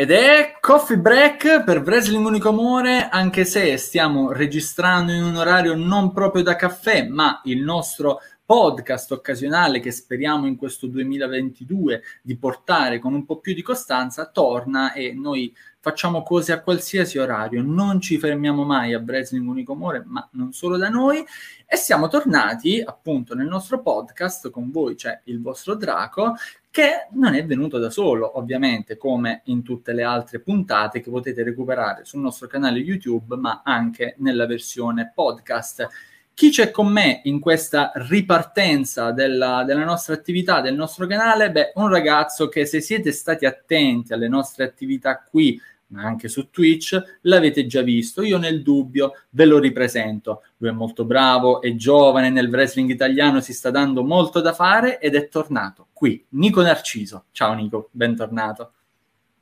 Ed 0.00 0.10
è 0.10 0.56
Coffee 0.60 0.96
Break 0.96 1.62
per 1.62 1.82
Wrestling 1.82 2.24
Unico 2.24 2.48
Amore, 2.48 3.10
anche 3.10 3.44
se 3.44 3.76
stiamo 3.76 4.32
registrando 4.32 5.12
in 5.12 5.22
un 5.22 5.36
orario 5.36 5.74
non 5.76 6.10
proprio 6.10 6.42
da 6.42 6.56
caffè, 6.56 7.06
ma 7.06 7.42
il 7.44 7.60
nostro 7.62 8.20
podcast 8.42 9.12
occasionale 9.12 9.78
che 9.78 9.90
speriamo 9.90 10.46
in 10.46 10.56
questo 10.56 10.86
2022 10.86 12.00
di 12.22 12.34
portare 12.38 12.98
con 12.98 13.12
un 13.12 13.26
po' 13.26 13.40
più 13.40 13.52
di 13.52 13.60
costanza, 13.60 14.24
torna 14.24 14.94
e 14.94 15.12
noi 15.12 15.54
facciamo 15.80 16.22
cose 16.22 16.52
a 16.52 16.60
qualsiasi 16.60 17.18
orario, 17.18 17.62
non 17.62 18.00
ci 18.00 18.18
fermiamo 18.18 18.64
mai 18.64 18.92
a 18.92 19.02
Wrestling 19.04 19.48
Unico 19.48 19.72
Amore, 19.72 20.02
ma 20.06 20.28
non 20.32 20.52
solo 20.52 20.76
da 20.76 20.88
noi, 20.88 21.24
e 21.66 21.76
siamo 21.76 22.08
tornati 22.08 22.82
appunto 22.84 23.34
nel 23.34 23.46
nostro 23.46 23.80
podcast 23.80 24.50
con 24.50 24.70
voi, 24.70 24.94
c'è 24.94 25.22
il 25.24 25.40
vostro 25.40 25.74
Draco, 25.74 26.34
che 26.70 27.08
non 27.12 27.34
è 27.34 27.44
venuto 27.44 27.78
da 27.78 27.90
solo, 27.90 28.38
ovviamente, 28.38 28.96
come 28.96 29.40
in 29.46 29.62
tutte 29.62 29.92
le 29.92 30.04
altre 30.04 30.38
puntate 30.38 31.00
che 31.00 31.10
potete 31.10 31.42
recuperare 31.42 32.04
sul 32.04 32.20
nostro 32.20 32.46
canale 32.46 32.78
YouTube, 32.78 33.36
ma 33.36 33.62
anche 33.64 34.14
nella 34.18 34.46
versione 34.46 35.10
podcast. 35.12 35.88
Chi 36.34 36.50
c'è 36.50 36.70
con 36.70 36.88
me 36.88 37.20
in 37.24 37.38
questa 37.38 37.92
ripartenza 37.94 39.12
della, 39.12 39.62
della, 39.64 39.84
nostra 39.84 40.14
attività, 40.14 40.60
del 40.60 40.74
nostro 40.74 41.06
canale? 41.06 41.50
Beh, 41.50 41.72
un 41.74 41.88
ragazzo 41.88 42.48
che 42.48 42.64
se 42.64 42.80
siete 42.80 43.12
stati 43.12 43.44
attenti 43.44 44.12
alle 44.12 44.28
nostre 44.28 44.64
attività 44.64 45.22
qui, 45.22 45.60
ma 45.88 46.02
anche 46.02 46.28
su 46.28 46.48
Twitch, 46.48 47.18
l'avete 47.22 47.66
già 47.66 47.82
visto. 47.82 48.22
Io 48.22 48.38
nel 48.38 48.62
dubbio 48.62 49.12
ve 49.30 49.44
lo 49.44 49.58
ripresento. 49.58 50.42
Lui 50.58 50.70
è 50.70 50.72
molto 50.72 51.04
bravo, 51.04 51.60
è 51.60 51.74
giovane, 51.74 52.30
nel 52.30 52.48
wrestling 52.48 52.88
italiano 52.90 53.40
si 53.40 53.52
sta 53.52 53.70
dando 53.70 54.02
molto 54.02 54.40
da 54.40 54.54
fare 54.54 54.98
ed 54.98 55.14
è 55.14 55.28
tornato 55.28 55.88
qui, 56.00 56.24
Nico 56.30 56.62
Narciso. 56.62 57.26
Ciao 57.30 57.52
Nico, 57.52 57.90
bentornato. 57.92 58.72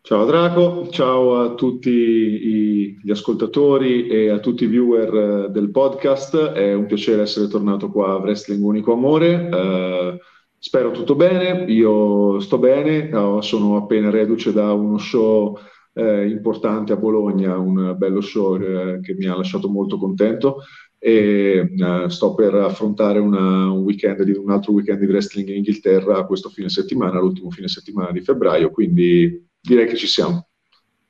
Ciao 0.09 0.25
Draco, 0.25 0.89
ciao 0.89 1.39
a 1.39 1.55
tutti 1.55 2.97
gli 2.99 3.11
ascoltatori 3.11 4.07
e 4.07 4.31
a 4.31 4.39
tutti 4.39 4.65
i 4.65 4.67
viewer 4.67 5.15
eh, 5.15 5.51
del 5.51 5.71
podcast. 5.71 6.35
È 6.53 6.73
un 6.73 6.87
piacere 6.87 7.21
essere 7.21 7.47
tornato 7.47 7.91
qua 7.91 8.13
a 8.13 8.17
Wrestling 8.17 8.63
Unico 8.63 8.95
Amore. 8.95 9.35
Uh, 9.53 10.17
spero 10.57 10.93
tutto 10.93 11.15
bene, 11.15 11.71
io 11.71 12.41
sto 12.41 12.57
bene, 12.57 13.07
no, 13.11 13.43
sono 13.43 13.77
appena 13.77 14.09
reduce 14.09 14.51
da 14.51 14.73
uno 14.73 14.97
show 14.97 15.59
eh, 15.93 16.27
importante 16.27 16.95
a 16.95 16.97
Bologna, 16.97 17.59
un 17.59 17.95
bello 17.99 18.23
show 18.23 18.59
eh, 18.59 19.01
che 19.03 19.15
mi 19.15 19.27
ha 19.27 19.37
lasciato 19.37 19.69
molto 19.69 19.99
contento 19.99 20.63
e 20.99 21.75
uh, 21.77 22.09
sto 22.09 22.35
per 22.35 22.55
affrontare 22.55 23.19
una, 23.19 23.71
un, 23.71 23.83
weekend 23.83 24.23
di, 24.23 24.33
un 24.33 24.51
altro 24.51 24.73
weekend 24.73 25.01
di 25.01 25.07
wrestling 25.07 25.51
in 25.51 25.57
Inghilterra 25.57 26.25
questo 26.25 26.49
fine 26.49 26.71
settimana, 26.71 27.21
l'ultimo 27.21 27.51
fine 27.51 27.69
settimana 27.69 28.11
di 28.11 28.23
febbraio, 28.23 28.71
quindi 28.71 29.48
direi 29.69 29.87
che 29.87 29.97
ci 29.97 30.07
siamo. 30.07 30.47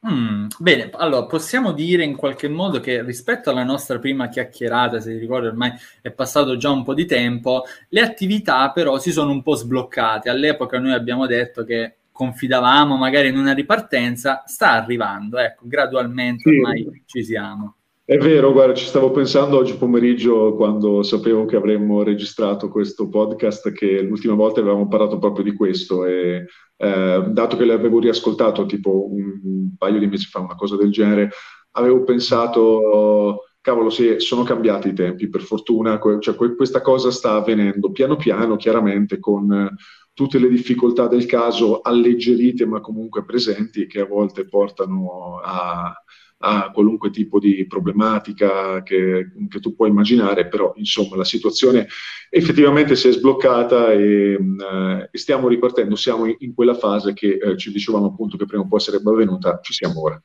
Mm, 0.06 0.46
bene, 0.58 0.90
allora 0.92 1.26
possiamo 1.26 1.72
dire 1.72 2.04
in 2.04 2.14
qualche 2.14 2.48
modo 2.48 2.78
che 2.78 3.02
rispetto 3.02 3.50
alla 3.50 3.64
nostra 3.64 3.98
prima 3.98 4.28
chiacchierata, 4.28 5.00
se 5.00 5.12
ti 5.12 5.18
ricordi 5.18 5.48
ormai 5.48 5.72
è 6.00 6.10
passato 6.12 6.56
già 6.56 6.70
un 6.70 6.84
po' 6.84 6.94
di 6.94 7.04
tempo, 7.04 7.64
le 7.88 8.00
attività 8.00 8.70
però 8.70 8.98
si 8.98 9.10
sono 9.10 9.32
un 9.32 9.42
po' 9.42 9.54
sbloccate. 9.54 10.28
All'epoca 10.30 10.78
noi 10.78 10.92
abbiamo 10.92 11.26
detto 11.26 11.64
che 11.64 11.96
confidavamo 12.12 12.96
magari 12.96 13.28
in 13.28 13.38
una 13.38 13.52
ripartenza, 13.52 14.44
sta 14.46 14.72
arrivando, 14.72 15.38
ecco, 15.38 15.64
gradualmente 15.66 16.48
ormai 16.48 16.88
sì. 16.90 17.02
ci 17.04 17.24
siamo. 17.24 17.77
È 18.10 18.16
vero, 18.16 18.52
guarda, 18.52 18.72
ci 18.72 18.86
stavo 18.86 19.10
pensando 19.10 19.58
oggi 19.58 19.76
pomeriggio 19.76 20.54
quando 20.54 21.02
sapevo 21.02 21.44
che 21.44 21.56
avremmo 21.56 22.02
registrato 22.02 22.70
questo 22.70 23.10
podcast 23.10 23.70
che 23.72 24.00
l'ultima 24.00 24.32
volta 24.32 24.60
avevamo 24.60 24.88
parlato 24.88 25.18
proprio 25.18 25.44
di 25.44 25.52
questo 25.52 26.06
e 26.06 26.46
eh, 26.78 27.24
dato 27.28 27.56
che 27.58 27.66
l'avevo 27.66 27.98
riascoltato 27.98 28.64
tipo 28.64 29.12
un 29.12 29.74
paio 29.76 29.98
di 29.98 30.06
mesi 30.06 30.24
fa, 30.24 30.38
una 30.38 30.54
cosa 30.54 30.76
del 30.76 30.90
genere, 30.90 31.28
avevo 31.72 32.02
pensato, 32.04 33.40
cavolo, 33.60 33.90
sì, 33.90 34.14
sono 34.20 34.42
cambiati 34.42 34.88
i 34.88 34.94
tempi, 34.94 35.28
per 35.28 35.42
fortuna, 35.42 36.00
cioè, 36.18 36.34
questa 36.34 36.80
cosa 36.80 37.10
sta 37.10 37.34
avvenendo 37.34 37.90
piano 37.90 38.16
piano, 38.16 38.56
chiaramente 38.56 39.18
con 39.18 39.76
tutte 40.14 40.38
le 40.38 40.48
difficoltà 40.48 41.08
del 41.08 41.26
caso 41.26 41.82
alleggerite 41.82 42.64
ma 42.64 42.80
comunque 42.80 43.26
presenti 43.26 43.86
che 43.86 44.00
a 44.00 44.06
volte 44.06 44.48
portano 44.48 45.40
a 45.44 45.94
a 46.40 46.70
qualunque 46.70 47.10
tipo 47.10 47.40
di 47.40 47.66
problematica 47.66 48.82
che, 48.82 49.32
che, 49.48 49.60
tu 49.60 49.74
puoi 49.74 49.88
immaginare, 49.88 50.46
però 50.46 50.72
insomma 50.76 51.16
la 51.16 51.24
situazione 51.24 51.88
effettivamente 52.30 52.94
si 52.94 53.08
è 53.08 53.12
sbloccata 53.12 53.92
e, 53.92 54.36
uh, 54.36 55.08
e 55.10 55.18
stiamo 55.18 55.48
ripartendo, 55.48 55.96
siamo 55.96 56.26
in, 56.26 56.36
in 56.38 56.54
quella 56.54 56.74
fase 56.74 57.12
che 57.12 57.38
uh, 57.42 57.56
ci 57.56 57.72
dicevamo 57.72 58.06
appunto 58.06 58.36
che 58.36 58.44
prima 58.44 58.62
o 58.62 58.68
poi 58.68 58.80
sarebbe 58.80 59.10
avvenuta, 59.10 59.58
ci 59.62 59.72
siamo 59.72 60.00
ora. 60.02 60.22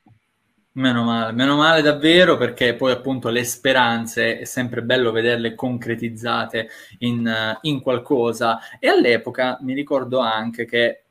Meno 0.76 1.04
male, 1.04 1.34
meno 1.34 1.56
male 1.56 1.84
davvero 1.84 2.36
perché 2.36 2.74
poi 2.74 2.92
appunto 2.92 3.30
le 3.30 3.44
speranze 3.44 4.40
è 4.40 4.44
sempre 4.44 4.82
bello 4.82 5.12
vederle 5.12 5.54
concretizzate 5.54 6.68
in, 7.00 7.32
in 7.62 7.80
qualcosa 7.80 8.60
e 8.80 8.88
all'epoca 8.88 9.60
mi 9.62 9.76
ricordo 9.76 10.18
anche 10.18 10.66
che 10.66 11.03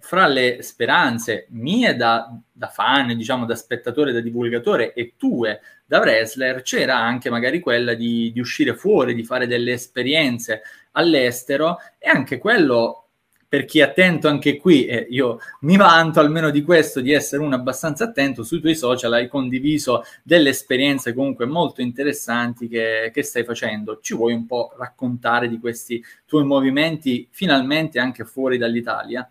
fra 0.00 0.26
le 0.26 0.62
speranze 0.62 1.46
mie 1.50 1.94
da, 1.94 2.36
da, 2.50 2.68
fan, 2.68 3.16
diciamo 3.16 3.44
da 3.44 3.54
spettatore, 3.54 4.12
da 4.12 4.20
divulgatore 4.20 4.92
e 4.94 5.14
tue 5.16 5.60
da 5.86 5.98
wrestler, 6.00 6.62
c'era 6.62 6.96
anche 6.96 7.30
magari 7.30 7.60
quella 7.60 7.94
di, 7.94 8.32
di 8.32 8.40
uscire 8.40 8.74
fuori, 8.74 9.14
di 9.14 9.24
fare 9.24 9.46
delle 9.46 9.72
esperienze 9.72 10.62
all'estero 10.92 11.78
e 11.98 12.08
anche 12.08 12.38
quello 12.38 13.04
per 13.50 13.64
chi 13.64 13.80
è 13.80 13.82
attento 13.82 14.28
anche 14.28 14.58
qui, 14.58 14.86
eh, 14.86 15.08
io 15.10 15.40
mi 15.62 15.76
vanto 15.76 16.20
almeno 16.20 16.50
di 16.50 16.62
questo, 16.62 17.00
di 17.00 17.12
essere 17.12 17.42
uno 17.42 17.56
abbastanza 17.56 18.04
attento, 18.04 18.44
sui 18.44 18.60
tuoi 18.60 18.76
social 18.76 19.12
hai 19.12 19.26
condiviso 19.26 20.04
delle 20.22 20.50
esperienze 20.50 21.12
comunque 21.12 21.46
molto 21.46 21.80
interessanti 21.80 22.68
che, 22.68 23.10
che, 23.12 23.22
stai 23.24 23.42
facendo. 23.42 23.98
Ci 24.00 24.14
vuoi 24.14 24.34
un 24.34 24.46
po' 24.46 24.72
raccontare 24.78 25.48
di 25.48 25.58
questi 25.58 26.00
tuoi 26.26 26.44
movimenti 26.44 27.26
finalmente 27.32 27.98
anche 27.98 28.24
fuori 28.24 28.56
dall'Italia? 28.56 29.28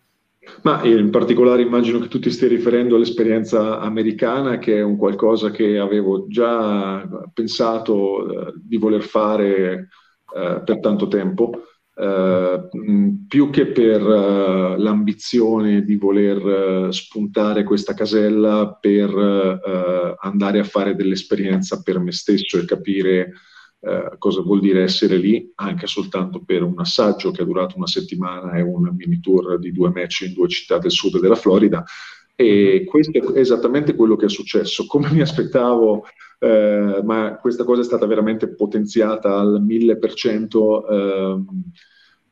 Ma 0.64 0.84
in 0.84 1.10
particolare 1.10 1.62
immagino 1.62 2.00
che 2.00 2.08
tu 2.08 2.20
ti 2.20 2.32
stia 2.32 2.48
riferendo 2.48 2.96
all'esperienza 2.96 3.80
americana, 3.80 4.58
che 4.58 4.78
è 4.78 4.82
un 4.82 4.98
qualcosa 4.98 5.52
che 5.52 5.78
avevo 5.78 6.28
già 6.28 7.08
pensato 7.34 8.48
eh, 8.48 8.54
di 8.56 8.78
voler 8.78 9.04
fare 9.04 9.90
eh, 10.36 10.62
per 10.64 10.80
tanto 10.80 11.08
tempo, 11.08 11.64
eh, 11.94 12.70
più 13.28 13.50
che 13.50 13.68
per 13.68 14.02
eh, 14.02 14.78
l'ambizione 14.78 15.84
di 15.84 15.96
voler 15.98 16.88
eh, 16.88 16.92
spuntare 16.94 17.64
questa 17.64 17.94
casella 17.94 18.78
per 18.80 19.10
eh, 19.10 20.16
andare 20.22 20.60
a 20.60 20.64
fare 20.64 20.96
dell'esperienza 20.96 21.82
per 21.82 22.00
me 22.00 22.14
stesso 22.14 22.58
e 22.58 22.66
capire 22.66 23.34
eh, 23.82 24.16
cosa 24.18 24.42
vuol 24.42 24.60
dire 24.60 24.84
essere 24.84 25.16
lì 25.16 25.52
anche 25.56 25.88
soltanto 25.88 26.42
per 26.44 26.64
un 26.64 26.80
assaggio 26.80 27.32
che 27.32 27.44
è 27.44 27.46
durato 27.46 27.78
una 27.78 27.88
settimana 27.88 28.54
e 28.54 28.62
un 28.62 28.94
mini 28.96 29.20
tour 29.20 29.58
di 29.58 29.72
due 29.72 29.90
match 29.90 30.22
in 30.28 30.34
due 30.34 30.50
città 30.50 30.78
del 30.78 30.92
sud 30.92 31.20
della 31.20 31.36
Florida. 31.36 31.84
E 32.36 32.86
questo 32.88 33.34
è 33.34 33.40
esattamente 33.40 33.96
quello 33.96 34.16
che 34.16 34.28
è 34.28 34.30
successo. 34.30 34.86
Come 34.86 35.12
mi 35.12 35.22
aspettavo, 35.22 36.06
eh, 36.40 37.02
ma 37.04 37.38
questa 37.40 37.66
cosa 37.66 37.82
è 37.82 37.84
stata 37.84 38.06
veramente 38.06 38.54
potenziata 38.56 39.38
al 39.38 39.62
mille 39.62 39.98
per 39.98 40.14
cento. 40.14 40.88
Ehm, 40.88 41.46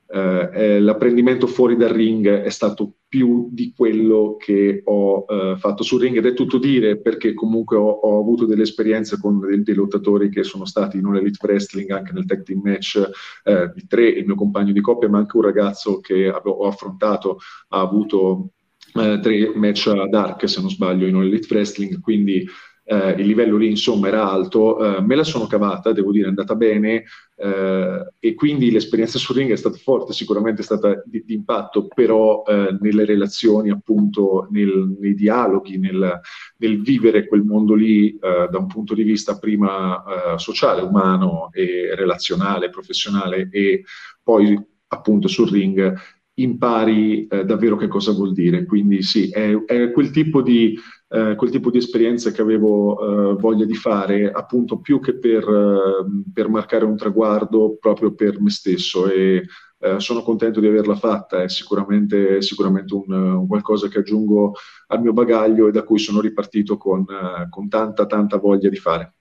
eh, 0.09 0.49
eh, 0.53 0.79
l'apprendimento 0.79 1.47
fuori 1.47 1.75
dal 1.75 1.89
ring 1.89 2.27
è 2.27 2.49
stato 2.49 2.93
più 3.09 3.49
di 3.51 3.73
quello 3.75 4.37
che 4.39 4.81
ho 4.85 5.25
eh, 5.27 5.55
fatto 5.57 5.83
sul 5.83 6.01
ring 6.01 6.15
ed 6.15 6.25
è 6.25 6.33
tutto 6.33 6.57
dire 6.57 6.99
perché 6.99 7.33
comunque 7.33 7.75
ho, 7.75 7.89
ho 7.89 8.19
avuto 8.19 8.45
delle 8.45 8.63
esperienze 8.63 9.17
con 9.19 9.39
dei, 9.39 9.63
dei, 9.63 9.75
lottatori 9.75 10.29
che 10.29 10.43
sono 10.43 10.63
stati 10.63 10.97
in 10.97 11.05
un 11.05 11.17
elite 11.17 11.39
wrestling 11.41 11.89
anche 11.91 12.13
nel 12.13 12.25
tag 12.25 12.43
team 12.43 12.61
match 12.63 13.09
eh, 13.43 13.71
di 13.75 13.85
tre, 13.85 14.07
il 14.07 14.25
mio 14.25 14.35
compagno 14.35 14.71
di 14.71 14.81
coppia 14.81 15.09
ma 15.09 15.17
anche 15.17 15.35
un 15.35 15.43
ragazzo 15.43 15.99
che 15.99 16.27
avevo, 16.27 16.57
ho 16.57 16.67
affrontato 16.67 17.39
ha 17.69 17.81
avuto 17.81 18.51
eh, 18.93 19.19
tre 19.21 19.51
match 19.55 19.87
ad 19.87 20.13
arc 20.13 20.47
se 20.47 20.61
non 20.61 20.69
sbaglio 20.69 21.05
in 21.05 21.15
un 21.15 21.23
elite 21.23 21.53
wrestling 21.53 21.99
quindi 21.99 22.45
eh, 22.89 23.15
il 23.17 23.27
livello 23.27 23.57
lì 23.57 23.69
insomma 23.69 24.07
era 24.07 24.29
alto, 24.29 24.97
eh, 24.97 25.01
me 25.01 25.15
la 25.15 25.25
sono 25.25 25.45
cavata, 25.45 25.91
devo 25.91 26.11
dire, 26.11 26.25
è 26.25 26.29
andata 26.29 26.55
bene 26.55 27.03
eh, 27.35 28.13
e 28.17 28.33
quindi 28.33 28.71
l'esperienza 28.71 29.19
sul 29.19 29.35
ring 29.35 29.51
è 29.51 29.57
stata 29.57 29.75
forte, 29.75 30.13
sicuramente 30.13 30.61
è 30.61 30.63
stata 30.63 31.03
di, 31.05 31.21
di 31.25 31.33
impatto, 31.33 31.87
però 31.87 32.43
eh, 32.47 32.77
nelle 32.79 33.03
relazioni 33.03 33.71
appunto, 33.71 34.47
nel, 34.51 34.95
nei 34.99 35.15
dialoghi, 35.15 35.77
nel, 35.77 36.19
nel, 36.57 36.81
vivere 36.81 37.27
quel 37.27 37.43
mondo 37.43 37.73
lì 37.73 38.11
eh, 38.11 38.47
da 38.49 38.57
un 38.57 38.67
punto 38.67 38.93
di 38.93 39.03
vista 39.03 39.37
prima 39.37 40.03
eh, 40.03 40.39
sociale, 40.39 40.81
umano 40.81 41.49
e 41.51 41.93
relazionale, 41.93 42.69
professionale 42.69 43.49
e 43.51 43.83
poi 44.23 44.57
appunto 44.89 45.27
sul 45.27 45.49
ring 45.49 45.93
impari 46.39 47.27
davvero 47.27 47.75
che 47.75 47.87
cosa 47.87 48.11
vuol 48.11 48.33
dire. 48.33 48.65
Quindi 48.65 49.01
sì, 49.01 49.29
è, 49.29 49.55
è 49.65 49.91
quel 49.91 50.11
tipo 50.11 50.41
di 50.41 50.77
eh, 51.09 51.35
quel 51.35 51.49
tipo 51.49 51.71
di 51.71 51.77
esperienza 51.77 52.31
che 52.31 52.41
avevo 52.41 53.31
eh, 53.31 53.35
voglia 53.39 53.65
di 53.65 53.75
fare, 53.75 54.29
appunto 54.29 54.79
più 54.79 54.99
che 54.99 55.17
per, 55.17 55.47
eh, 55.47 56.31
per, 56.33 56.49
marcare 56.49 56.83
un 56.83 56.97
traguardo, 56.97 57.77
proprio 57.79 58.13
per 58.13 58.41
me 58.41 58.49
stesso. 58.49 59.09
E 59.09 59.45
eh, 59.79 59.99
sono 59.99 60.21
contento 60.21 60.59
di 60.59 60.67
averla 60.67 60.95
fatta, 60.95 61.43
è 61.43 61.49
sicuramente, 61.49 62.41
sicuramente 62.41 62.93
un, 62.93 63.11
un, 63.11 63.47
qualcosa 63.47 63.87
che 63.87 63.99
aggiungo 63.99 64.55
al 64.87 65.01
mio 65.01 65.13
bagaglio 65.13 65.67
e 65.67 65.71
da 65.71 65.83
cui 65.83 65.99
sono 65.99 66.19
ripartito 66.19 66.77
con, 66.77 67.01
uh, 67.01 67.47
con 67.49 67.69
tanta, 67.69 68.05
tanta 68.05 68.37
voglia 68.37 68.69
di 68.69 68.77
fare. 68.77 69.16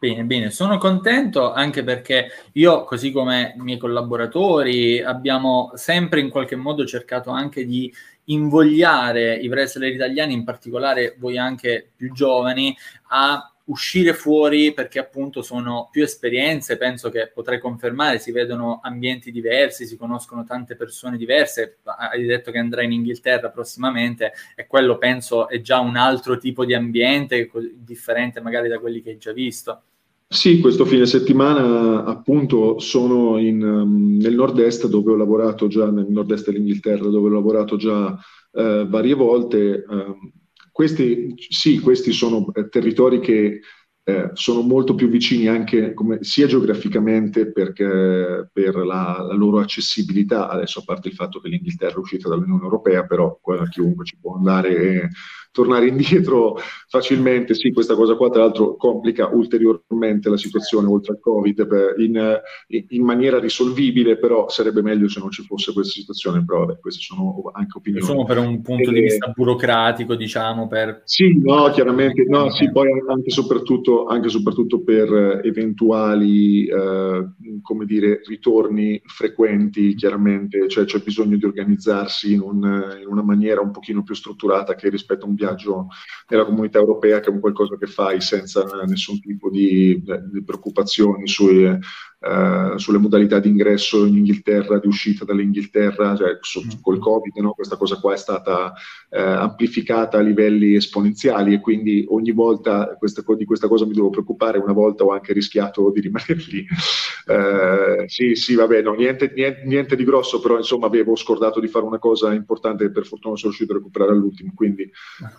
Bene, 0.00 0.22
bene, 0.22 0.50
sono 0.50 0.78
contento 0.78 1.52
anche 1.52 1.82
perché 1.82 2.30
io, 2.52 2.84
così 2.84 3.10
come 3.10 3.54
i 3.56 3.60
miei 3.60 3.78
collaboratori, 3.78 5.02
abbiamo 5.02 5.72
sempre 5.74 6.20
in 6.20 6.28
qualche 6.28 6.54
modo 6.54 6.86
cercato 6.86 7.30
anche 7.30 7.66
di 7.66 7.92
invogliare 8.26 9.34
i 9.34 9.48
wrestler 9.48 9.92
italiani, 9.92 10.34
in 10.34 10.44
particolare 10.44 11.16
voi 11.18 11.36
anche 11.36 11.90
più 11.96 12.12
giovani, 12.12 12.76
a 13.08 13.52
uscire 13.68 14.12
fuori 14.12 14.72
perché 14.72 14.98
appunto 14.98 15.42
sono 15.42 15.88
più 15.90 16.02
esperienze, 16.02 16.76
penso 16.76 17.10
che 17.10 17.30
potrei 17.32 17.58
confermare, 17.58 18.18
si 18.18 18.32
vedono 18.32 18.80
ambienti 18.82 19.30
diversi, 19.30 19.86
si 19.86 19.96
conoscono 19.96 20.44
tante 20.44 20.76
persone 20.76 21.16
diverse, 21.16 21.78
hai 21.84 22.24
detto 22.24 22.50
che 22.50 22.58
andrai 22.58 22.86
in 22.86 22.92
Inghilterra 22.92 23.50
prossimamente 23.50 24.32
e 24.54 24.66
quello 24.66 24.98
penso 24.98 25.48
è 25.48 25.60
già 25.60 25.80
un 25.80 25.96
altro 25.96 26.38
tipo 26.38 26.64
di 26.64 26.74
ambiente 26.74 27.50
differente 27.74 28.40
magari 28.40 28.68
da 28.68 28.78
quelli 28.78 29.02
che 29.02 29.10
hai 29.10 29.18
già 29.18 29.32
visto. 29.32 29.82
Sì, 30.30 30.60
questo 30.60 30.84
fine 30.84 31.06
settimana 31.06 32.04
appunto 32.04 32.78
sono 32.80 33.38
in, 33.38 33.62
um, 33.62 34.18
nel 34.18 34.34
nord-est 34.34 34.86
dove 34.86 35.12
ho 35.12 35.16
lavorato 35.16 35.68
già, 35.68 35.90
nel 35.90 36.06
nord-est 36.06 36.50
dell'Inghilterra 36.50 37.08
dove 37.08 37.30
ho 37.30 37.32
lavorato 37.32 37.76
già 37.76 38.08
uh, 38.08 38.86
varie 38.86 39.14
volte. 39.14 39.84
Um, 39.88 40.32
questi, 40.78 41.34
sì, 41.36 41.80
questi 41.80 42.12
sono 42.12 42.52
eh, 42.52 42.68
territori 42.68 43.18
che 43.18 43.62
eh, 44.04 44.30
sono 44.34 44.60
molto 44.60 44.94
più 44.94 45.08
vicini 45.08 45.48
anche 45.48 45.92
come, 45.92 46.18
sia 46.20 46.46
geograficamente 46.46 47.50
perché, 47.50 48.48
per 48.52 48.76
la, 48.76 49.24
la, 49.26 49.34
loro 49.34 49.58
accessibilità, 49.58 50.48
adesso 50.48 50.78
a 50.78 50.82
parte 50.86 51.08
il 51.08 51.14
fatto 51.14 51.40
che 51.40 51.48
l'Inghilterra 51.48 51.96
è 51.96 51.98
uscita 51.98 52.28
dall'Unione 52.28 52.62
Europea, 52.62 53.04
però 53.04 53.40
chiunque 53.68 54.04
ci 54.04 54.18
può 54.20 54.36
andare 54.36 54.76
e 54.76 55.08
tornare 55.50 55.86
indietro 55.86 56.58
facilmente, 56.88 57.54
sì, 57.54 57.72
questa 57.72 57.94
cosa 57.94 58.14
qua 58.14 58.30
tra 58.30 58.42
l'altro 58.42 58.76
complica 58.76 59.28
ulteriormente 59.32 60.28
la 60.28 60.36
situazione 60.36 60.88
oltre 60.88 61.12
al 61.12 61.20
Covid 61.20 61.66
in, 61.98 62.40
in, 62.88 63.04
maniera 63.04 63.38
risolvibile, 63.38 64.18
però 64.18 64.48
sarebbe 64.48 64.82
meglio 64.82 65.08
se 65.08 65.20
non 65.20 65.30
ci 65.30 65.42
fosse 65.42 65.72
questa 65.72 65.92
situazione, 65.92 66.44
però 66.44 66.60
vabbè, 66.60 66.78
queste 66.78 67.00
sono 67.00 67.50
anche 67.52 67.78
opinioni. 67.78 68.04
Sono 68.04 68.24
per 68.24 68.38
un 68.38 68.62
punto 68.62 68.90
e, 68.90 68.92
di 68.92 69.00
vista 69.00 69.32
burocratico, 69.34 70.14
diciamo, 70.14 70.66
per... 70.68 71.02
Sì, 71.04 71.38
no, 71.42 71.70
chiaramente, 71.70 72.24
no, 72.28 72.50
sì, 72.50 72.70
poi 72.70 72.88
anche 73.08 73.30
soprattutto 73.30 74.06
anche 74.06 74.28
soprattutto 74.28 74.82
per 74.82 75.12
eh, 75.12 75.48
eventuali, 75.48 76.66
eh, 76.66 77.28
come 77.62 77.84
dire, 77.84 78.20
ritorni 78.26 79.00
frequenti, 79.04 79.94
chiaramente, 79.94 80.68
cioè 80.68 80.84
c'è 80.84 81.00
bisogno 81.00 81.36
di 81.36 81.44
organizzarsi 81.44 82.32
in, 82.32 82.40
un, 82.40 82.98
in, 83.00 83.06
una 83.06 83.22
maniera 83.22 83.60
un 83.60 83.70
pochino 83.70 84.02
più 84.02 84.14
strutturata 84.14 84.74
che 84.74 84.88
rispetto 84.88 85.24
a 85.24 85.28
un 85.28 85.34
viaggio 85.38 85.86
nella 86.28 86.44
comunità 86.44 86.78
europea, 86.78 87.20
che 87.20 87.30
è 87.30 87.32
un 87.32 87.40
qualcosa 87.40 87.76
che 87.78 87.86
fai 87.86 88.20
senza 88.20 88.64
nessun 88.86 89.20
tipo 89.20 89.48
di, 89.48 90.02
di 90.30 90.42
preoccupazioni 90.44 91.26
sui 91.28 91.78
eh, 92.20 92.72
sulle 92.76 92.98
modalità 92.98 93.38
di 93.38 93.48
ingresso 93.48 94.04
in 94.04 94.16
Inghilterra, 94.16 94.78
di 94.78 94.88
uscita 94.88 95.24
dall'Inghilterra, 95.24 96.16
cioè 96.16 96.38
su, 96.40 96.64
mm. 96.64 96.80
col 96.80 96.98
Covid, 96.98 97.36
no? 97.36 97.52
questa 97.52 97.76
cosa 97.76 98.00
qua 98.00 98.14
è 98.14 98.16
stata 98.16 98.72
eh, 99.10 99.20
amplificata 99.20 100.18
a 100.18 100.22
livelli 100.22 100.74
esponenziali 100.74 101.54
e 101.54 101.60
quindi 101.60 102.04
ogni 102.08 102.32
volta 102.32 102.96
questa, 102.98 103.22
di 103.36 103.44
questa 103.44 103.68
cosa 103.68 103.86
mi 103.86 103.94
devo 103.94 104.10
preoccupare, 104.10 104.58
una 104.58 104.72
volta 104.72 105.04
ho 105.04 105.12
anche 105.12 105.32
rischiato 105.32 105.90
di 105.92 106.00
rimanere 106.00 106.44
lì. 106.48 106.66
Eh, 107.28 108.04
sì, 108.08 108.34
sì, 108.36 108.54
vabbè, 108.54 108.80
no, 108.80 108.94
niente, 108.94 109.30
niente, 109.34 109.62
niente, 109.66 109.96
di 109.96 110.04
grosso, 110.04 110.40
però 110.40 110.56
insomma 110.56 110.86
avevo 110.86 111.14
scordato 111.14 111.60
di 111.60 111.68
fare 111.68 111.84
una 111.84 111.98
cosa 111.98 112.32
importante 112.32 112.84
e 112.84 112.90
per 112.90 113.04
fortuna 113.04 113.36
sono 113.36 113.52
riuscito 113.52 113.72
a 113.72 113.76
recuperare 113.76 114.12
all'ultimo, 114.12 114.52
quindi 114.54 114.90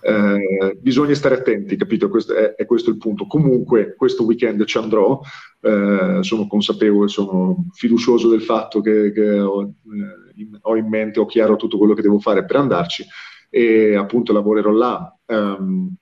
eh, 0.02 0.78
bisogna 0.80 1.16
stare 1.16 1.34
attenti, 1.34 1.76
capito? 1.78 2.08
Questo 2.10 2.36
è, 2.36 2.54
è 2.54 2.68
questo 2.68 2.92
il 2.92 2.98
punto. 2.98 3.26
Comunque 3.26 3.96
questo 3.98 4.24
weekend 4.24 4.64
ci 4.66 4.78
andrò, 4.78 5.20
eh, 5.62 6.20
sono 6.22 6.48
consapevole, 6.48 7.10
sono 7.10 7.66
fiducioso 7.74 8.30
del 8.30 8.42
fatto 8.42 8.82
che, 8.82 9.12
che 9.12 9.40
ho, 9.40 9.64
eh, 9.64 10.42
in, 10.42 10.58
ho, 10.62 10.76
in, 10.76 10.88
mente, 10.88 11.20
ho 11.20 11.26
chiaro 11.26 11.56
tutto 11.56 11.78
quello 11.78 11.94
che 11.94 12.02
devo 12.02 12.20
fare 12.20 12.46
per 12.46 12.56
andarci 12.56 13.06
e 13.50 13.96
appunto 13.96 14.32
lavorerò 14.32 14.72
là. 14.72 15.14
Um, 15.26 15.94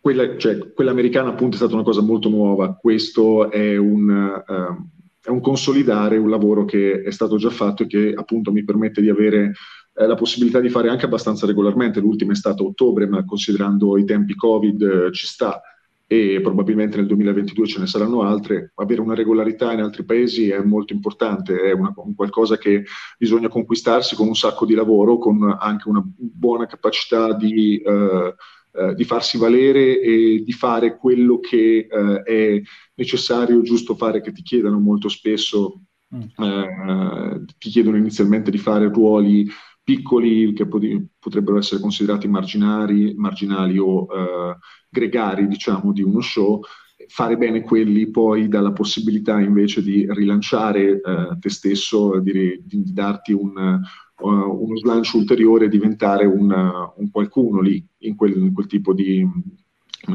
quella, 0.00 0.36
cioè, 0.38 0.72
quella, 0.72 0.92
americana 0.92 1.30
appunto 1.30 1.54
è 1.54 1.58
stata 1.58 1.74
una 1.74 1.82
cosa 1.82 2.00
molto 2.00 2.28
nuova, 2.28 2.76
questo 2.76 3.50
è 3.50 3.76
un, 3.76 4.08
uh, 4.08 4.88
è 5.20 5.28
un, 5.28 5.40
consolidare 5.40 6.16
un 6.16 6.30
lavoro 6.30 6.64
che 6.64 7.02
è 7.02 7.10
stato 7.10 7.36
già 7.36 7.50
fatto 7.50 7.82
e 7.82 7.86
che 7.86 8.14
appunto 8.16 8.52
mi 8.52 8.64
permette 8.64 9.00
di 9.00 9.10
avere 9.10 9.52
eh, 9.94 10.06
la 10.06 10.14
possibilità 10.14 10.60
di 10.60 10.68
fare 10.68 10.88
anche 10.88 11.06
abbastanza 11.06 11.44
regolarmente, 11.44 12.00
l'ultima 12.00 12.32
è 12.32 12.36
stata 12.36 12.62
a 12.62 12.66
ottobre, 12.66 13.06
ma 13.08 13.24
considerando 13.24 13.98
i 13.98 14.04
tempi 14.04 14.34
Covid 14.34 14.82
eh, 14.82 15.12
ci 15.12 15.26
sta 15.26 15.60
e 16.08 16.40
probabilmente 16.40 16.96
nel 16.96 17.06
2022 17.06 17.66
ce 17.66 17.80
ne 17.80 17.86
saranno 17.86 18.22
altre, 18.22 18.72
avere 18.76 19.00
una 19.00 19.14
regolarità 19.14 19.72
in 19.72 19.80
altri 19.80 20.04
paesi 20.04 20.50
è 20.50 20.60
molto 20.60 20.92
importante, 20.92 21.60
è 21.60 21.72
una, 21.72 21.92
un 21.96 22.14
qualcosa 22.14 22.58
che 22.58 22.84
bisogna 23.18 23.48
conquistarsi 23.48 24.14
con 24.14 24.28
un 24.28 24.36
sacco 24.36 24.66
di 24.66 24.74
lavoro, 24.74 25.18
con 25.18 25.56
anche 25.58 25.88
una 25.88 26.02
buona 26.04 26.66
capacità 26.66 27.32
di, 27.32 27.78
eh, 27.78 28.34
eh, 28.72 28.94
di 28.94 29.04
farsi 29.04 29.36
valere 29.36 30.00
e 30.00 30.42
di 30.44 30.52
fare 30.52 30.96
quello 30.96 31.40
che 31.40 31.88
eh, 31.90 32.22
è 32.22 32.62
necessario, 32.94 33.62
giusto 33.62 33.96
fare, 33.96 34.20
che 34.20 34.30
ti 34.30 34.42
chiedano 34.42 34.78
molto 34.78 35.08
spesso, 35.08 35.80
mm. 36.14 36.44
eh, 36.44 37.44
ti 37.58 37.68
chiedono 37.68 37.96
inizialmente 37.96 38.52
di 38.52 38.58
fare 38.58 38.88
ruoli 38.88 39.48
piccoli 39.86 40.52
che 40.52 40.66
potrebbero 40.66 41.58
essere 41.58 41.80
considerati 41.80 42.26
marginali, 42.26 43.14
marginali 43.14 43.78
o 43.78 44.08
eh, 44.12 44.56
gregari, 44.88 45.46
diciamo, 45.46 45.92
di 45.92 46.02
uno 46.02 46.20
show, 46.20 46.60
fare 47.06 47.36
bene 47.36 47.62
quelli 47.62 48.10
poi 48.10 48.48
dà 48.48 48.60
la 48.60 48.72
possibilità 48.72 49.38
invece 49.38 49.84
di 49.84 50.04
rilanciare 50.10 51.00
eh, 51.00 51.38
te 51.38 51.48
stesso, 51.50 52.18
di, 52.18 52.60
di, 52.64 52.92
darti 52.92 53.30
un, 53.30 53.80
uh, 54.18 54.28
uno 54.28 54.76
slancio 54.76 55.18
ulteriore 55.18 55.66
e 55.66 55.68
diventare 55.68 56.26
un, 56.26 56.50
uh, 56.50 57.00
un, 57.00 57.08
qualcuno 57.12 57.60
lì, 57.60 57.80
in 57.98 58.16
quel, 58.16 58.36
in 58.36 58.52
quel 58.52 58.66
tipo 58.66 58.92
di, 58.92 59.24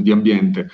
di, 0.02 0.12
ambiente. 0.12 0.68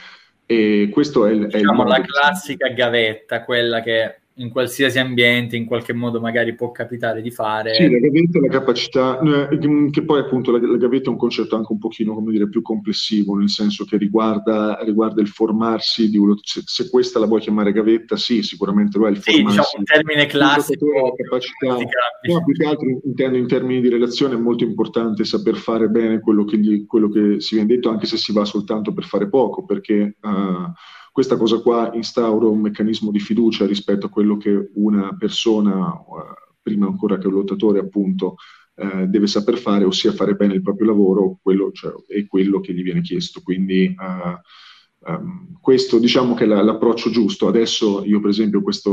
E 0.48 0.90
questo 0.92 1.28
è, 1.28 1.34
diciamo, 1.34 1.52
è 1.52 1.56
il 1.56 1.62
diciamo, 1.62 1.84
la 1.84 2.02
classica 2.02 2.68
gavetta, 2.70 3.44
quella 3.44 3.84
che 3.84 4.22
in 4.38 4.50
qualsiasi 4.50 5.00
ambiente 5.00 5.56
in 5.56 5.66
qualche 5.66 5.94
modo 5.94 6.20
magari 6.20 6.56
può 6.56 6.72
capitare 6.72 7.22
di 7.22 7.32
fare. 7.32 7.76
Sì, 7.76 7.90
la 7.90 8.00
gavetta 8.00 8.38
è 8.38 8.42
la 8.42 8.48
capacità, 8.48 9.20
eh, 9.20 9.90
che 9.92 10.04
poi 10.04 10.20
appunto 10.20 10.52
la, 10.52 10.60
la, 10.60 10.78
gavetta 10.78 11.10
è 11.10 11.14
un 11.14 11.18
concetto 11.18 11.56
anche 11.56 11.72
un 11.72 11.80
pochino, 11.80 12.14
come 12.14 12.32
dire, 12.32 12.50
più 12.50 12.62
complessivo, 12.62 13.36
nel 13.36 13.50
senso 13.50 13.86
che 13.86 13.98
riguarda, 13.98 14.80
riguarda 14.84 15.22
il 15.22 15.28
formarsi 15.28 16.10
di 16.10 16.18
uno, 16.18 16.36
se, 16.42 16.62
se, 16.66 16.90
questa 16.90 17.20
la 17.20 17.26
vuoi 17.26 17.42
chiamare 17.42 17.72
gavetta, 17.72 18.16
sì, 18.16 18.44
sicuramente 18.44 18.98
lo 18.98 19.08
è 19.08 19.12
il 19.12 19.22
sì, 19.22 19.32
diciamo 19.32 19.50
formarsi. 19.50 19.78
Diciamo 19.78 19.80
un 19.80 20.04
termine 20.04 20.26
classico. 20.28 20.86
La 20.86 21.24
capacità, 21.24 21.68
no, 21.68 22.44
più 22.44 22.54
che 22.54 22.66
altro 22.66 22.88
intendo 23.04 23.38
in 23.38 23.48
termini 23.48 23.82
di 23.82 23.90
relazione 23.90 24.36
è 24.36 24.40
molto 24.40 24.64
importante 24.64 25.24
saper 25.24 25.56
fare 25.56 25.88
bene 25.90 26.20
quello 26.20 26.46
che, 26.46 26.58
gli, 26.58 26.86
quello 26.86 27.10
che 27.10 27.40
si 27.40 27.56
viene 27.56 27.74
detto, 27.74 27.90
anche 27.90 28.06
se 28.06 28.18
si 28.18 28.32
va 28.34 28.46
soltanto 28.46 28.94
per 28.94 29.06
fare 29.06 29.28
poco, 29.30 29.66
perché... 29.66 30.18
Uh, 30.22 30.72
questa 31.18 31.36
cosa 31.36 31.62
qua 31.62 31.90
instaura 31.96 32.46
un 32.46 32.60
meccanismo 32.60 33.10
di 33.10 33.20
fiducia 33.20 33.66
rispetto 33.66 34.06
a 34.06 34.10
quello 34.10 34.38
che 34.38 34.70
una 34.76 35.16
persona, 35.18 35.92
eh, 35.92 36.54
prima 36.62 36.86
ancora 36.86 37.18
che 37.18 37.26
un 37.26 37.34
lottatore 37.34 37.80
appunto, 37.80 38.36
eh, 38.76 39.08
deve 39.08 39.26
saper 39.26 39.58
fare, 39.58 39.84
ossia 39.84 40.12
fare 40.12 40.36
bene 40.36 40.54
il 40.54 40.62
proprio 40.62 40.86
lavoro, 40.86 41.40
quello 41.42 41.72
cioè, 41.72 41.92
è 42.06 42.28
quello 42.28 42.60
che 42.60 42.72
gli 42.72 42.84
viene 42.84 43.02
chiesto. 43.02 43.42
Quindi 43.42 43.96
uh, 43.98 45.12
um, 45.12 45.58
questo 45.60 45.98
diciamo 45.98 46.36
che 46.36 46.44
è 46.44 46.48
la, 46.48 46.62
l'approccio 46.62 47.10
giusto. 47.10 47.48
Adesso 47.48 48.06
io 48.06 48.20
per 48.20 48.30
esempio 48.30 48.62
questo, 48.62 48.92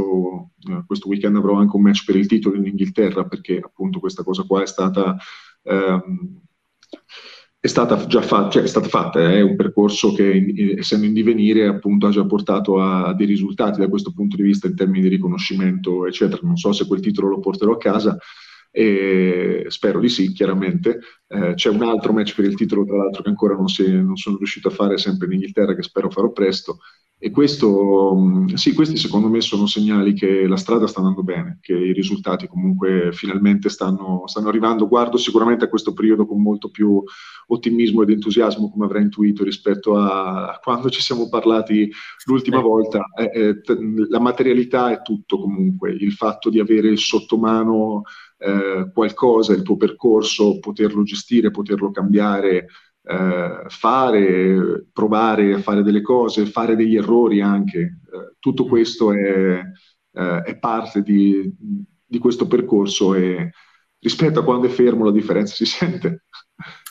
uh, 0.63 0.87
questo, 0.87 1.09
weekend 1.09 1.37
avrò 1.37 1.57
anche 1.57 1.77
un 1.77 1.83
match 1.83 2.07
per 2.07 2.17
il 2.17 2.27
titolo 2.27 2.57
in 2.57 2.65
Inghilterra 2.65 3.27
perché 3.27 3.61
appunto 3.63 4.01
questa 4.01 4.23
cosa 4.23 4.45
qua 4.45 4.63
è 4.63 4.67
stata... 4.67 5.15
Um, 5.65 6.41
è 7.65 7.67
stata 7.67 8.05
già 8.05 8.21
fa- 8.21 8.51
cioè 8.51 8.63
è 8.63 8.67
stata 8.67 8.89
fatta, 8.89 9.21
è 9.21 9.41
un 9.41 9.57
percorso 9.57 10.13
che 10.13 10.77
essendo 10.77 11.07
in 11.07 11.15
divenire 11.15 11.67
appunto 11.67 12.07
ha 12.07 12.11
già 12.11 12.27
portato 12.27 12.79
a, 12.79 13.15
dei 13.15 13.27
risultati 13.27 13.81
da 13.81 13.89
questo 13.89 14.13
punto 14.13 14.37
di 14.37 14.43
vista 14.43 14.67
in 14.67 14.77
termini 14.77 15.01
di 15.01 15.09
riconoscimento 15.09 16.07
eccetera, 16.07 16.43
non 16.43 16.59
so 16.59 16.73
se 16.73 16.87
quel 16.87 17.01
titolo 17.01 17.29
lo 17.29 17.41
porterò 17.41 17.73
a 17.73 17.79
casa, 17.79 18.19
e 18.71 19.65
spero 19.69 19.99
di 19.99 20.11
sì 20.11 20.31
chiaramente, 20.33 20.99
eh, 21.27 21.55
c'è 21.55 21.71
un 21.71 21.83
altro 21.85 22.13
match 22.13 22.35
per 22.35 22.45
il 22.45 22.55
titolo 22.55 22.85
tra 22.85 22.99
l'altro 22.99 23.23
che 23.23 23.31
ancora 23.31 23.55
non, 23.55 23.69
si, 23.69 23.91
non 23.91 24.17
sono 24.17 24.37
riuscito 24.37 24.69
a 24.69 24.71
fare 24.71 24.99
sempre 24.99 25.27
in 25.29 25.33
Inghilterra 25.33 25.75
che 25.75 25.83
spero 25.83 26.11
farò 26.11 26.33
presto 26.33 26.81
e 27.25 27.31
questo, 27.31 28.45
sì, 28.53 28.75
questi 28.75 28.99
secondo 28.99 29.31
me 29.31 29.41
sono 29.41 29.65
segnali 29.65 30.13
che 30.13 30.47
la 30.47 30.59
strada 30.59 30.87
sta 30.87 30.99
andando 30.99 31.23
bene, 31.23 31.57
che 31.63 31.73
i 31.73 31.95
risultati 31.95 32.47
comunque 32.47 33.13
finalmente 33.13 33.71
stanno, 33.71 34.25
stanno 34.27 34.49
arrivando. 34.49 34.87
Guardo 34.87 35.17
sicuramente 35.17 35.65
a 35.65 35.71
questo 35.71 35.95
periodo 35.95 36.27
con 36.27 36.43
molto 36.43 36.69
più 36.69 37.03
ottimismo 37.47 38.03
ed 38.03 38.11
entusiasmo, 38.11 38.71
come 38.71 38.85
avrei 38.85 39.05
intuito, 39.05 39.43
rispetto 39.43 39.97
a 39.97 40.61
quando 40.63 40.91
ci 40.91 41.01
siamo 41.01 41.31
parlati 41.31 41.91
l'ultima 42.27 42.61
volta. 42.61 43.07
Eh, 43.17 43.31
eh, 43.33 43.61
la 44.11 44.21
materialità 44.21 44.91
è 44.93 45.01
tutto 45.01 45.41
comunque, 45.41 45.93
il 45.93 46.13
fatto 46.13 46.51
di 46.51 46.61
avere 46.61 46.95
sotto 46.97 47.39
mano 47.39 48.03
eh, 48.37 48.91
qualcosa, 48.93 49.55
il 49.55 49.63
tuo 49.63 49.79
percorso, 49.79 50.59
poterlo 50.59 51.03
gestire, 51.05 51.51
poterlo 51.51 51.91
cambiare, 51.91 52.67
eh, 53.07 53.65
fare, 53.69 54.87
provare 54.93 55.55
a 55.55 55.59
fare 55.59 55.83
delle 55.83 56.01
cose, 56.01 56.47
fare 56.47 56.75
degli 56.75 56.97
errori 56.97 57.41
anche. 57.41 57.79
Eh, 57.81 58.37
tutto 58.39 58.65
mm. 58.65 58.69
questo 58.69 59.13
è, 59.13 59.61
eh, 60.13 60.43
è 60.43 60.59
parte 60.59 61.03
di, 61.03 61.53
di, 62.05 62.19
questo 62.19 62.47
percorso 62.47 63.15
e 63.15 63.51
rispetto 63.99 64.41
a 64.41 64.45
quando 64.45 64.67
è 64.67 64.71
fermo 64.71 65.05
la 65.05 65.13
differenza 65.13 65.55
si 65.55 65.67
sente. 65.67 66.25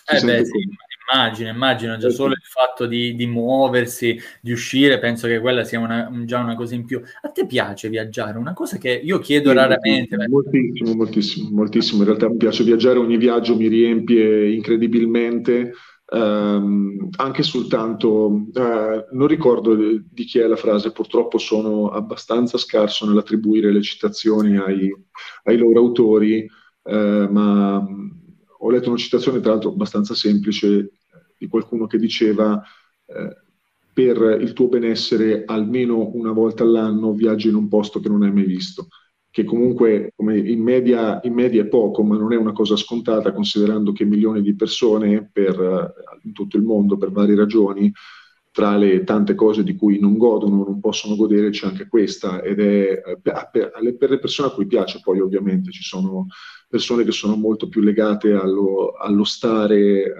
Si 0.05 0.15
eh 0.15 0.19
sente 0.19 0.37
beh, 0.37 0.45
sì, 0.45 0.67
immagino, 1.11 1.49
immagino 1.49 1.97
già 1.97 2.09
solo 2.09 2.33
il 2.33 2.43
fatto 2.43 2.85
di, 2.85 3.15
di, 3.15 3.25
muoversi, 3.25 4.19
di 4.39 4.51
uscire, 4.51 4.99
penso 4.99 5.27
che 5.27 5.39
quella 5.39 5.63
sia 5.63 5.79
una, 5.79 6.11
già 6.25 6.39
una 6.39 6.55
cosa 6.55 6.75
in 6.75 6.85
più. 6.85 7.01
A 7.21 7.29
te 7.29 7.47
piace 7.47 7.89
viaggiare? 7.89 8.37
Una 8.37 8.53
cosa 8.53 8.77
che 8.77 8.91
io 8.91 9.17
chiedo 9.17 9.49
sì, 9.49 9.55
raramente. 9.55 10.15
Moltissimo, 10.27 10.93
moltissimo, 10.93 11.49
moltissimo. 11.49 11.99
In 12.01 12.07
realtà 12.07 12.29
mi 12.29 12.37
piace 12.37 12.63
viaggiare, 12.63 12.99
ogni 12.99 13.17
viaggio 13.17 13.55
mi 13.55 13.67
riempie 13.67 14.51
incredibilmente. 14.51 15.73
Um, 16.05 17.09
anche 17.15 17.43
soltanto, 17.43 18.25
uh, 18.27 19.05
non 19.11 19.27
ricordo 19.27 19.73
di 19.75 20.23
chi 20.25 20.39
è 20.39 20.47
la 20.47 20.57
frase, 20.57 20.91
purtroppo 20.91 21.37
sono 21.37 21.89
abbastanza 21.89 22.57
scarso 22.57 23.07
nell'attribuire 23.07 23.71
le 23.71 23.81
citazioni 23.81 24.57
ai, 24.57 24.93
ai 25.43 25.57
loro 25.57 25.79
autori, 25.79 26.47
uh, 26.83 27.27
ma 27.31 27.77
ho 27.77 28.69
letto 28.69 28.89
una 28.89 28.97
citazione 28.97 29.39
tra 29.39 29.51
l'altro 29.51 29.71
abbastanza 29.71 30.13
semplice 30.13 30.91
di 31.37 31.47
qualcuno 31.47 31.87
che 31.87 31.97
diceva 31.97 32.61
uh, 33.05 33.41
per 33.93 34.39
il 34.41 34.53
tuo 34.53 34.67
benessere 34.67 35.43
almeno 35.45 36.11
una 36.13 36.31
volta 36.31 36.63
all'anno 36.63 37.13
viaggi 37.13 37.47
in 37.47 37.55
un 37.55 37.67
posto 37.67 37.99
che 37.99 38.09
non 38.09 38.23
hai 38.23 38.31
mai 38.31 38.45
visto 38.45 38.87
che 39.33 39.45
comunque 39.45 40.13
in 40.15 40.61
media, 40.61 41.19
in, 41.23 41.33
media, 41.33 41.63
è 41.63 41.65
poco, 41.65 42.03
ma 42.03 42.15
non 42.15 42.33
è 42.33 42.35
una 42.35 42.51
cosa 42.51 42.75
scontata, 42.75 43.33
considerando 43.33 43.91
che 43.91 44.05
milioni 44.05 44.43
di 44.43 44.55
persone 44.55 45.27
per, 45.33 45.59
eh, 45.59 46.19
in 46.21 46.33
tutto 46.33 46.55
il 46.55 46.61
mondo, 46.61 46.97
per 46.97 47.09
varie 47.09 47.35
ragioni, 47.35 47.91
tra 48.51 48.77
le 48.77 49.03
tante 49.03 49.33
cose 49.33 49.63
di 49.63 49.75
cui 49.75 49.97
non 49.97 50.17
godono, 50.17 50.63
non 50.63 50.79
possono 50.79 51.15
godere, 51.15 51.49
c'è 51.49 51.65
anche 51.65 51.87
questa, 51.87 52.43
ed 52.43 52.59
è 52.59 53.01
eh, 53.03 53.19
per, 53.19 53.71
per 53.97 54.09
le 54.11 54.19
persone 54.19 54.49
a 54.49 54.51
cui 54.51 54.67
piace, 54.67 54.99
poi 55.01 55.19
ovviamente 55.19 55.71
ci 55.71 55.81
sono 55.81 56.27
persone 56.67 57.03
che 57.03 57.11
sono 57.11 57.35
molto 57.35 57.67
più 57.67 57.81
legate 57.81 58.33
allo, 58.33 58.91
allo 58.91 59.23
stare 59.23 60.03
eh, 60.03 60.13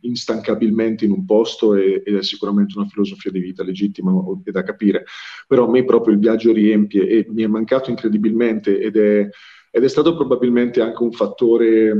instancabilmente 0.00 1.04
in 1.04 1.12
un 1.12 1.24
posto 1.24 1.74
ed 1.74 2.02
è 2.04 2.22
sicuramente 2.22 2.78
una 2.78 2.88
filosofia 2.88 3.30
di 3.30 3.40
vita 3.40 3.62
legittima 3.62 4.12
e 4.44 4.50
da 4.50 4.62
capire. 4.62 5.04
Però 5.46 5.66
a 5.66 5.70
me 5.70 5.84
proprio 5.84 6.14
il 6.14 6.20
viaggio 6.20 6.52
riempie 6.52 7.06
e 7.06 7.26
mi 7.30 7.42
è 7.42 7.46
mancato 7.46 7.90
incredibilmente 7.90 8.78
ed 8.80 8.96
è, 8.96 9.28
ed 9.70 9.84
è 9.84 9.88
stato 9.88 10.16
probabilmente 10.16 10.80
anche 10.80 11.02
un 11.02 11.12
fattore 11.12 11.92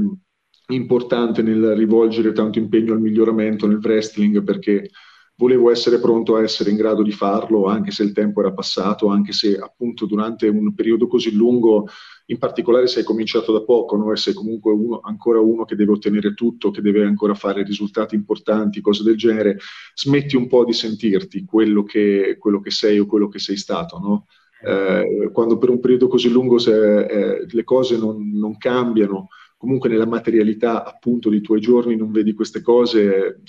importante 0.71 1.43
nel 1.43 1.75
rivolgere 1.75 2.33
tanto 2.33 2.59
impegno 2.59 2.93
al 2.93 3.01
miglioramento 3.01 3.67
nel 3.67 3.81
wrestling 3.83 4.43
perché 4.43 4.91
volevo 5.39 5.71
essere 5.71 6.01
pronto 6.01 6.37
a 6.37 6.43
essere 6.43 6.71
in 6.71 6.77
grado 6.77 7.03
di 7.03 7.13
farlo, 7.13 7.67
anche 7.67 7.93
se 7.93 8.03
il 8.03 8.13
tempo 8.13 8.41
era 8.41 8.53
passato, 8.53 9.07
anche 9.07 9.33
se 9.33 9.57
appunto 9.57 10.05
durante 10.05 10.49
un 10.49 10.75
periodo 10.75 11.07
così 11.07 11.33
lungo, 11.33 11.87
in 12.27 12.39
particolare 12.39 12.89
se 12.89 13.01
hai 13.01 13.05
cominciato 13.05 13.53
da 13.53 13.63
poco, 13.63 13.97
no? 13.97 14.13
e 14.13 14.17
sei 14.17 14.35
comunque 14.35 14.73
uno, 14.73 15.01
ancora 15.01 15.41
uno 15.41 15.65
che 15.65 15.77
deve 15.77 15.93
ottenere 15.93 16.35
tutto, 16.35 16.71
che 16.71 16.83
deve 16.83 17.05
ancora 17.05 17.35
fare 17.35 17.63
risultati 17.63 18.17
importanti, 18.17 18.81
cose 18.81 19.05
del 19.05 19.17
genere, 19.17 19.59
smetti 19.95 20.35
un 20.35 20.49
po' 20.49 20.65
di 20.65 20.73
sentirti 20.73 21.45
quello 21.45 21.85
che, 21.85 22.37
quello 22.39 22.61
che 22.61 22.71
sei 22.71 22.99
o 22.99 23.07
quello 23.07 23.29
che 23.29 23.39
sei 23.39 23.57
stato, 23.57 23.99
no? 23.99 24.27
eh, 24.61 25.31
quando 25.33 25.57
per 25.57 25.71
un 25.71 25.79
periodo 25.79 26.09
così 26.09 26.29
lungo 26.29 26.59
se, 26.59 27.05
eh, 27.05 27.47
le 27.49 27.65
cose 27.65 27.97
non, 27.97 28.33
non 28.33 28.57
cambiano, 28.57 29.29
comunque 29.57 29.89
nella 29.89 30.07
materialità 30.07 30.85
appunto 30.85 31.31
dei 31.31 31.41
tuoi 31.41 31.61
giorni 31.61 31.97
non 31.97 32.11
vedi 32.11 32.33
queste 32.33 32.61
cose, 32.61 33.43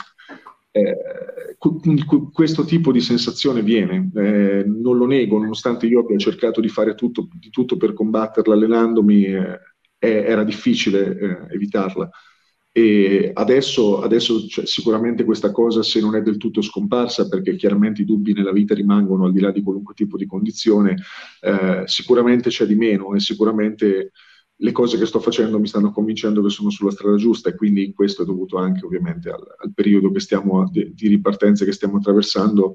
eh, 0.81 1.57
questo 2.31 2.63
tipo 2.63 2.91
di 2.91 3.01
sensazione 3.01 3.61
viene, 3.61 4.09
eh, 4.15 4.63
non 4.65 4.97
lo 4.97 5.05
nego, 5.05 5.37
nonostante 5.39 5.87
io 5.87 5.99
abbia 5.99 6.17
cercato 6.17 6.61
di 6.61 6.69
fare 6.69 6.95
tutto, 6.95 7.27
di 7.33 7.49
tutto 7.49 7.77
per 7.77 7.93
combatterla 7.93 8.53
allenandomi, 8.53 9.25
eh, 9.25 9.59
era 9.99 10.43
difficile 10.43 11.17
eh, 11.17 11.53
evitarla. 11.55 12.09
E 12.71 13.31
adesso, 13.33 14.01
adesso 14.01 14.47
cioè, 14.47 14.65
sicuramente 14.65 15.25
questa 15.25 15.51
cosa, 15.51 15.83
se 15.83 15.99
non 15.99 16.15
è 16.15 16.21
del 16.21 16.37
tutto 16.37 16.61
scomparsa, 16.61 17.27
perché 17.27 17.55
chiaramente 17.55 18.03
i 18.03 18.05
dubbi 18.05 18.31
nella 18.31 18.51
vita 18.51 18.73
rimangono 18.73 19.25
al 19.25 19.33
di 19.33 19.39
là 19.41 19.51
di 19.51 19.61
qualunque 19.61 19.93
tipo 19.95 20.17
di 20.17 20.25
condizione, 20.27 20.95
eh, 21.41 21.83
sicuramente 21.85 22.49
c'è 22.49 22.65
di 22.65 22.75
meno 22.75 23.13
e 23.15 23.19
sicuramente 23.19 24.11
le 24.61 24.71
cose 24.71 24.97
che 24.97 25.05
sto 25.05 25.19
facendo 25.19 25.59
mi 25.59 25.67
stanno 25.67 25.91
convincendo 25.91 26.41
che 26.41 26.49
sono 26.49 26.69
sulla 26.69 26.91
strada 26.91 27.15
giusta 27.15 27.49
e 27.49 27.55
quindi 27.55 27.93
questo 27.93 28.23
è 28.23 28.25
dovuto 28.25 28.57
anche 28.57 28.85
ovviamente 28.85 29.29
al, 29.29 29.41
al 29.57 29.71
periodo 29.73 30.11
stiamo, 30.19 30.69
di, 30.69 30.93
di, 30.93 31.07
ripartenza 31.07 31.63
che 31.63 31.71
stiamo 31.71 31.97
attraversando, 31.97 32.73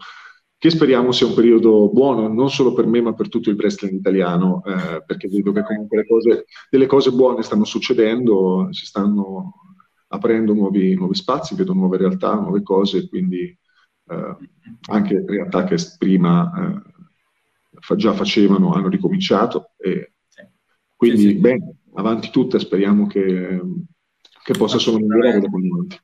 che 0.56 0.70
speriamo 0.70 1.12
sia 1.12 1.26
un 1.26 1.34
periodo 1.34 1.90
buono, 1.90 2.26
non 2.28 2.48
solo 2.48 2.72
per 2.72 2.86
me 2.86 3.02
ma 3.02 3.12
per 3.12 3.28
tutto 3.28 3.50
il 3.50 3.56
wrestling 3.56 3.98
italiano, 3.98 4.62
eh, 4.64 5.02
perché 5.04 5.28
vedo 5.28 5.52
che 5.52 5.62
comunque 5.62 6.06
cose, 6.06 6.46
delle 6.70 6.86
cose 6.86 7.10
buone 7.10 7.42
stanno 7.42 7.64
succedendo, 7.64 8.68
si 8.70 8.86
stanno 8.86 9.52
aprendo 10.08 10.54
nuovi, 10.54 10.94
nuovi 10.94 11.14
spazi, 11.14 11.54
vedo 11.54 11.74
nuove 11.74 11.98
realtà, 11.98 12.34
nuove 12.34 12.62
cose, 12.62 13.08
quindi 13.08 13.42
eh, 14.08 14.36
anche 14.90 15.24
realtà 15.26 15.64
che 15.64 15.76
prima 15.98 16.50
eh, 16.56 17.96
già 17.96 18.14
facevano 18.14 18.72
hanno 18.72 18.88
ricominciato 18.88 19.72
e 19.76 20.13
quindi, 21.08 21.22
sì, 21.22 21.28
sì. 21.28 21.34
bene, 21.34 21.74
avanti 21.94 22.30
tutte, 22.30 22.58
speriamo 22.58 23.06
che, 23.06 23.60
che 24.42 24.52
possa 24.52 24.78
solo 24.78 24.98
migliorare 24.98 25.40
da 25.40 25.48
qui 25.48 25.70
avanti. 25.70 25.98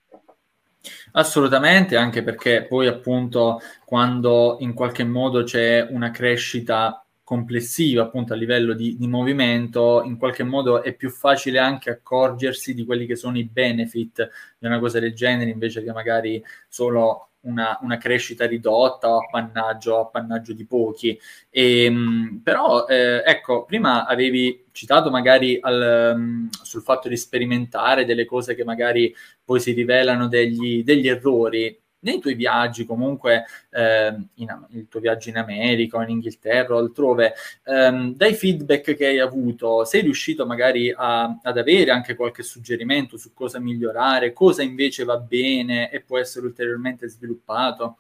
Assolutamente, 1.13 1.97
anche 1.97 2.23
perché 2.23 2.67
poi 2.69 2.87
appunto 2.87 3.61
quando 3.85 4.57
in 4.61 4.73
qualche 4.73 5.05
modo 5.05 5.43
c'è 5.43 5.87
una 5.91 6.11
crescita 6.11 7.05
complessiva 7.23 8.03
appunto 8.03 8.33
a 8.33 8.37
livello 8.37 8.75
di, 8.75 8.97
di, 8.97 9.07
movimento, 9.07 10.03
in 10.05 10.17
qualche 10.17 10.43
modo 10.43 10.83
è 10.83 10.95
più 10.95 11.11
facile 11.11 11.59
anche 11.59 11.91
accorgersi 11.91 12.75
di 12.75 12.85
quelli 12.85 13.07
che 13.07 13.15
sono 13.15 13.39
i 13.39 13.45
benefit 13.45 14.29
di 14.59 14.67
una 14.67 14.81
cosa 14.81 14.99
del 14.99 15.15
genere 15.15 15.51
invece 15.51 15.83
che 15.85 15.93
magari 15.93 16.43
solo 16.69 17.30
una, 17.43 17.79
una, 17.83 17.97
crescita 17.97 18.47
ridotta 18.47 19.09
o 19.09 19.19
appannaggio, 19.19 20.01
appannaggio 20.01 20.53
di 20.53 20.67
pochi. 20.67 21.19
E, 21.49 21.85
ehm, 21.85 22.41
però, 22.43 22.87
eh, 22.87 23.23
ecco, 23.25 23.65
prima 23.65 24.07
avevi 24.07 24.67
citato 24.73 25.11
magari 25.11 25.59
al, 25.61 26.13
um, 26.17 26.49
sul 26.63 26.83
fatto 26.83 27.09
di 27.09 27.17
sperimentare 27.17 28.05
delle 28.05 28.25
cose 28.25 28.55
che 28.55 28.65
magari 28.65 29.15
poi 29.45 29.61
si 29.61 29.73
rivelano 29.73 30.29
degli, 30.29 30.83
degli 30.83 31.09
errori 31.09 31.79
nei 32.01 32.19
tuoi 32.21 32.35
viaggi, 32.35 32.85
comunque 32.85 33.45
eh, 33.71 34.15
in, 34.35 34.67
il 34.71 34.87
tuo 34.89 35.01
viaggio 35.01 35.29
in 35.29 35.37
America 35.37 35.99
o 35.99 36.03
in 36.03 36.11
Inghilterra 36.11 36.75
o 36.75 36.79
altrove, 36.79 37.35
ehm, 37.65 38.15
dai 38.15 38.35
feedback 38.35 38.95
che 38.95 39.07
hai 39.07 39.19
avuto, 39.19 39.85
sei 39.85 40.03
riuscito 40.03 40.47
magari 40.47 40.93
a, 40.97 41.39
ad 41.43 41.59
avere 41.59 41.91
anche 41.91 42.15
qualche 42.15 42.43
suggerimento 42.43 43.17
su 43.17 43.33
cosa 43.33 43.59
migliorare, 43.59 44.33
cosa 44.33 44.63
invece 44.63 45.05
va 45.05 45.19
bene 45.19 45.91
e 45.91 46.01
può 46.01 46.19
essere 46.19 46.47
ulteriormente 46.47 47.09
sviluppato? 47.09 47.99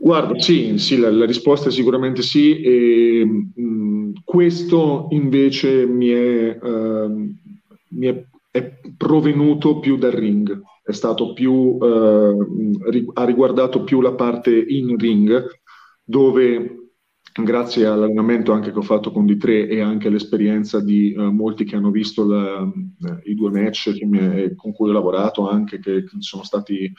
Guarda, 0.00 0.38
sì, 0.38 0.78
sì 0.78 0.98
la, 0.98 1.10
la, 1.10 1.24
risposta 1.24 1.68
è 1.68 1.72
sicuramente 1.72 2.22
sì. 2.22 2.60
E, 2.60 3.24
mh, 3.24 3.52
mm, 3.60 4.12
questo 4.24 5.08
invece 5.10 5.86
mi 5.86 6.08
è, 6.08 6.58
uh, 6.60 7.34
mi 7.88 8.06
è, 8.06 8.24
è 8.50 8.78
provenuto 8.96 9.78
più 9.78 9.96
dal 9.96 10.12
ring 10.12 10.62
è 10.88 10.92
stato 10.92 11.34
più, 11.34 11.76
eh, 11.82 13.04
ha 13.12 13.24
riguardato 13.26 13.84
più 13.84 14.00
la 14.00 14.14
parte 14.14 14.50
in 14.58 14.96
ring, 14.96 15.46
dove 16.02 16.92
grazie 17.42 17.84
all'allenamento 17.84 18.52
anche 18.52 18.72
che 18.72 18.78
ho 18.78 18.82
fatto 18.82 19.12
con 19.12 19.26
D3 19.26 19.68
e 19.68 19.80
anche 19.82 20.08
all'esperienza 20.08 20.80
di 20.80 21.14
uh, 21.14 21.30
molti 21.30 21.64
che 21.64 21.76
hanno 21.76 21.90
visto 21.90 22.26
la, 22.26 22.62
uh, 22.62 22.72
i 23.24 23.34
due 23.34 23.50
match 23.50 23.98
mi, 24.00 24.54
con 24.54 24.72
cui 24.72 24.88
ho 24.88 24.92
lavorato 24.92 25.46
anche, 25.46 25.78
che 25.78 26.06
sono 26.20 26.42
stati, 26.42 26.90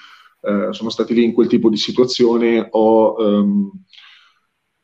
uh, 0.41 0.72
sono 0.72 0.91
stati, 0.91 1.15
lì 1.15 1.24
in 1.24 1.34
quel 1.34 1.48
tipo 1.48 1.67
di 1.67 1.77
situazione, 1.77 2.67
ho, 2.69 3.15
um, 3.17 3.72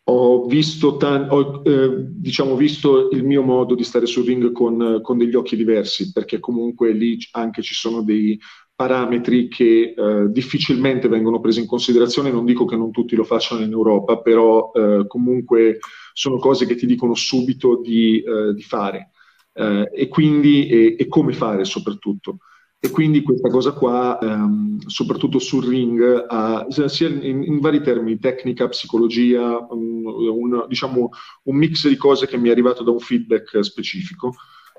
ho, 0.05 0.45
visto, 0.47 0.97
tan- 0.97 1.27
ho 1.29 1.61
diciamo, 1.63 2.55
visto, 2.55 3.09
il 3.11 3.23
mio 3.23 3.43
modo 3.43 3.75
di 3.75 3.83
stare 3.83 4.07
sul 4.07 4.25
ring 4.25 4.51
con, 4.51 4.99
con, 5.03 5.19
degli 5.19 5.35
occhi 5.35 5.55
diversi, 5.55 6.11
perché 6.11 6.39
comunque 6.39 6.91
lì 6.91 7.19
anche 7.33 7.61
ci 7.61 7.75
sono 7.75 8.01
dei, 8.01 8.37
parametri 8.75 9.47
che 9.47 9.93
eh, 9.95 10.25
difficilmente 10.29 11.07
vengono 11.07 11.39
presi 11.39 11.61
in 11.61 11.67
considerazione, 11.67 12.31
non 12.31 12.45
dico 12.45 12.65
che 12.65 12.75
non 12.75 12.91
tutti 12.91 13.15
lo 13.15 13.23
facciano 13.23 13.63
in 13.63 13.71
Europa, 13.71 14.17
però 14.17 14.71
eh, 14.73 15.05
comunque 15.07 15.79
sono 16.13 16.37
cose 16.37 16.65
che 16.65 16.75
ti 16.75 16.85
dicono 16.85 17.15
subito 17.15 17.79
di, 17.81 18.21
eh, 18.21 18.53
di 18.53 18.61
fare 18.61 19.11
eh, 19.53 19.89
e 19.93 20.07
quindi 20.09 20.67
e, 20.67 20.95
e, 20.99 21.07
come 21.07 21.33
fare 21.33 21.63
soprattutto. 21.63 22.39
E 22.77 22.91
quindi 22.91 23.23
questa 23.23 23.49
cosa 23.49 23.71
qua, 23.71 24.19
ehm, 24.19 24.79
soprattutto 24.85 25.39
sul 25.39 25.65
ring, 25.65 26.25
ha, 26.27 26.67
sia 26.69 27.07
in, 27.07 27.41
in, 27.43 27.59
vari 27.59 27.81
termini, 27.81 28.19
tecnica, 28.19 28.67
psicologia, 28.67 29.65
un, 29.71 30.05
un, 30.05 30.65
diciamo 30.67 31.09
un 31.43 31.55
mix 31.55 31.87
di 31.87 31.95
cose 31.95 32.27
che 32.27 32.37
mi 32.37 32.49
è 32.49 32.51
arrivato 32.51 32.83
da 32.83 32.91
un 32.91 32.99
feedback 32.99 33.63
specifico. 33.63 34.35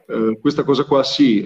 Eh, 0.08 0.38
questa 0.40 0.62
cosa 0.62 0.84
qua 0.84 1.02
sì, 1.02 1.44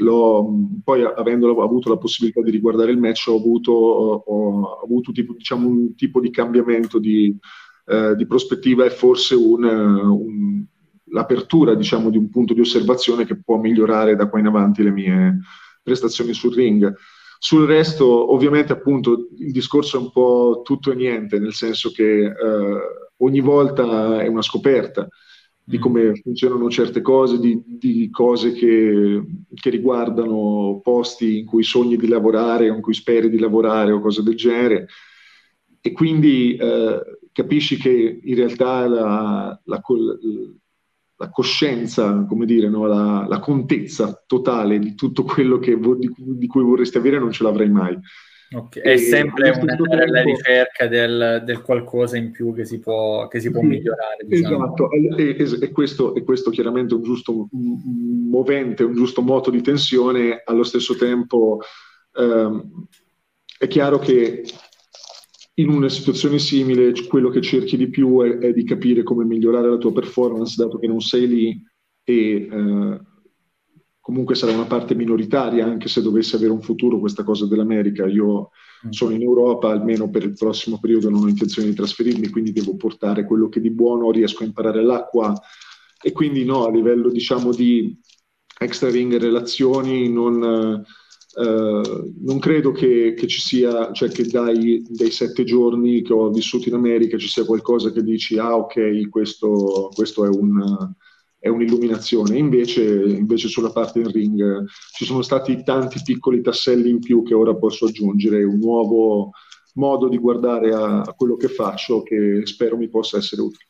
poi 0.85 1.02
avendo 1.02 1.62
avuto 1.62 1.88
la 1.88 1.97
possibilità 1.97 2.43
di 2.43 2.50
riguardare 2.50 2.90
il 2.90 2.99
match 2.99 3.29
ho 3.29 3.37
avuto, 3.37 3.73
ho 3.73 4.81
avuto 4.83 5.12
tipo, 5.12 5.33
diciamo, 5.33 5.67
un 5.67 5.95
tipo 5.95 6.21
di 6.21 6.31
cambiamento 6.31 6.99
di, 6.99 7.35
eh, 7.87 8.14
di 8.17 8.26
prospettiva 8.26 8.85
e 8.85 8.90
forse 8.90 9.35
un, 9.35 9.64
un, 9.64 10.64
l'apertura 11.07 11.75
diciamo, 11.75 12.11
di 12.11 12.19
un 12.19 12.29
punto 12.29 12.52
di 12.52 12.61
osservazione 12.61 13.25
che 13.25 13.40
può 13.40 13.57
migliorare 13.57 14.14
da 14.14 14.29
qua 14.29 14.38
in 14.38 14.47
avanti 14.47 14.83
le 14.83 14.90
mie 14.90 15.38
prestazioni 15.83 16.35
sul 16.35 16.55
ring. 16.55 16.95
Sul 17.43 17.67
resto, 17.67 18.35
ovviamente, 18.35 18.75
appunto, 18.75 19.29
il 19.38 19.50
discorso 19.50 19.97
è 19.97 20.00
un 20.00 20.11
po' 20.11 20.61
tutto 20.62 20.93
e 20.93 20.95
niente, 20.95 21.38
nel 21.38 21.55
senso 21.55 21.90
che 21.90 22.25
eh, 22.26 22.35
ogni 23.17 23.40
volta 23.40 24.21
è 24.21 24.26
una 24.26 24.43
scoperta 24.43 25.09
di 25.71 25.79
come 25.79 26.17
funzionano 26.17 26.69
certe 26.69 27.00
cose, 27.00 27.39
di, 27.39 27.62
di 27.65 28.11
cose 28.11 28.50
che, 28.50 29.23
che, 29.55 29.71
riguardano 29.71 30.81
posti 30.83 31.39
in 31.39 31.47
cui 31.47 31.62
sogni 31.62 31.97
di 31.97 32.09
lavorare 32.09 32.69
o 32.69 32.75
in 32.75 32.81
cui 32.81 32.93
speri 32.93 33.31
di 33.31 33.39
lavorare 33.39 33.93
o 33.93 34.00
cose 34.00 34.25
del 34.25 34.35
genere. 34.35 34.89
E 35.81 35.93
quindi 35.93 36.57
eh, 36.57 37.00
capisci 37.31 37.77
che 37.77 38.21
in 38.21 38.35
realtà 38.35 38.89
la, 38.89 39.61
la, 39.62 39.83
la 41.17 41.31
coscienza, 41.31 42.25
come 42.25 42.47
dire, 42.47 42.69
no? 42.69 42.87
la, 42.87 43.27
la, 43.29 43.39
contezza 43.39 44.25
totale 44.27 44.81
di 44.81 44.97
tutto 44.97 45.23
quello 45.23 45.61
che, 45.61 45.79
di, 45.79 46.12
di 46.17 46.47
cui 46.49 46.65
vorresti 46.65 46.99
avere 46.99 47.21
non 47.21 47.31
ce 47.31 47.45
l'avrai 47.45 47.71
mai. 47.71 47.97
Okay. 48.52 48.83
È 48.83 48.97
sempre 48.97 49.50
andare 49.50 50.02
alla 50.02 50.23
ricerca 50.23 50.88
del, 50.88 51.42
del, 51.45 51.62
qualcosa 51.62 52.16
in 52.16 52.33
più 52.33 52.52
che 52.52 52.64
si 52.64 52.80
può, 52.80 53.28
che 53.28 53.38
si 53.38 53.49
può 53.49 53.61
sì, 53.61 53.66
migliorare. 53.66 54.25
Diciamo. 54.26 54.64
Esatto, 54.64 54.90
e, 54.90 55.37
e, 55.38 55.59
e, 55.61 55.71
questo, 55.71 56.16
e, 56.16 56.25
questo, 56.25 56.50
chiaramente 56.50 56.92
è 56.92 56.97
un 56.97 57.04
giusto 57.04 57.49
movente, 57.52 58.83
un 58.83 58.95
giusto 58.95 59.23
moto 59.23 59.50
di 59.50 59.62
tensione, 59.62 60.42
allo 60.45 60.64
stesso 60.64 60.97
tempo 60.97 61.61
ehm, 62.16 62.87
è 63.57 63.69
chiaro 63.69 64.00
che 64.00 64.42
in 65.54 65.69
una 65.69 65.88
situazione 65.88 66.40
simile 66.40 66.92
quello 67.07 67.28
che 67.28 67.42
cerchi 67.42 67.76
di 67.76 67.88
più 67.88 68.21
è, 68.23 68.38
è, 68.38 68.52
di 68.52 68.64
capire 68.64 69.04
come 69.04 69.25
migliorare 69.25 69.69
la 69.69 69.76
tua 69.76 69.92
performance, 69.92 70.57
dato 70.57 70.78
che 70.78 70.88
non 70.88 71.00
sei 71.00 71.28
lì 71.28 71.62
e... 72.02 72.49
Eh, 72.50 72.89
comunque 74.11 74.35
sarà 74.35 74.50
una 74.50 74.67
parte 74.67 74.97
minoritaria, 74.97 75.64
anche 75.64 75.88
se 75.88 76.02
dovesse 76.02 76.35
avere 76.35 76.50
un 76.50 76.61
futuro 76.61 76.99
questa 76.99 77.23
cosa 77.23 77.47
dell'America. 77.47 78.07
Io 78.07 78.50
mm. 78.85 78.90
sono 78.90 79.14
in 79.14 79.23
Europa, 79.23 79.71
almeno 79.71 80.11
per 80.11 80.25
il 80.25 80.35
prossimo 80.35 80.81
periodo 80.81 81.09
non 81.09 81.23
ho 81.23 81.29
intenzione 81.29 81.69
di 81.69 81.76
trasferirmi, 81.76 82.29
quindi 82.29 82.50
devo 82.50 82.75
portare 82.75 83.25
quello 83.25 83.49
che 83.49 83.61
di 83.61 83.71
buono 83.71 84.11
riesco 84.11 84.43
a 84.43 84.47
imparare 84.47 84.83
là 84.83 85.05
qua. 85.05 85.40
E 86.02 86.11
quindi 86.11 86.45
no, 86.45 86.67
a 86.67 86.73
livello 86.73 87.09
diciamo 87.09 87.52
di 87.52 87.97
extra 88.59 88.90
ring 88.90 89.17
relazioni 89.17 90.11
non... 90.11 90.85
Uh, 91.33 92.12
non 92.23 92.40
credo 92.40 92.73
che, 92.73 93.14
che, 93.17 93.29
ci 93.29 93.40
sia, 93.40 93.93
cioè 93.93 94.09
che 94.11 94.25
dai, 94.25 94.85
dai 94.88 95.12
sette 95.12 95.45
giorni 95.45 96.02
che 96.02 96.12
ho 96.12 96.29
vissuto 96.31 96.69
in 96.69 96.75
America 96.75 97.17
ci 97.17 97.29
sia 97.29 97.45
qualcosa 97.45 97.93
che 97.93 98.02
dici, 98.02 98.37
ah 98.37 98.57
ok, 98.57 99.09
questo, 99.09 99.90
questo 99.95 100.25
è 100.25 100.29
un, 100.29 100.93
è 101.40 101.49
un'illuminazione. 101.49 102.37
Invece, 102.37 102.85
invece 102.85 103.49
sulla 103.49 103.73
parte 103.73 104.00
in 104.00 104.12
ring 104.12 104.64
ci 104.92 105.06
sono 105.06 105.23
stati 105.23 105.64
tanti 105.64 106.00
piccoli 106.04 106.42
tasselli 106.42 106.90
in 106.90 107.00
più 107.00 107.25
che 107.25 107.35
ora 107.35 107.56
posso 107.56 107.87
aggiungere, 107.87 108.44
un 108.44 108.59
nuovo 108.59 109.30
modo 109.75 110.09
di 110.09 110.18
guardare 110.18 110.73
a, 110.73 111.00
a 111.00 111.14
quello 111.14 111.37
che 111.37 111.49
faccio 111.49 112.02
che 112.02 112.42
spero 112.44 112.76
mi 112.76 112.90
possa 112.90 113.16
essere 113.16 113.40
utile. 113.40 113.64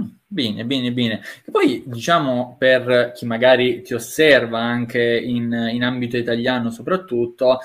Mm, 0.00 0.06
bene, 0.26 0.64
bene, 0.64 0.92
bene. 0.92 1.20
E 1.44 1.50
poi 1.50 1.82
diciamo 1.84 2.56
per 2.58 3.12
chi 3.14 3.26
magari 3.26 3.82
ti 3.82 3.92
osserva 3.92 4.58
anche 4.58 5.02
in, 5.02 5.52
in 5.70 5.84
ambito 5.84 6.16
italiano 6.16 6.70
soprattutto, 6.70 7.58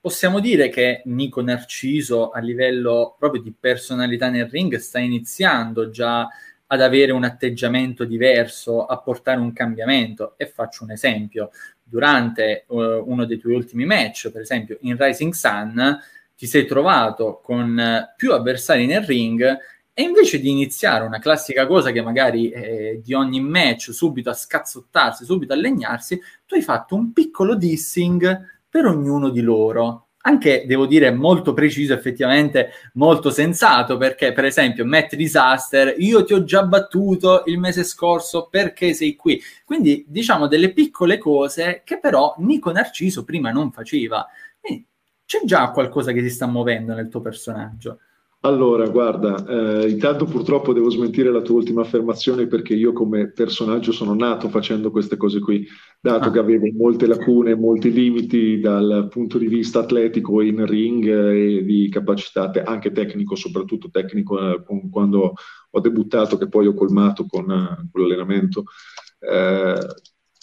possiamo 0.00 0.38
dire 0.38 0.68
che 0.68 1.02
Nico 1.06 1.42
Narciso 1.42 2.30
a 2.30 2.38
livello 2.38 3.16
proprio 3.18 3.42
di 3.42 3.52
personalità 3.58 4.30
nel 4.30 4.48
ring 4.48 4.76
sta 4.76 5.00
iniziando 5.00 5.90
già 5.90 6.28
ad 6.68 6.80
avere 6.80 7.12
un 7.12 7.24
atteggiamento 7.24 8.04
diverso, 8.04 8.84
a 8.86 8.98
portare 8.98 9.40
un 9.40 9.52
cambiamento. 9.52 10.34
E 10.36 10.46
faccio 10.46 10.84
un 10.84 10.92
esempio. 10.92 11.50
Durante 11.82 12.64
uh, 12.68 12.76
uno 13.06 13.24
dei 13.24 13.38
tuoi 13.38 13.54
ultimi 13.54 13.84
match, 13.84 14.30
per 14.30 14.42
esempio 14.42 14.78
in 14.82 14.96
Rising 14.98 15.32
Sun, 15.32 15.98
ti 16.36 16.46
sei 16.46 16.66
trovato 16.66 17.40
con 17.42 17.76
uh, 17.76 18.14
più 18.16 18.32
avversari 18.32 18.86
nel 18.86 19.02
ring 19.02 19.42
e 19.94 20.02
invece 20.02 20.38
di 20.38 20.50
iniziare 20.50 21.04
una 21.04 21.18
classica 21.18 21.66
cosa 21.66 21.90
che 21.90 22.02
magari 22.02 22.50
eh, 22.50 23.00
di 23.02 23.14
ogni 23.14 23.40
match 23.40 23.92
subito 23.92 24.30
a 24.30 24.34
scazzottarsi, 24.34 25.24
subito 25.24 25.54
a 25.54 25.56
legnarsi, 25.56 26.20
tu 26.46 26.54
hai 26.54 26.62
fatto 26.62 26.94
un 26.94 27.12
piccolo 27.12 27.56
dissing 27.56 28.60
per 28.68 28.86
ognuno 28.86 29.30
di 29.30 29.40
loro 29.40 30.07
anche 30.22 30.64
devo 30.66 30.86
dire 30.86 31.10
molto 31.10 31.52
preciso, 31.52 31.92
effettivamente 31.92 32.70
molto 32.94 33.30
sensato, 33.30 33.96
perché 33.96 34.32
per 34.32 34.44
esempio 34.44 34.84
Matt 34.84 35.14
Disaster, 35.14 35.94
io 35.98 36.24
ti 36.24 36.34
ho 36.34 36.44
già 36.44 36.64
battuto 36.64 37.44
il 37.46 37.58
mese 37.58 37.84
scorso 37.84 38.48
perché 38.50 38.94
sei 38.94 39.14
qui. 39.14 39.40
Quindi 39.64 40.04
diciamo 40.08 40.46
delle 40.46 40.72
piccole 40.72 41.18
cose 41.18 41.82
che 41.84 41.98
però 41.98 42.34
Nico 42.38 42.72
Narciso 42.72 43.24
prima 43.24 43.50
non 43.50 43.70
faceva. 43.70 44.26
Quindi 44.60 44.86
c'è 45.24 45.40
già 45.44 45.70
qualcosa 45.70 46.12
che 46.12 46.22
si 46.22 46.30
sta 46.30 46.46
muovendo 46.46 46.94
nel 46.94 47.08
tuo 47.08 47.20
personaggio. 47.20 48.00
Allora, 48.42 48.88
guarda, 48.88 49.44
eh, 49.46 49.88
intanto 49.90 50.24
purtroppo 50.24 50.72
devo 50.72 50.88
smentire 50.90 51.32
la 51.32 51.40
tua 51.40 51.56
ultima 51.56 51.80
affermazione 51.80 52.46
perché 52.46 52.72
io 52.72 52.92
come 52.92 53.32
personaggio 53.32 53.90
sono 53.90 54.14
nato 54.14 54.48
facendo 54.48 54.92
queste 54.92 55.16
cose 55.16 55.40
qui, 55.40 55.66
dato 56.00 56.28
ah. 56.28 56.30
che 56.30 56.38
avevo 56.38 56.68
molte 56.72 57.08
lacune, 57.08 57.56
molti 57.56 57.90
limiti 57.90 58.60
dal 58.60 59.08
punto 59.10 59.38
di 59.38 59.48
vista 59.48 59.80
atletico 59.80 60.40
in 60.40 60.64
ring 60.66 61.04
e 61.08 61.64
di 61.64 61.88
capacità, 61.88 62.48
te- 62.48 62.62
anche 62.62 62.92
tecnico, 62.92 63.34
soprattutto 63.34 63.90
tecnico, 63.90 64.38
eh, 64.38 64.62
con, 64.62 64.88
quando 64.88 65.34
ho 65.70 65.80
debuttato, 65.80 66.38
che 66.38 66.48
poi 66.48 66.68
ho 66.68 66.74
colmato 66.74 67.26
con, 67.26 67.50
eh, 67.50 67.88
con 67.90 68.00
l'allenamento. 68.02 68.64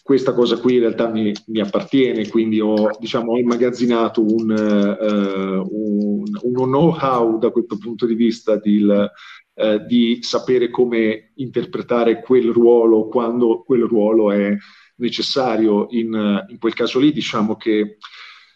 Eh, 0.05 0.11
questa 0.15 0.33
cosa 0.33 0.59
qui 0.59 0.75
in 0.75 0.81
realtà 0.81 1.09
mi, 1.09 1.33
mi 1.47 1.59
appartiene, 1.59 2.27
quindi 2.29 2.59
ho, 2.59 2.89
diciamo, 2.99 3.31
ho 3.31 3.37
immagazzinato 3.39 4.21
un, 4.21 4.51
uh, 4.51 5.67
un, 5.67 6.23
uno 6.43 6.63
know-how 6.65 7.39
da 7.39 7.49
questo 7.49 7.77
punto 7.79 8.05
di 8.05 8.13
vista 8.13 8.57
di, 8.57 8.83
uh, 8.83 9.85
di, 9.87 10.19
sapere 10.21 10.69
come 10.69 11.31
interpretare 11.35 12.21
quel 12.21 12.51
ruolo 12.51 13.07
quando 13.07 13.63
quel 13.63 13.85
ruolo 13.85 14.31
è 14.31 14.55
necessario. 14.97 15.87
In, 15.89 16.45
in 16.49 16.59
quel 16.59 16.75
caso 16.75 16.99
lì 16.99 17.11
diciamo 17.11 17.55
che 17.55 17.97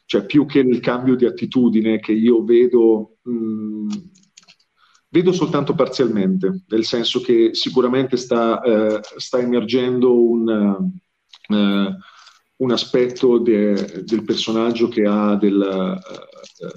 cioè, 0.05 0.25
più 0.25 0.45
che 0.45 0.61
nel 0.61 0.79
cambio 0.79 1.15
di 1.15 1.25
attitudine 1.25 1.99
che 1.99 2.13
io 2.13 2.43
vedo... 2.43 3.17
Mh, 3.23 3.87
Vedo 5.11 5.31
soltanto 5.31 5.73
parzialmente, 5.73 6.65
nel 6.67 6.85
senso 6.85 7.19
che 7.19 7.49
sicuramente 7.53 8.15
sta, 8.15 8.61
eh, 8.61 8.99
sta 9.17 9.39
emergendo 9.39 10.23
un, 10.23 10.99
eh, 11.49 11.97
un 12.57 12.71
aspetto 12.71 13.39
de, 13.39 14.03
del 14.05 14.23
personaggio 14.23 14.87
che 14.87 15.03
ha 15.05 15.35
del, 15.35 15.61
eh, 15.61 16.71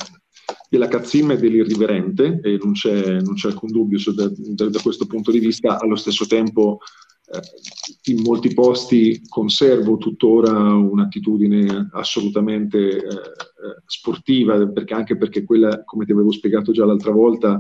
della 0.69 0.89
cazzimma 0.89 1.35
e 1.35 1.37
dell'irriverente, 1.37 2.41
e 2.43 2.59
non 2.63 2.73
c'è, 2.73 3.21
non 3.21 3.35
c'è 3.35 3.49
alcun 3.49 3.71
dubbio 3.71 3.99
su, 3.99 4.15
da, 4.15 4.31
da, 4.31 4.81
questo 4.81 5.07
punto 5.07 5.31
di 5.31 5.39
vista, 5.39 5.79
allo 5.79 5.97
stesso 5.97 6.27
tempo 6.27 6.79
eh, 7.27 8.13
in 8.13 8.23
molti 8.23 8.55
posti 8.55 9.23
conservo 9.29 9.97
tuttora 9.97 10.51
un'attitudine 10.51 11.91
assolutamente 11.93 12.79
eh, 12.79 13.05
eh, 13.05 13.83
sportiva, 13.87 14.67
perché, 14.69 14.95
anche 14.95 15.17
perché 15.17 15.45
quella, 15.45 15.85
come 15.85 16.05
ti 16.05 16.13
avevo 16.13 16.33
spiegato 16.33 16.73
già 16.73 16.85
l'altra 16.85 17.13
volta, 17.13 17.59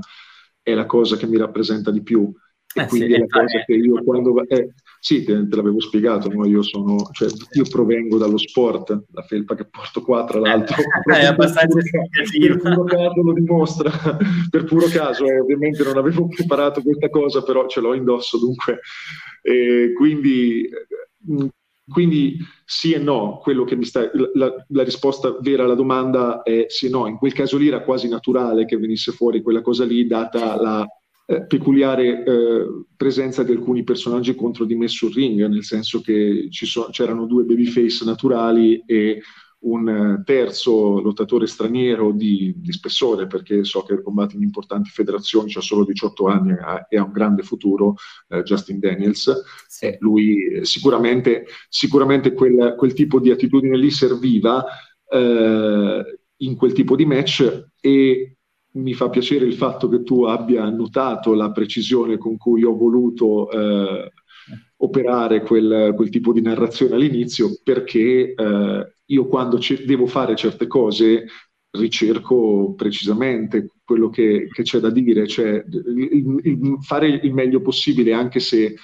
è 0.62 0.75
la 0.75 0.87
cosa 0.87 1.16
che 1.16 1.27
mi 1.27 1.37
rappresenta 1.37 1.90
di 1.90 2.03
più. 2.03 2.33
E 2.75 2.83
eh 2.83 2.87
quindi 2.87 3.09
sì, 3.09 3.15
è 3.15 3.19
la 3.19 3.27
cosa 3.27 3.65
che 3.65 3.73
io 3.75 4.03
quando... 4.03 4.47
Eh, 4.47 4.73
sì, 4.99 5.25
te, 5.25 5.49
te 5.49 5.57
l'avevo 5.57 5.81
spiegato, 5.81 6.29
no? 6.29 6.47
io, 6.47 6.63
sono, 6.63 6.97
cioè, 7.13 7.29
io 7.53 7.65
provengo 7.69 8.19
dallo 8.19 8.39
sport, 8.39 9.05
la 9.13 9.23
felpa 9.23 9.55
che 9.55 9.67
porto 9.69 10.01
qua 10.03 10.25
tra 10.25 10.39
l'altro. 10.39 10.77
Eh, 11.13 11.13
è 11.21 11.25
abbastanza 11.25 11.79
per 11.79 12.59
puro 12.61 12.85
caso 12.85 13.23
lo 13.23 13.33
dimostra, 13.33 13.91
per 14.49 14.65
puro 14.65 14.87
caso, 14.87 15.25
ovviamente 15.25 15.83
non 15.83 15.97
avevo 15.97 16.29
preparato 16.29 16.83
questa 16.83 17.11
cosa, 17.11 17.43
però 17.43 17.67
ce 17.67 17.81
l'ho 17.81 17.95
indosso 17.95 18.39
dunque. 18.39 18.81
Quindi 19.97 20.69
Quindi 21.91 22.39
sì 22.65 22.93
e 22.93 22.99
no, 22.99 23.39
quello 23.43 23.65
che 23.65 23.75
mi 23.75 23.85
sta, 23.85 24.09
la, 24.35 24.55
la, 24.69 24.83
risposta 24.85 25.37
vera 25.41 25.65
alla 25.65 25.75
domanda 25.75 26.43
è 26.43 26.67
sì 26.69 26.87
e 26.87 26.91
no. 26.91 27.09
In 27.09 27.19
quel 27.19 27.33
caso 27.33 27.59
lì 27.59 27.67
era 27.67 27.83
quasi 27.83 28.09
naturale 28.09 28.65
che 28.65 28.79
venisse 28.79 29.11
fuori 29.11 29.43
quella 29.43 29.63
cosa 29.63 29.85
lì, 29.85 30.07
data 30.07 30.61
la 30.61 30.87
eh, 31.33 31.47
peculiare 31.47 32.25
eh, 32.25 32.66
presenza 32.97 33.42
di 33.42 33.53
alcuni 33.53 33.85
personaggi 33.85 34.35
contro 34.35 34.64
di 34.64 34.75
me 34.75 34.88
sul 34.88 35.12
ring, 35.12 35.47
nel 35.47 35.64
senso 35.64 36.01
che 36.01 36.49
so, 36.51 36.88
c'erano 36.90 37.27
due 37.27 37.45
babyface 37.45 38.05
naturali 38.05 38.83
e 38.87 39.23
un 39.61 39.88
eh, 39.88 40.23
terzo 40.25 41.01
lottatore 41.01 41.47
straniero 41.47 42.12
di, 42.12 42.53
di, 42.57 42.73
spessore, 42.73 43.27
perché 43.27 43.64
so 43.64 43.83
che 43.83 44.03
combatte 44.03 44.37
in 44.37 44.42
importanti 44.42 44.90
federazioni, 44.90 45.53
ha 45.55 45.61
solo 45.61 45.85
18 45.85 46.27
anni 46.27 46.55
e 46.88 46.97
ha 46.97 47.05
un 47.05 47.12
grande 47.12 47.42
futuro, 47.42 47.95
eh, 48.29 48.42
Justin 48.42 48.79
Daniels. 48.79 49.42
Sì. 49.68 49.87
Eh, 49.87 49.97
lui 50.01 50.61
sicuramente, 50.62 51.47
sicuramente 51.68 52.33
quel, 52.33 52.75
quel, 52.77 52.92
tipo 52.92 53.21
di 53.21 53.31
attitudine 53.31 53.77
lì 53.77 53.90
serviva 53.90 54.64
eh, 55.09 56.18
in 56.37 56.57
quel 56.57 56.73
tipo 56.73 56.97
di 56.97 57.07
match 57.07 57.68
e 57.81 58.37
mi 58.73 58.95
fa 58.95 59.11
piacere 59.11 59.45
il 59.45 59.55
fatto 59.55 59.89
che 59.89 60.03
tu 60.03 60.25
abbia 60.25 60.69
notato 60.71 61.35
la 61.35 61.51
precisione 61.51 62.17
con 62.17 62.37
cui 62.37 62.65
ho 62.65 62.75
voluto 62.75 63.51
eh, 63.51 64.11
operare 64.77 65.43
quel, 65.43 65.93
quel, 65.95 66.11
tipo 66.11 66.33
di 66.33 66.41
narrazione 66.41 66.95
all'inizio, 66.95 67.61
perché 67.63 68.35
eh, 68.35 68.95
io 69.05 69.27
quando 69.27 69.59
c- 69.59 69.85
devo 69.85 70.07
fare 70.07 70.35
certe 70.35 70.67
cose 70.67 71.27
ricerco 71.73 72.75
precisamente 72.75 73.71
quello 73.85 74.09
che, 74.09 74.49
che 74.51 74.63
c'è 74.63 74.79
da 74.79 74.91
dire, 74.91 75.27
cioè 75.27 75.65
il, 75.67 76.41
il, 76.43 76.77
fare 76.81 77.09
il 77.09 77.33
meglio 77.33 77.61
possibile 77.61 78.13
anche 78.13 78.41
se 78.41 78.75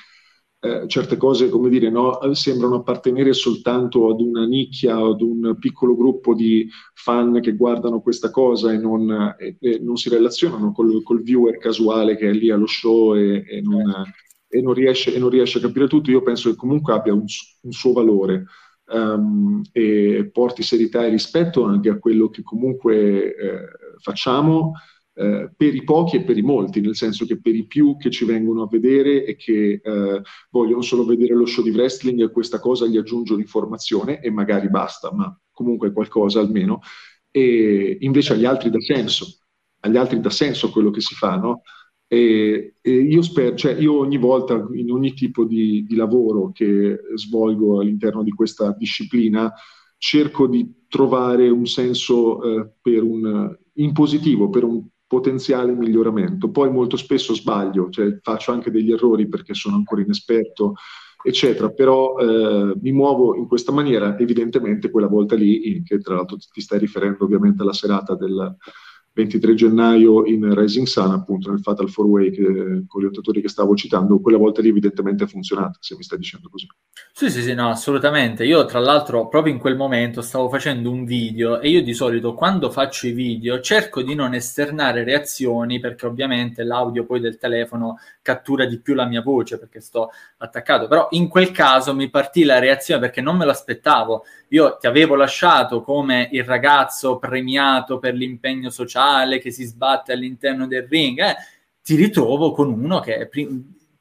eh, 0.61 0.89
certe 0.89 1.17
cose, 1.17 1.49
come 1.49 1.69
dire, 1.69 1.89
no, 1.89 2.19
sembrano 2.35 2.77
appartenere 2.77 3.33
soltanto 3.33 4.11
ad 4.11 4.21
una 4.21 4.45
nicchia 4.45 5.01
o 5.01 5.13
ad 5.13 5.21
un 5.21 5.57
piccolo 5.59 5.97
gruppo 5.97 6.35
di 6.35 6.69
fan 6.95 7.41
che 7.41 7.55
guardano 7.55 8.01
questa 8.01 8.31
cosa 8.31 8.73
e 8.73 8.79
non, 8.79 9.37
e, 9.39 9.57
e 9.61 9.79
non 9.79 9.97
si 9.97 10.09
relazionano 10.09 10.73
col, 10.73 11.03
col, 11.05 11.23
viewer 11.23 11.59
casuale 11.59 12.17
che 12.17 12.29
è 12.29 12.33
lì 12.33 12.51
allo 12.51 12.67
show 12.67 13.15
e, 13.15 13.45
e, 13.49 13.61
non, 13.61 14.05
e, 14.49 14.61
non, 14.61 14.75
riesce, 14.75 15.15
e 15.15 15.19
non 15.21 15.31
riesce 15.31 15.59
a 15.59 15.61
capire 15.61 15.87
tutto. 15.87 16.11
Io 16.11 16.23
penso 16.23 16.51
che 16.51 16.57
comunque 16.57 16.93
abbia 16.93 17.13
un, 17.13 17.25
un 17.61 17.73
suo 17.73 17.93
valore. 17.93 18.45
Um, 18.91 19.61
e 19.71 20.31
porti 20.33 20.63
serietà 20.63 21.05
e 21.05 21.11
rispetto 21.11 21.65
anche 21.65 21.91
a 21.91 21.99
quello 21.99 22.31
che 22.31 22.43
comunque 22.43 23.37
eh, 23.37 23.69
facciamo 24.01 24.73
eh, 25.19 25.51
per 25.57 25.75
i 25.75 25.83
pochi 25.83 26.17
e 26.17 26.23
per 26.23 26.39
i 26.39 26.43
molti, 26.43 26.81
nel 26.81 26.95
senso 26.95 27.27
che 27.27 27.41
per 27.41 27.53
i 27.53 27.67
più 27.67 27.97
che 27.97 28.09
ci 28.09 28.25
vengono 28.25 28.63
a 28.63 28.69
vedere 28.71 29.25
e 29.25 29.35
che 29.35 29.81
eh, 29.83 30.23
vogliono 30.51 30.81
solo 30.81 31.05
vedere 31.05 31.35
lo 31.35 31.45
show 31.45 31.65
di 31.65 31.71
wrestling 31.71 32.31
questa 32.31 32.61
cosa 32.61 32.87
gli 32.87 32.97
aggiungo 32.97 33.35
l'informazione 33.35 34.21
e 34.21 34.31
magari 34.31 34.71
basta, 34.71 35.13
ma 35.13 35.37
comunque 35.51 35.93
qualcosa 35.93 36.39
almeno. 36.39 36.81
E 37.33 37.99
invece 38.01 38.35
agli 38.35 38.45
altri 38.45 38.71
dà 38.71 38.81
senso, 38.81 39.39
agli 39.81 39.97
altri 39.97 40.21
dà 40.21 40.31
senso 40.31 40.71
quello 40.71 40.91
che 40.91 41.01
si 41.01 41.17
fa, 41.17 41.37
no? 41.37 41.63
E, 42.07 42.77
e 42.81 42.91
io 42.91 43.21
spero, 43.23 43.57
cioè 43.57 43.75
io 43.75 43.99
ogni 43.99 44.19
volta 44.19 44.55
in 44.73 44.91
ogni 44.93 45.15
tipo 45.15 45.45
di, 45.45 45.85
di 45.85 45.97
lavoro 45.97 46.53
che 46.53 46.97
svolgo 47.17 47.81
all'interno 47.81 48.23
di 48.23 48.31
questa 48.31 48.73
disciplina 48.79 49.53
cerco 49.99 50.47
di 50.47 50.85
trovare 50.89 51.49
un 51.49 51.67
senso 51.67 52.63
eh, 52.63 53.01
un, 53.01 53.55
in 53.75 53.93
positivo, 53.93 54.49
per 54.49 54.63
un 54.63 54.87
potenziale 55.09 55.73
miglioramento. 55.73 56.51
Poi 56.51 56.71
molto 56.71 56.97
spesso 56.97 57.35
sbaglio, 57.35 57.89
cioè 57.91 58.19
faccio 58.23 58.53
anche 58.53 58.71
degli 58.71 58.93
errori 58.93 59.27
perché 59.27 59.55
sono 59.55 59.75
ancora 59.75 60.03
inesperto, 60.03 60.75
eccetera, 61.23 61.71
però 61.71 62.17
eh, 62.19 62.75
mi 62.81 62.93
muovo 62.93 63.35
in 63.35 63.49
questa 63.49 63.73
maniera, 63.73 64.17
evidentemente 64.19 64.91
quella 64.91 65.09
volta 65.09 65.35
lì, 65.35 65.83
che 65.83 65.99
tra 65.99 66.15
l'altro 66.15 66.37
ti 66.37 66.61
stai 66.61 66.79
riferendo 66.79 67.25
ovviamente 67.25 67.63
alla 67.63 67.73
serata 67.73 68.15
del 68.15 68.57
23 69.19 69.55
gennaio 69.55 70.25
in 70.27 70.55
Rising 70.55 70.87
Sun, 70.87 71.11
appunto 71.11 71.51
nel 71.51 71.59
Fatal 71.59 71.87
4-Way 71.87 72.31
che, 72.31 72.85
con 72.87 73.01
gli 73.01 73.05
lottatori 73.05 73.41
che 73.41 73.49
stavo 73.49 73.75
citando, 73.75 74.21
quella 74.21 74.39
volta 74.39 74.61
lì 74.61 74.69
evidentemente 74.69 75.25
è 75.25 75.27
funzionata, 75.27 75.77
se 75.81 75.97
mi 75.97 76.05
stai 76.05 76.19
dicendo 76.19 76.49
così. 76.49 76.69
Sì, 77.13 77.29
sì, 77.29 77.43
sì, 77.43 77.53
no, 77.53 77.69
assolutamente. 77.69 78.45
Io 78.45 78.65
tra 78.67 78.79
l'altro 78.79 79.27
proprio 79.27 79.53
in 79.53 79.59
quel 79.59 79.75
momento 79.75 80.21
stavo 80.21 80.49
facendo 80.49 80.89
un 80.89 81.05
video 81.05 81.59
e 81.59 81.69
io 81.69 81.83
di 81.83 81.95
solito 81.95 82.33
quando 82.35 82.71
faccio 82.71 83.09
i 83.09 83.13
video 83.13 83.59
cerco 83.59 84.03
di 84.03 84.15
non 84.15 84.35
esternare 84.35 85.03
reazioni 85.03 85.81
perché 85.81 86.07
ovviamente 86.07 86.63
l'audio 86.63 87.05
poi 87.05 87.19
del 87.19 87.39
telefono 87.39 87.99
cattura 88.23 88.67
di 88.67 88.79
più 88.79 88.95
la 88.95 89.07
mia 89.07 89.23
voce 89.23 89.59
perché 89.59 89.81
sto 89.81 90.11
attaccato, 90.37 90.87
però 90.87 91.09
in 91.11 91.27
quel 91.27 91.51
caso 91.51 91.93
mi 91.93 92.09
partì 92.09 92.45
la 92.45 92.61
reazione 92.61 93.01
perché 93.01 93.21
non 93.21 93.37
me 93.37 93.47
lo 93.47 93.51
aspettavo. 93.51 94.23
Io 94.51 94.77
ti 94.79 94.87
avevo 94.87 95.17
lasciato 95.17 95.81
come 95.81 96.29
il 96.33 96.45
ragazzo 96.45 97.19
premiato 97.19 97.99
per 97.99 98.15
l'impegno 98.15 98.71
sociale 98.71 99.07
che 99.41 99.51
si 99.51 99.65
sbatte 99.65 100.13
all'interno 100.13 100.67
del 100.67 100.87
ring, 100.89 101.19
eh? 101.21 101.37
ti 101.83 101.95
ritrovo 101.95 102.53
con 102.53 102.71
uno 102.71 103.01
che 103.01 103.29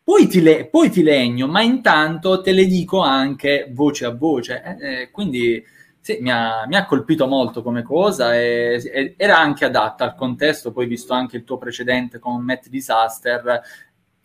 poi 0.03 0.27
ti, 0.27 0.41
le- 0.41 0.67
poi 0.67 0.89
ti, 0.89 1.03
legno, 1.03 1.47
ma 1.47 1.61
intanto 1.61 2.41
te 2.41 2.51
le 2.51 2.65
dico 2.65 2.99
anche 2.99 3.69
voce 3.71 4.05
a 4.05 4.11
voce. 4.11 4.61
Eh, 4.63 5.01
eh, 5.01 5.11
quindi 5.11 5.63
sì, 5.99 6.17
mi 6.21 6.31
ha, 6.31 6.65
mi 6.65 6.75
ha, 6.75 6.85
colpito 6.85 7.27
molto 7.27 7.61
come 7.61 7.83
cosa 7.83 8.33
e, 8.33 8.81
e, 8.93 9.13
era 9.17 9.37
anche 9.37 9.65
adatta 9.65 10.05
al 10.05 10.15
contesto. 10.15 10.71
Poi, 10.71 10.87
visto 10.87 11.13
anche 11.13 11.35
il 11.35 11.43
tuo 11.43 11.57
precedente 11.57 12.19
con 12.19 12.41
Matt 12.41 12.67
Disaster, 12.69 13.61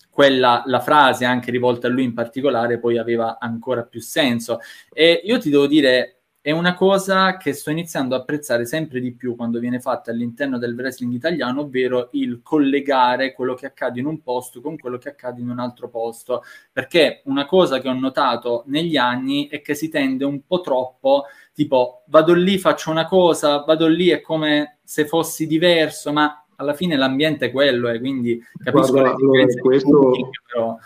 quella, 0.09 0.63
la 0.67 0.81
frase 0.81 1.25
anche 1.25 1.51
rivolta 1.51 1.89
a 1.89 1.91
lui 1.91 2.05
in 2.05 2.15
particolare 2.15 2.79
poi 2.79 2.99
aveva 2.99 3.39
ancora 3.41 3.83
più 3.83 4.01
senso. 4.01 4.61
E 4.93 5.21
io 5.25 5.39
ti 5.39 5.51
devo 5.51 5.67
dire, 5.67 6.22
è 6.45 6.51
una 6.51 6.75
cosa 6.75 7.37
che 7.37 7.53
sto 7.53 7.71
iniziando 7.71 8.17
a 8.17 8.19
apprezzare 8.19 8.67
sempre 8.67 8.99
di 8.99 9.13
più 9.15 9.37
quando 9.37 9.61
viene 9.61 9.79
fatta 9.79 10.11
all'interno 10.11 10.59
del 10.59 10.75
wrestling 10.75 11.13
italiano, 11.13 11.61
ovvero 11.61 12.09
il 12.13 12.41
collegare 12.43 13.33
quello 13.33 13.55
che 13.55 13.67
accade 13.67 14.01
in 14.01 14.07
un 14.07 14.21
posto 14.23 14.61
con 14.61 14.77
quello 14.77 14.99
che 14.99 15.11
accade 15.11 15.41
in 15.41 15.49
un 15.49 15.61
altro 15.61 15.89
posto. 15.89 16.43
Perché 16.73 17.23
una 17.27 17.47
cosa 17.47 17.79
che 17.79 17.89
ho 17.89 17.93
notato 17.93 18.65
negli 18.67 18.97
anni 18.97 19.47
è 19.47 19.63
che 19.63 19.75
si 19.75 19.89
tende 19.89 20.25
un 20.25 20.45
po' 20.45 20.61
troppo, 20.61 21.27
tipo 21.55 22.03
vado 22.07 22.35
lì, 22.35 22.59
faccio 22.59 22.91
una 22.91 23.07
cosa, 23.07 23.59
vado 23.59 23.87
lì, 23.87 24.09
è 24.09 24.21
come 24.21 24.79
se 24.83 25.07
fossi 25.07 25.47
diverso, 25.47 26.13
ma 26.13 26.45
alla 26.57 26.75
fine 26.75 26.97
l'ambiente 26.97 27.47
è 27.47 27.51
quello, 27.53 27.89
e 27.89 27.95
eh, 27.95 27.99
quindi 28.01 28.43
capisco 28.61 28.91
Guarda, 28.91 29.11
le 29.11 29.17
differenze 29.17 29.61
questo... 29.61 29.91
Pubbliche, 29.91 30.43
però 30.53 30.77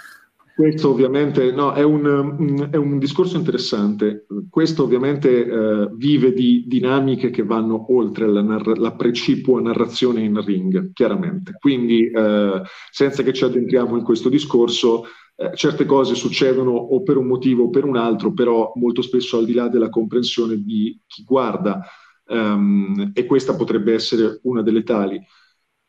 questo 0.57 0.88
ovviamente 0.88 1.53
no, 1.53 1.75
è, 1.75 1.83
un, 1.83 2.35
mm, 2.40 2.62
è, 2.71 2.77
un, 2.77 2.99
discorso 2.99 3.37
interessante. 3.37 4.25
Questo 4.49 4.85
ovviamente 4.85 5.45
eh, 5.45 5.90
vive 5.92 6.33
di 6.33 6.64
dinamiche 6.66 7.29
che 7.29 7.42
vanno 7.42 7.92
oltre 7.92 8.27
la, 8.27 8.40
narra- 8.40 8.75
la, 8.75 8.95
precipua 8.95 9.61
narrazione 9.61 10.23
in 10.23 10.42
ring, 10.42 10.92
chiaramente. 10.95 11.53
Quindi, 11.61 12.11
eh, 12.11 12.62
senza 12.90 13.23
che 13.23 13.35
ci 13.35 13.45
addentriamo 13.45 13.99
in 13.99 14.03
questo 14.03 14.31
discorso, 14.31 15.05
eh, 15.37 15.51
certe 15.55 15.85
cose 15.85 16.14
succedono 16.14 16.71
o 16.71 17.03
per 17.03 17.19
un 17.19 17.27
motivo 17.27 17.64
o 17.64 17.69
per 17.69 17.85
un 17.85 17.99
altro, 17.99 18.33
però 18.33 18.73
molto 18.77 19.03
spesso 19.03 19.37
al 19.37 19.45
di 19.45 19.53
là 19.53 19.69
della 19.69 19.90
comprensione 19.90 20.57
di 20.57 20.99
chi 21.07 21.23
guarda, 21.23 21.83
um, 22.29 23.11
e 23.12 23.27
questa 23.27 23.55
potrebbe 23.55 23.92
essere 23.92 24.40
una 24.45 24.62
delle 24.62 24.85
tali. 24.85 25.21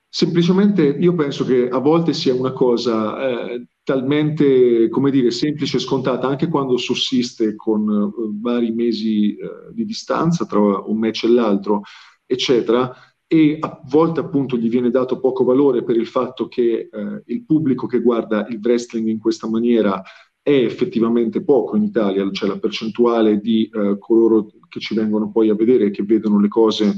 Semplicemente 0.09 0.83
io 0.83 1.15
penso 1.15 1.45
che 1.45 1.69
a 1.69 1.77
volte 1.77 2.11
sia 2.11 2.33
una 2.33 2.51
cosa 2.51 3.49
eh, 3.49 3.67
talmente, 3.87 4.89
come 4.89 5.11
dire, 5.11 5.31
semplice 5.31 5.77
e 5.77 5.79
scontata, 5.79 6.27
anche 6.27 6.49
quando 6.49 6.75
sussiste 6.75 7.55
con 7.55 7.87
uh, 7.87 8.37
vari 8.41 8.71
mesi 8.71 9.37
uh, 9.39 9.71
di 9.71 9.85
distanza 9.85 10.45
tra 10.45 10.59
un 10.59 10.97
match 10.97 11.23
e 11.23 11.29
l'altro, 11.29 11.83
eccetera, 12.25 12.93
e 13.25 13.55
a 13.57 13.81
volte 13.85 14.19
appunto 14.19 14.57
gli 14.57 14.67
viene 14.67 14.89
dato 14.89 15.21
poco 15.21 15.45
valore 15.45 15.85
per 15.85 15.95
il 15.95 16.05
fatto 16.05 16.49
che 16.49 16.89
uh, 16.91 17.21
il 17.27 17.45
pubblico 17.45 17.87
che 17.87 18.01
guarda 18.01 18.45
il 18.49 18.59
wrestling 18.61 19.07
in 19.07 19.19
questa 19.19 19.47
maniera 19.47 20.03
è 20.41 20.51
effettivamente 20.51 21.41
poco 21.41 21.77
in 21.77 21.83
Italia, 21.83 22.29
cioè 22.31 22.49
la 22.49 22.59
percentuale 22.59 23.39
di 23.39 23.69
coloro 23.99 24.47
che 24.69 24.79
ci 24.79 24.95
vengono 24.95 25.29
poi 25.29 25.49
a 25.49 25.55
vedere 25.55 25.85
e 25.85 25.91
che 25.91 26.03
vedono 26.03 26.39
le 26.39 26.47
cose, 26.47 26.95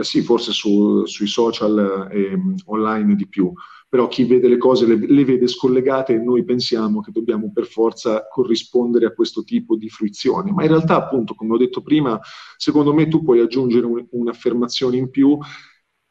sì, 0.00 0.20
forse 0.20 0.52
su, 0.52 1.06
sui 1.06 1.26
social 1.26 2.08
e 2.12 2.34
um, 2.34 2.54
online 2.66 3.14
di 3.14 3.26
più 3.26 3.50
però 3.90 4.06
chi 4.06 4.22
vede 4.22 4.46
le 4.46 4.56
cose 4.56 4.86
le, 4.86 4.94
le, 4.94 5.24
vede 5.24 5.48
scollegate 5.48 6.14
e 6.14 6.18
noi 6.18 6.44
pensiamo 6.44 7.00
che 7.00 7.10
dobbiamo 7.10 7.50
per 7.52 7.66
forza 7.66 8.28
corrispondere 8.28 9.06
a 9.06 9.12
questo 9.12 9.42
tipo 9.42 9.74
di 9.74 9.88
fruizioni. 9.88 10.52
Ma 10.52 10.62
in 10.62 10.68
realtà, 10.68 10.94
appunto, 10.94 11.34
come 11.34 11.54
ho 11.54 11.56
detto 11.56 11.82
prima, 11.82 12.18
secondo 12.56 12.94
me 12.94 13.08
tu 13.08 13.24
puoi 13.24 13.40
aggiungere 13.40 13.86
un, 13.86 14.06
un'affermazione 14.10 14.96
in 14.96 15.10
più 15.10 15.36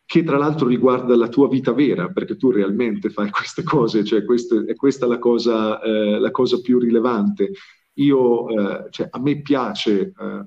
che 0.06 0.24
tra 0.24 0.38
l'altro 0.38 0.68
riguarda 0.68 1.15
la 1.15 1.30
tua 1.30 1.48
vita 1.48 1.72
vera, 1.72 2.10
perché 2.10 2.36
tu 2.36 2.52
realmente 2.52 3.10
fai 3.10 3.30
queste 3.32 3.63
cose, 3.63 4.04
cioè 4.04 4.26
questo, 4.26 4.68
è 4.68 4.76
questa 4.76 5.08
la 5.08 5.18
cosa, 5.18 5.80
eh, 5.80 6.20
la 6.20 6.32
cosa 6.32 6.60
più 6.60 6.80
rilevante. 6.80 7.52
Io, 7.94 8.50
eh, 8.50 8.88
cioè, 8.89 9.08
a 9.10 9.20
me 9.22 9.42
piace 9.42 10.12
eh, 10.20 10.46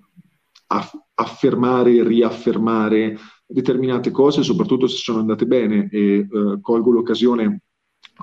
affermare, 1.14 2.02
riaffermare 2.02 3.16
determinate 3.46 4.10
cose, 4.10 4.42
soprattutto 4.42 4.86
se 4.86 4.96
sono 4.96 5.20
andate 5.20 5.46
bene 5.46 5.88
e 5.90 6.18
eh, 6.18 6.58
colgo 6.60 6.90
l'occasione 6.90 7.62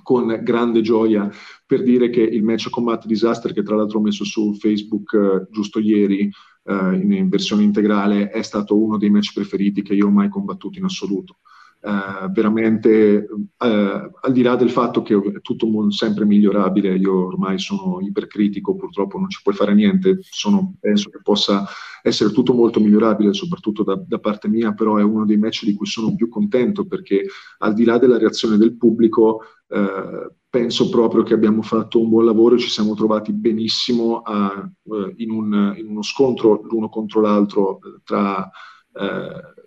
con 0.04 0.40
grande 0.44 0.82
gioia 0.82 1.30
per 1.66 1.84
dire 1.84 2.10
che 2.10 2.22
il 2.22 2.44
match 2.44 2.70
con 2.70 2.84
Matt 2.84 3.06
Disaster, 3.06 3.54
che 3.54 3.64
tra 3.64 3.76
l'altro 3.76 4.00
ho 4.00 4.02
messo 4.02 4.24
su 4.24 4.54
Facebook 4.54 5.14
eh, 5.14 5.48
giusto 5.52 5.80
ieri 5.80 6.30
eh, 6.64 6.96
in, 6.96 7.30
versione 7.30 7.64
integrale, 7.64 8.30
è 8.30 8.42
stato 8.42 8.80
uno 8.80 8.98
dei 8.98 9.10
match 9.10 9.34
preferiti 9.34 9.82
che 9.82 9.94
io 9.94 10.08
ho 10.08 10.12
mai 10.12 10.30
combattuto 10.30 10.78
in 10.78 10.86
assoluto. 10.86 11.40
Uh, 11.82 12.30
veramente 12.32 13.26
uh, 13.30 13.56
al 13.58 14.32
di 14.34 14.42
là 14.42 14.58
del 14.58 14.70
fatto 14.70 15.02
che 15.02 15.16
è 15.16 15.42
tutto 15.42 15.90
sempre 15.92 16.26
migliorabile, 16.26 16.98
io 16.98 17.28
ormai 17.28 17.58
sono 17.58 18.00
ipercritico, 18.02 18.76
purtroppo 18.76 19.18
non 19.18 19.30
ci 19.30 19.40
puoi 19.42 19.56
fare 19.56 19.74
niente, 19.74 20.20
sono, 20.22 20.76
penso 20.78 21.10
che 21.10 21.22
possa 21.24 21.66
essere 22.02 22.32
tutto 22.32 22.54
molto 22.54 22.82
migliorabile, 22.82 23.34
soprattutto 23.34 23.84
da, 23.84 23.96
da, 24.06 24.20
parte 24.20 24.50
mia, 24.50 24.74
però 24.74 24.98
è 24.98 25.04
uno 25.04 25.26
dei 25.26 25.38
match 25.38 25.64
di 25.64 25.74
cui 25.74 25.86
sono 25.86 26.14
più 26.16 26.28
contento 26.28 26.86
perché 26.86 27.26
al 27.60 27.74
di 27.74 27.86
là 27.86 27.98
della 27.98 28.18
reazione 28.18 28.58
del 28.58 28.76
pubblico, 28.76 29.42
uh, 29.68 30.34
penso 30.50 30.90
proprio 30.90 31.24
che 31.24 31.34
abbiamo 31.34 31.62
fatto 31.62 32.02
un 32.02 32.10
buon 32.10 32.26
lavoro 32.26 32.56
e 32.56 32.60
ci 32.60 32.70
siamo 32.70 32.94
trovati 32.94 33.32
benissimo 33.32 34.20
a, 34.20 34.70
in, 35.16 35.32
un, 35.32 35.76
in, 35.78 35.88
uno 35.88 36.02
scontro 36.02 36.62
l'uno 36.64 36.90
contro 36.90 37.22
l'altro 37.22 37.80
tra 38.04 38.50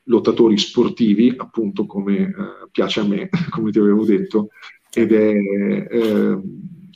lottatori 0.05 0.59
sportivi, 0.59 1.33
appunto 1.37 1.87
come 1.87 2.17
eh, 2.19 2.33
piace 2.71 3.01
a 3.01 3.05
me, 3.05 3.29
come 3.51 3.71
ti 3.71 3.79
avevo 3.79 4.05
detto, 4.05 4.49
ed 4.93 5.13
è, 5.13 5.35
eh, 5.91 6.41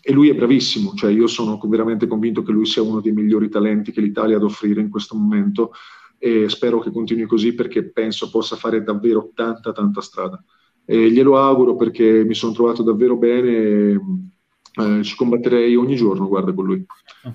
e 0.02 0.12
lui 0.12 0.28
è 0.28 0.34
bravissimo, 0.34 0.94
cioè 0.94 1.10
io 1.10 1.26
sono 1.26 1.58
veramente 1.64 2.06
convinto 2.06 2.42
che 2.42 2.52
lui 2.52 2.66
sia 2.66 2.82
uno 2.82 3.00
dei 3.00 3.12
migliori 3.12 3.48
talenti 3.48 3.92
che 3.92 4.00
l'Italia 4.00 4.36
ha 4.36 4.38
da 4.38 4.44
offrire 4.44 4.80
in 4.80 4.90
questo 4.90 5.16
momento 5.16 5.72
e 6.18 6.48
spero 6.48 6.78
che 6.78 6.90
continui 6.90 7.26
così 7.26 7.54
perché 7.54 7.90
penso 7.90 8.30
possa 8.30 8.56
fare 8.56 8.82
davvero 8.82 9.30
tanta 9.34 9.72
tanta 9.72 10.00
strada. 10.00 10.42
E 10.84 11.10
glielo 11.10 11.36
auguro 11.36 11.74
perché 11.74 12.24
mi 12.24 12.34
sono 12.34 12.52
trovato 12.52 12.82
davvero 12.82 13.16
bene 13.16 14.00
eh, 14.76 15.02
ci 15.02 15.16
combatterei 15.16 15.74
ogni 15.74 15.96
giorno, 15.96 16.28
guarda, 16.28 16.52
con 16.52 16.64
lui. 16.66 16.84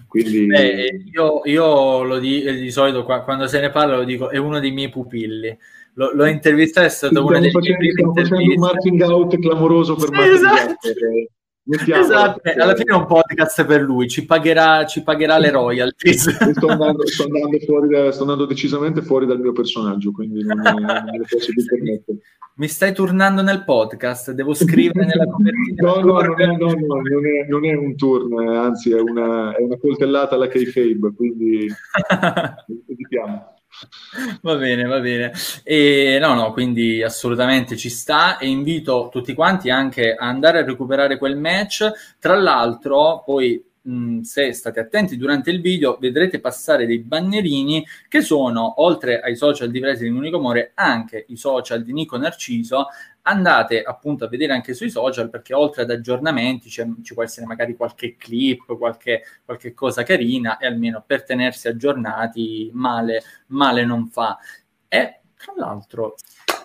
Quindi... 0.08 0.46
Beh, 0.46 1.04
io, 1.12 1.42
io, 1.46 2.04
lo 2.04 2.20
di, 2.20 2.60
di 2.60 2.72
solito 2.72 3.04
quando 3.04 3.48
se 3.48 3.60
ne 3.60 3.70
parla 3.70 3.98
lo 3.98 4.04
dico, 4.04 4.30
è 4.30 4.38
uno 4.38 4.60
dei 4.60 4.72
miei 4.72 4.90
pupilli. 4.90 5.58
Lo, 5.96 6.14
l'ho 6.14 6.26
intervistato, 6.26 6.88
è 6.88 6.90
stato 6.90 7.26
una 7.26 7.40
delle 7.40 7.52
facendo, 7.52 7.80
mie 7.80 7.94
prime 7.94 8.14
facendo 8.14 8.54
un 8.54 8.60
marking 8.60 9.02
out 9.02 9.40
clamoroso 9.40 9.96
per 9.96 10.10
sì, 10.14 10.30
esatto. 10.30 10.76
esatto, 11.88 12.42
alla 12.44 12.76
fine 12.76 12.94
è 12.94 12.98
un 12.98 13.06
podcast 13.06 13.66
per 13.66 13.82
lui, 13.82 14.08
ci 14.08 14.26
pagherà, 14.26 14.86
ci 14.86 15.04
pagherà 15.04 15.38
le 15.38 15.52
royalties. 15.52 16.52
Sto 16.52 16.68
andando, 16.68 17.06
sto, 17.08 17.24
andando 17.24 17.58
da, 17.88 18.12
sto 18.12 18.22
andando, 18.24 18.46
decisamente 18.46 19.02
fuori 19.02 19.26
dal 19.26 19.40
mio 19.40 19.52
personaggio, 19.52 20.12
quindi 20.12 20.44
non, 20.44 20.58
non 20.58 21.18
lo 21.18 21.26
posso 21.30 21.52
più 21.52 21.66
permettere 21.66 22.18
mi 22.62 22.68
stai 22.68 22.94
tornando 22.94 23.42
nel 23.42 23.64
podcast, 23.64 24.32
devo 24.32 24.54
scrivere 24.54 25.06
nella 25.06 25.26
copertina. 25.32 25.82
no, 25.82 26.02
no, 26.02 26.20
no, 26.22 26.36
no, 26.36 26.74
no, 26.74 27.02
non, 27.02 27.26
è, 27.26 27.48
non 27.48 27.66
è 27.66 27.74
un 27.74 27.96
turn, 27.96 28.38
anzi 28.50 28.92
è 28.92 29.00
una, 29.00 29.56
è 29.56 29.62
una 29.62 29.78
coltellata 29.78 30.36
alla 30.36 30.48
K-Fabe, 30.48 31.14
quindi 31.16 31.66
evitiamo. 32.88 33.56
Va 34.42 34.56
bene, 34.56 34.84
va 34.84 35.00
bene. 35.00 35.32
E, 35.64 36.18
no, 36.20 36.34
no, 36.34 36.52
quindi 36.52 37.02
assolutamente 37.02 37.78
ci 37.78 37.90
sta 37.90 38.38
e 38.38 38.48
invito 38.48 39.10
tutti 39.12 39.34
quanti 39.34 39.70
anche 39.70 40.14
a 40.14 40.28
andare 40.28 40.60
a 40.60 40.66
recuperare 40.66 41.18
quel 41.18 41.38
match. 41.38 41.90
Tra 42.20 42.36
l'altro, 42.36 43.24
poi 43.26 43.64
Mm, 43.90 44.22
se 44.22 44.54
state 44.54 44.80
attenti 44.80 45.18
durante 45.18 45.50
il 45.50 45.60
video, 45.60 45.98
vedrete 46.00 46.40
passare 46.40 46.86
dei 46.86 47.00
bannerini 47.00 47.84
che 48.08 48.22
sono, 48.22 48.80
oltre 48.84 49.20
ai 49.20 49.36
social 49.36 49.72
di 49.72 49.80
Wrestling 49.80 50.16
Unico 50.16 50.38
Amore, 50.38 50.74
anche 50.76 51.26
i 51.30 51.36
social 51.36 51.82
di 51.84 51.92
Nico 51.92 52.16
Narciso. 52.16 52.90
Andate 53.24 53.84
appunto 53.84 54.26
a 54.26 54.28
vedere 54.28 54.54
anche 54.54 54.74
sui 54.74 54.90
social 54.90 55.30
perché 55.30 55.54
oltre 55.54 55.84
ad 55.84 55.92
aggiornamenti 55.92 56.70
ci 56.70 57.14
può 57.14 57.24
essere 57.24 57.46
magari 57.46 57.76
qualche 57.76 58.16
clip, 58.16 58.76
qualche, 58.78 59.24
qualche 59.46 59.74
cosa 59.74 60.02
carina 60.04 60.58
e 60.58 60.66
almeno 60.66 61.04
per 61.06 61.24
tenersi 61.24 61.68
aggiornati 61.68 62.72
male, 62.74 63.22
male 63.48 63.86
non 63.86 64.08
fa. 64.08 64.40
E 64.88 65.22
tra 65.38 65.54
l'altro 65.56 66.16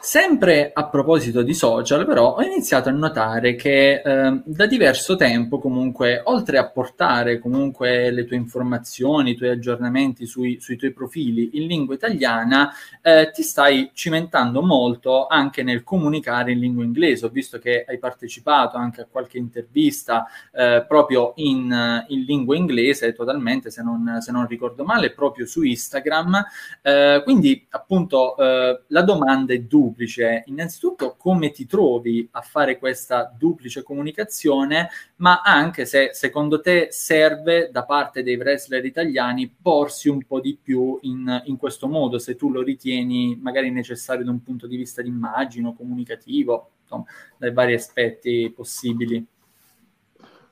Sempre 0.07 0.71
a 0.73 0.89
proposito 0.89 1.43
di 1.43 1.53
social, 1.53 2.07
però, 2.07 2.37
ho 2.37 2.41
iniziato 2.41 2.89
a 2.89 2.93
notare 2.93 3.57
che 3.57 4.03
eh, 4.05 4.41
da 4.45 4.67
diverso 4.67 5.17
tempo, 5.17 5.59
comunque, 5.59 6.21
oltre 6.27 6.59
a 6.59 6.71
portare 6.71 7.41
comunque 7.41 8.13
le 8.13 8.25
tue 8.25 8.37
informazioni, 8.37 9.33
i 9.33 9.35
tuoi 9.35 9.49
aggiornamenti 9.49 10.25
sui, 10.25 10.61
sui 10.61 10.77
tuoi 10.77 10.93
profili 10.93 11.59
in 11.59 11.67
lingua 11.67 11.97
italiana, 11.97 12.73
eh, 13.03 13.33
ti 13.35 13.43
stai 13.43 13.91
cimentando 13.95 14.63
molto 14.63 15.27
anche 15.27 15.65
nel 15.65 15.83
comunicare 15.83 16.53
in 16.53 16.61
lingua 16.61 16.85
inglese. 16.85 17.27
Ho 17.27 17.31
visto 17.31 17.59
che 17.59 17.85
hai 17.85 17.99
partecipato 17.99 18.77
anche 18.77 19.01
a 19.01 19.07
qualche 19.11 19.39
intervista 19.39 20.29
eh, 20.53 20.85
proprio 20.87 21.33
in, 21.39 22.05
in, 22.07 22.21
lingua 22.23 22.55
inglese, 22.55 23.13
totalmente, 23.13 23.73
se 23.73 23.83
non, 23.83 24.19
se 24.21 24.31
non, 24.31 24.47
ricordo 24.47 24.85
male, 24.85 25.11
proprio 25.11 25.47
su 25.47 25.65
Instagram. 25.65 26.45
Eh, 26.81 27.23
quindi, 27.25 27.67
appunto, 27.71 28.37
eh, 28.37 28.83
la 28.87 29.03
domanda 29.03 29.53
è 29.53 29.59
dubbia 29.59 29.95
duplice. 29.97 30.43
Innanzitutto 30.47 31.17
come 31.17 31.51
ti 31.51 31.67
trovi 31.67 32.29
a 32.33 32.43
fare 32.43 32.79
questa 32.79 33.35
duplice 33.37 33.83
comunicazione, 33.83 34.91
ma 35.17 35.41
anche 35.41 35.87
se 35.87 36.11
secondo 36.13 36.61
te 36.61 36.89
serve 36.91 37.71
da 37.73 37.85
parte 37.85 38.23
dei 38.23 38.37
wrestler 38.37 38.85
italiani 38.85 39.49
porsi 39.49 40.11
un 40.11 40.23
po' 40.25 40.41
di 40.41 40.57
più 40.61 40.99
in, 41.03 41.43
in 41.47 41.57
questo 41.57 41.89
modo, 41.89 42.19
se 42.19 42.37
tu 42.37 42.51
lo 42.51 42.63
ritieni 42.63 43.39
magari 43.41 43.71
necessario 43.71 44.25
da 44.25 44.31
un 44.31 44.43
punto 44.43 44.67
di 44.67 44.77
vista 44.77 45.01
di 45.01 45.09
immagine 45.09 45.75
comunicativo, 45.75 46.71
insomma, 46.83 47.05
dai 47.39 47.53
vari 47.53 47.73
aspetti 47.73 48.53
possibili. 48.55 49.25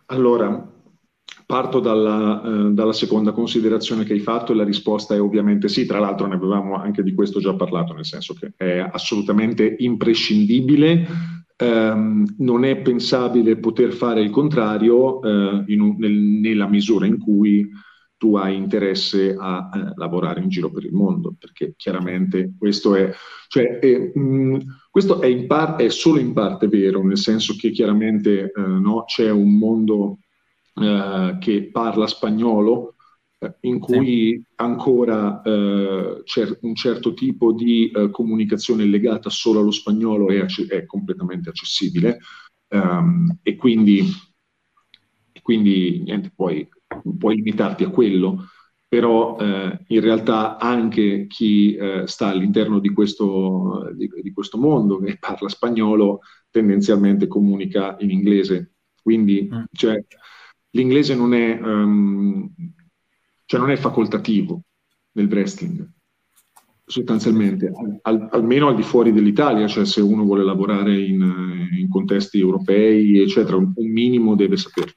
Allora, 0.06 0.72
Parto 1.46 1.80
dalla, 1.80 2.42
eh, 2.42 2.70
dalla, 2.72 2.92
seconda 2.92 3.32
considerazione 3.32 4.04
che 4.04 4.14
hai 4.14 4.20
fatto 4.20 4.52
e 4.52 4.54
la 4.54 4.64
risposta 4.64 5.14
è 5.14 5.20
ovviamente 5.20 5.68
sì, 5.68 5.84
tra 5.84 5.98
l'altro 5.98 6.26
ne 6.26 6.36
avevamo 6.36 6.76
anche 6.76 7.02
di 7.02 7.12
questo 7.12 7.38
già 7.38 7.54
parlato, 7.54 7.92
nel 7.92 8.06
senso 8.06 8.34
che 8.34 8.52
è 8.56 8.78
assolutamente 8.78 9.76
imprescindibile, 9.78 11.06
ehm, 11.56 12.36
non 12.38 12.64
è 12.64 12.76
pensabile 12.78 13.58
poter 13.58 13.92
fare 13.92 14.22
il 14.22 14.30
contrario 14.30 15.22
eh, 15.22 15.64
un, 15.76 15.96
nel, 15.98 16.12
nella 16.12 16.66
misura 16.66 17.04
in 17.04 17.18
cui 17.18 17.68
tu 18.16 18.36
hai 18.36 18.56
interesse 18.56 19.36
a 19.38 19.68
eh, 19.74 19.92
lavorare 19.96 20.40
in 20.40 20.48
giro 20.48 20.70
per 20.70 20.84
il 20.84 20.94
mondo, 20.94 21.34
perché 21.38 21.74
chiaramente 21.76 22.54
questo 22.56 22.94
è, 22.94 23.12
cioè, 23.48 23.78
è, 23.78 24.12
mh, 24.14 24.20
mm, 24.20 24.56
questo 24.90 25.20
è, 25.20 25.44
par- 25.44 25.76
è, 25.76 25.90
solo 25.90 26.18
in 26.18 26.32
parte 26.32 26.68
vero, 26.68 27.04
nel 27.04 27.18
senso 27.18 27.54
che 27.58 27.70
chiaramente 27.70 28.44
eh, 28.44 28.60
no, 28.60 29.04
c'è 29.04 29.30
un 29.30 29.58
mondo 29.58 30.20
eh, 30.74 31.36
che 31.40 31.70
parla 31.70 32.06
spagnolo, 32.06 32.94
eh, 33.38 33.54
in 33.60 33.78
cui 33.78 34.36
sì. 34.36 34.46
ancora 34.56 35.42
eh, 35.42 36.22
c'è 36.24 36.58
un 36.62 36.74
certo 36.74 37.14
tipo 37.14 37.52
di 37.52 37.90
eh, 37.90 38.10
comunicazione 38.10 38.84
legata 38.84 39.30
solo 39.30 39.60
allo 39.60 39.70
spagnolo 39.70 40.28
è, 40.30 40.44
è 40.68 40.84
completamente 40.86 41.50
accessibile 41.50 42.18
um, 42.68 43.38
e 43.42 43.56
quindi, 43.56 44.04
quindi 45.42 46.02
niente, 46.02 46.32
puoi, 46.34 46.68
puoi, 47.18 47.36
limitarti 47.36 47.84
a 47.84 47.90
quello, 47.90 48.48
però 48.88 49.36
eh, 49.38 49.84
in 49.88 50.00
realtà 50.00 50.58
anche 50.58 51.26
chi 51.26 51.74
eh, 51.74 52.06
sta 52.06 52.28
all'interno 52.28 52.78
di 52.78 52.90
questo, 52.90 53.90
di, 53.94 54.08
di 54.22 54.32
questo 54.32 54.58
mondo 54.58 55.02
e 55.02 55.18
parla 55.18 55.48
spagnolo 55.48 56.20
tendenzialmente 56.50 57.26
comunica 57.26 57.96
in 58.00 58.10
inglese. 58.10 58.74
Quindi 59.02 59.50
mm. 59.52 59.64
cioè, 59.72 60.02
l'inglese 60.74 61.14
non 61.14 61.34
è, 61.34 61.58
um, 61.60 62.48
cioè 63.46 63.60
non 63.60 63.70
è 63.70 63.76
facoltativo 63.76 64.62
nel 65.12 65.28
wrestling, 65.28 65.88
sostanzialmente, 66.84 67.72
al, 68.02 68.28
almeno 68.30 68.68
al 68.68 68.76
di 68.76 68.82
fuori 68.82 69.12
dell'Italia, 69.12 69.66
cioè 69.66 69.84
se 69.84 70.00
uno 70.00 70.24
vuole 70.24 70.44
lavorare 70.44 71.00
in, 71.00 71.68
in 71.78 71.88
contesti 71.88 72.38
europei, 72.38 73.20
eccetera, 73.20 73.56
un, 73.56 73.72
un, 73.74 73.90
minimo 73.90 74.34
deve 74.34 74.56
saperlo, 74.56 74.92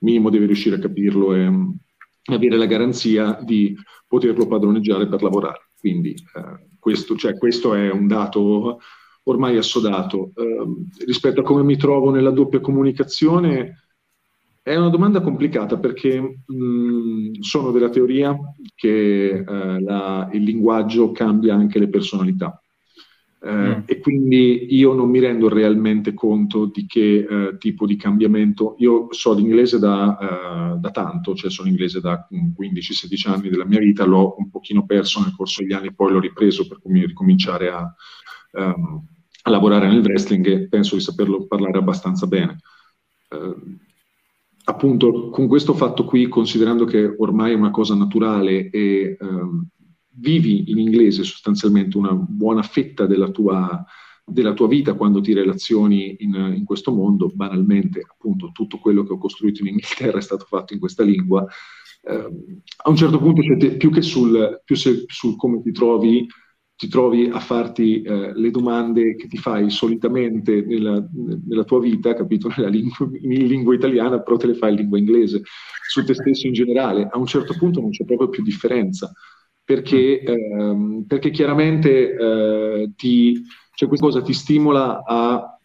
un 0.00 0.08
minimo 0.08 0.30
deve 0.30 0.46
riuscire 0.46 0.76
a 0.76 0.80
capirlo 0.80 1.34
e 1.34 1.46
um, 1.46 1.76
avere 2.24 2.56
la 2.56 2.66
garanzia 2.66 3.38
di 3.42 3.76
poterlo 4.06 4.46
padroneggiare 4.46 5.06
per 5.08 5.22
lavorare. 5.22 5.70
Quindi 5.78 6.14
uh, 6.34 6.76
questo, 6.78 7.14
cioè, 7.16 7.38
questo, 7.38 7.74
è 7.74 7.90
un 7.90 8.08
dato 8.08 8.80
ormai 9.24 9.56
assodato. 9.56 10.32
Uh, 10.34 10.84
rispetto 11.06 11.40
a 11.40 11.44
come 11.44 11.62
mi 11.62 11.76
trovo 11.76 12.10
nella 12.10 12.30
doppia 12.30 12.60
comunicazione, 12.60 13.87
è 14.68 14.76
una 14.76 14.90
domanda 14.90 15.20
complicata 15.20 15.78
perché 15.78 16.42
mh, 16.44 17.40
sono 17.40 17.70
della 17.70 17.88
teoria 17.88 18.36
che 18.74 19.28
eh, 19.28 19.80
la, 19.80 20.28
il 20.32 20.42
linguaggio 20.42 21.10
cambia 21.12 21.54
anche 21.54 21.78
le 21.78 21.88
personalità. 21.88 22.62
Eh, 23.40 23.50
mm. 23.50 23.80
E 23.86 23.98
quindi 24.00 24.74
io 24.74 24.92
non 24.92 25.08
mi 25.08 25.20
rendo 25.20 25.48
realmente 25.48 26.12
conto 26.12 26.66
di 26.66 26.86
che 26.86 27.26
eh, 27.28 27.56
tipo 27.58 27.86
di 27.86 27.96
cambiamento. 27.96 28.74
Io 28.78 29.06
so 29.10 29.32
l'inglese 29.32 29.78
da, 29.78 30.18
eh, 30.74 30.78
da, 30.78 30.90
tanto, 30.90 31.34
cioè 31.34 31.50
sono 31.50 31.68
inglese 31.68 32.00
da 32.00 32.28
15-16 32.30 33.30
anni 33.30 33.48
della 33.48 33.64
mia 33.64 33.78
vita, 33.78 34.04
l'ho 34.04 34.34
un 34.36 34.50
pochino 34.50 34.84
perso 34.84 35.20
nel 35.20 35.34
corso 35.34 35.62
degli 35.62 35.72
anni, 35.72 35.94
poi 35.94 36.12
l'ho 36.12 36.20
ripreso 36.20 36.66
per 36.66 36.78
ricominciare 36.84 37.70
a, 37.70 37.94
um, 38.52 39.02
a 39.44 39.50
lavorare 39.50 39.88
nel 39.88 40.04
wrestling 40.04 40.46
e 40.46 40.68
penso 40.68 40.94
di 40.94 41.00
saperlo 41.00 41.46
parlare 41.46 41.78
abbastanza 41.78 42.26
bene 42.26 42.58
eh, 43.30 43.86
appunto 44.68 45.30
con 45.30 45.48
questo 45.48 45.72
fatto 45.72 46.04
qui, 46.04 46.28
considerando 46.28 46.84
che 46.84 47.14
ormai 47.16 47.52
è 47.52 47.56
una 47.56 47.70
cosa 47.70 47.94
naturale 47.94 48.68
e 48.68 49.16
ehm, 49.18 49.66
vivi 50.16 50.70
in 50.70 50.78
inglese 50.78 51.24
sostanzialmente 51.24 51.96
una 51.96 52.12
buona 52.12 52.62
fetta 52.62 53.06
della 53.06 53.30
tua, 53.30 53.82
della 54.24 54.52
tua 54.52 54.68
vita 54.68 54.92
quando 54.92 55.22
ti 55.22 55.32
relazioni 55.32 56.16
in, 56.18 56.34
in, 56.56 56.64
questo 56.64 56.92
mondo, 56.92 57.30
banalmente 57.32 58.04
appunto 58.06 58.50
tutto 58.52 58.78
quello 58.78 59.04
che 59.04 59.14
ho 59.14 59.18
costruito 59.18 59.62
in 59.62 59.68
Inghilterra 59.68 60.18
è 60.18 60.22
stato 60.22 60.44
fatto 60.44 60.74
in 60.74 60.80
questa 60.80 61.02
lingua, 61.02 61.46
eh, 62.02 62.30
a 62.84 62.90
un 62.90 62.96
certo 62.96 63.18
punto 63.18 63.42
più 63.78 63.90
che 63.90 64.02
sul, 64.02 64.60
più 64.64 64.76
sul 64.76 65.36
come 65.36 65.62
ti 65.62 65.72
trovi, 65.72 66.26
ti 66.78 66.86
trovi 66.86 67.28
a 67.28 67.40
farti 67.40 68.02
eh, 68.02 68.32
le 68.32 68.50
domande 68.52 69.16
che 69.16 69.26
ti 69.26 69.36
fai 69.36 69.68
solitamente 69.68 70.64
nella, 70.64 71.04
nella 71.44 71.64
tua 71.64 71.80
vita, 71.80 72.14
capito, 72.14 72.48
nella 72.56 72.68
lingua, 72.68 73.10
in 73.20 73.46
lingua 73.48 73.74
italiana, 73.74 74.20
però 74.20 74.36
te 74.36 74.46
le 74.46 74.54
fai 74.54 74.70
in 74.70 74.76
lingua 74.76 74.96
inglese, 74.96 75.42
su 75.88 76.04
te 76.04 76.14
stesso 76.14 76.46
in 76.46 76.52
generale. 76.52 77.08
A 77.10 77.18
un 77.18 77.26
certo 77.26 77.56
punto 77.58 77.80
non 77.80 77.90
c'è 77.90 78.04
proprio 78.04 78.28
più 78.28 78.44
differenza, 78.44 79.10
perché, 79.64 80.22
ehm, 80.22 81.02
perché 81.08 81.30
chiaramente 81.30 82.14
eh, 82.14 82.92
ti, 82.94 83.42
cioè 83.74 83.88
questa 83.88 84.06
cosa 84.06 84.22
ti 84.22 84.32
stimola 84.32 85.02
a 85.04 85.58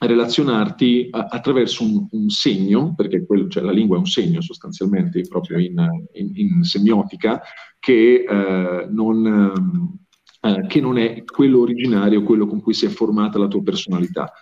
relazionarti 0.00 1.08
a, 1.12 1.28
attraverso 1.30 1.82
un, 1.82 2.08
un, 2.10 2.28
segno, 2.28 2.92
perché 2.94 3.24
quello, 3.24 3.48
cioè 3.48 3.62
la 3.62 3.72
lingua 3.72 3.96
è 3.96 4.00
un 4.00 4.06
segno 4.06 4.42
sostanzialmente, 4.42 5.22
proprio 5.22 5.58
in, 5.58 5.82
in, 6.12 6.30
in 6.34 6.62
semiotica, 6.62 7.40
che 7.78 8.26
eh, 8.28 8.86
non 8.90 10.06
eh, 10.56 10.66
che 10.66 10.80
non 10.80 10.98
è 10.98 11.24
quello 11.24 11.60
originario, 11.60 12.22
quello 12.22 12.46
con 12.46 12.60
cui 12.60 12.74
si 12.74 12.86
è 12.86 12.88
formata 12.88 13.38
la 13.38 13.48
tua 13.48 13.62
personalità. 13.62 14.32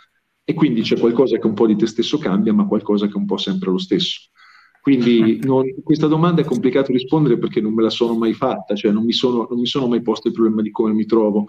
E 0.44 0.54
quindi 0.54 0.82
c'è 0.82 0.98
qualcosa 0.98 1.38
che 1.38 1.46
un 1.46 1.54
po' 1.54 1.66
di 1.66 1.76
te 1.76 1.86
stesso 1.86 2.18
cambia, 2.18 2.52
ma 2.52 2.66
qualcosa 2.66 3.06
che 3.06 3.12
è 3.12 3.16
un 3.16 3.26
po' 3.26 3.36
sempre 3.36 3.70
lo 3.70 3.78
stesso. 3.78 4.30
Quindi 4.80 5.40
non, 5.44 5.64
questa 5.82 6.06
domanda 6.06 6.42
è 6.42 6.44
complicato 6.44 6.92
rispondere 6.92 7.38
perché 7.38 7.60
non 7.60 7.74
me 7.74 7.82
la 7.82 7.90
sono 7.90 8.14
mai 8.16 8.32
fatta, 8.32 8.74
cioè 8.74 8.92
non 8.92 9.04
mi 9.04 9.12
sono, 9.12 9.46
non 9.50 9.58
mi 9.58 9.66
sono 9.66 9.88
mai 9.88 10.02
posto 10.02 10.28
il 10.28 10.34
problema 10.34 10.62
di 10.62 10.70
come 10.70 10.92
mi 10.92 11.04
trovo. 11.04 11.46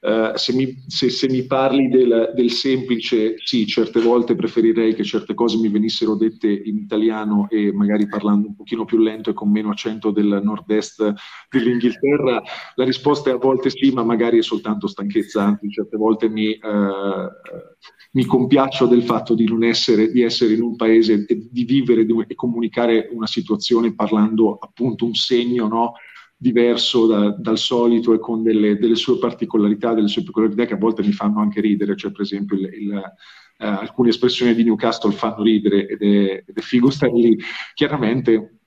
Uh, 0.00 0.34
se, 0.34 0.54
mi, 0.54 0.82
se, 0.86 1.10
se, 1.10 1.28
mi, 1.28 1.44
parli 1.44 1.90
del, 1.90 2.32
del, 2.34 2.50
semplice, 2.50 3.34
sì, 3.36 3.66
certe 3.66 4.00
volte 4.00 4.34
preferirei 4.34 4.94
che 4.94 5.04
certe 5.04 5.34
cose 5.34 5.58
mi 5.58 5.68
venissero 5.68 6.16
dette 6.16 6.48
in 6.50 6.78
italiano 6.78 7.48
e 7.50 7.70
magari 7.70 8.08
parlando 8.08 8.48
un 8.48 8.56
pochino 8.56 8.86
più 8.86 8.96
lento 8.96 9.28
e 9.28 9.34
con 9.34 9.50
meno 9.50 9.68
accento 9.68 10.10
del 10.10 10.40
nord-est 10.42 11.12
dell'Inghilterra. 11.50 12.42
La 12.76 12.84
risposta 12.84 13.28
è 13.28 13.34
a 13.34 13.36
volte 13.36 13.68
sì, 13.68 13.90
ma 13.90 14.02
magari 14.02 14.38
è 14.38 14.42
soltanto 14.42 14.86
stanchezza, 14.86 15.42
anzi 15.42 15.68
certe 15.68 15.98
volte 15.98 16.30
mi, 16.30 16.48
uh, 16.48 17.28
mi 18.12 18.24
compiaccio 18.24 18.86
del 18.86 19.02
fatto 19.02 19.34
di 19.34 19.44
non 19.44 19.62
essere, 19.64 20.10
di 20.10 20.22
essere 20.22 20.54
in 20.54 20.62
un 20.62 20.76
paese 20.76 21.26
e 21.28 21.46
di 21.50 21.64
vivere 21.64 22.06
e 22.26 22.34
comunicare 22.34 23.10
una 23.12 23.26
situazione 23.26 23.94
parlando 23.94 24.56
appunto 24.58 25.04
un 25.04 25.14
segno, 25.14 25.68
no? 25.68 25.92
Diverso 26.40 27.06
da, 27.06 27.30
dal 27.36 27.58
solito 27.58 28.14
e 28.14 28.18
con 28.18 28.42
delle, 28.42 28.78
delle, 28.78 28.94
sue 28.94 29.18
particolarità, 29.18 29.92
delle 29.92 30.08
sue 30.08 30.22
peculiarità 30.22 30.64
che 30.64 30.72
a 30.72 30.78
volte 30.78 31.02
mi 31.02 31.12
fanno 31.12 31.38
anche 31.40 31.60
ridere, 31.60 31.96
cioè 31.96 32.12
per 32.12 32.22
esempio 32.22 32.56
il, 32.56 32.70
il, 32.72 32.94
uh, 32.94 33.64
alcune 33.64 34.08
espressioni 34.08 34.54
di 34.54 34.64
Newcastle 34.64 35.12
fanno 35.12 35.42
ridere 35.42 35.86
ed 35.86 36.00
è, 36.00 36.42
ed 36.46 36.56
è 36.56 36.60
figo 36.62 36.88
stare 36.88 37.12
lì. 37.12 37.38
Chiaramente 37.74 38.60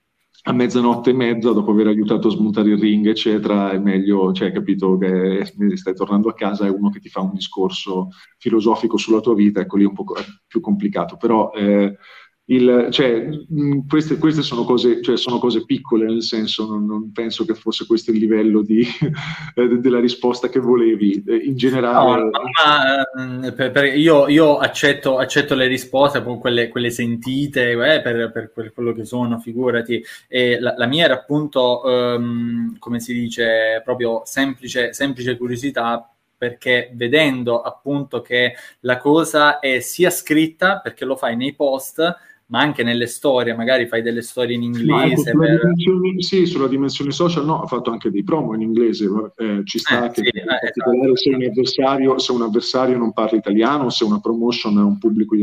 a 0.46 0.52
mezzanotte 0.52 1.10
e 1.10 1.14
mezza, 1.14 1.50
dopo 1.50 1.72
aver 1.72 1.88
aiutato 1.88 2.28
a 2.28 2.30
smontare 2.30 2.68
il 2.68 2.78
ring, 2.78 3.08
eccetera, 3.08 3.72
è 3.72 3.78
meglio, 3.78 4.32
cioè, 4.32 4.52
capito 4.52 4.96
che 4.96 5.44
stai 5.74 5.94
tornando 5.94 6.28
a 6.28 6.34
casa, 6.34 6.66
è 6.66 6.70
uno 6.70 6.90
che 6.90 7.00
ti 7.00 7.08
fa 7.08 7.22
un 7.22 7.32
discorso 7.32 8.10
filosofico 8.38 8.96
sulla 8.98 9.20
tua 9.20 9.34
vita, 9.34 9.60
ecco 9.60 9.78
lì 9.78 9.84
è 9.84 9.88
un 9.88 9.94
po' 9.94 10.04
più 10.46 10.60
complicato, 10.60 11.16
però 11.16 11.50
eh, 11.52 11.96
il, 12.46 12.88
cioè, 12.90 13.26
mh, 13.48 13.86
queste, 13.88 14.18
queste 14.18 14.42
sono, 14.42 14.64
cose, 14.64 15.00
cioè, 15.00 15.16
sono, 15.16 15.38
cose, 15.38 15.64
piccole, 15.64 16.04
nel 16.04 16.22
senso 16.22 16.66
non, 16.66 16.84
non, 16.84 17.10
penso 17.10 17.46
che 17.46 17.54
fosse 17.54 17.86
questo 17.86 18.10
il 18.10 18.18
livello 18.18 18.60
di, 18.60 18.84
eh, 19.54 19.78
della 19.78 19.98
risposta 20.00 20.48
che 20.50 20.60
volevi. 20.60 21.24
Eh, 21.26 21.36
in 21.36 21.56
generale... 21.56 22.24
No, 22.24 22.30
ma, 22.62 23.52
per, 23.52 23.70
per, 23.70 23.96
io, 23.96 24.28
io 24.28 24.58
accetto, 24.58 25.16
accetto, 25.16 25.54
le 25.54 25.66
risposte, 25.66 26.22
quelle, 26.22 26.68
quelle 26.68 26.90
sentite, 26.90 27.70
eh, 27.70 28.02
per, 28.02 28.30
per, 28.52 28.72
quello 28.74 28.92
che 28.92 29.06
sono, 29.06 29.38
figurati. 29.38 30.02
La, 30.28 30.74
la 30.76 30.86
mia 30.86 31.06
era 31.06 31.14
appunto, 31.14 31.80
um, 31.84 32.76
come 32.78 33.00
si 33.00 33.14
dice, 33.14 33.80
proprio 33.82 34.20
semplice, 34.24 34.92
semplice 34.92 35.38
curiosità 35.38 36.08
perché 36.36 36.90
vedendo 36.92 37.62
appunto 37.62 38.20
che 38.20 38.54
la 38.80 38.98
cosa 38.98 39.60
è 39.60 39.80
sia 39.80 40.10
scritta 40.10 40.80
perché 40.80 41.06
lo 41.06 41.16
fai 41.16 41.36
nei 41.36 41.54
post 41.54 42.02
ma 42.46 42.60
anche 42.60 42.82
nelle 42.82 43.06
storie, 43.06 43.54
magari 43.54 43.86
fai 43.86 44.02
delle 44.02 44.22
storie 44.22 44.54
in 44.54 44.62
inglese. 44.62 45.32
No, 45.32 45.44
ecco, 45.44 45.60
per... 45.60 45.72
Sì, 46.18 46.46
sulla 46.46 46.68
dimensione 46.68 47.10
social 47.10 47.44
no, 47.44 47.62
ha 47.62 47.66
fatto 47.66 47.90
anche 47.90 48.10
dei 48.10 48.22
promo 48.22 48.54
in 48.54 48.60
inglese, 48.60 49.08
eh, 49.36 49.62
ci 49.64 49.78
sta 49.78 50.06
eh, 50.06 50.10
che 50.10 50.22
sì, 50.22 50.30
in 50.38 50.48
eh, 50.50 50.58
esatto. 50.62 51.16
se, 51.16 51.30
un 51.30 51.42
avversario, 51.42 52.18
se 52.18 52.32
un 52.32 52.42
avversario 52.42 52.98
non 52.98 53.12
parla 53.12 53.38
italiano, 53.38 53.88
se 53.88 54.04
una 54.04 54.20
promotion 54.20 54.78
è 54.78 54.82
un 54.82 54.98
pubblico 54.98 55.36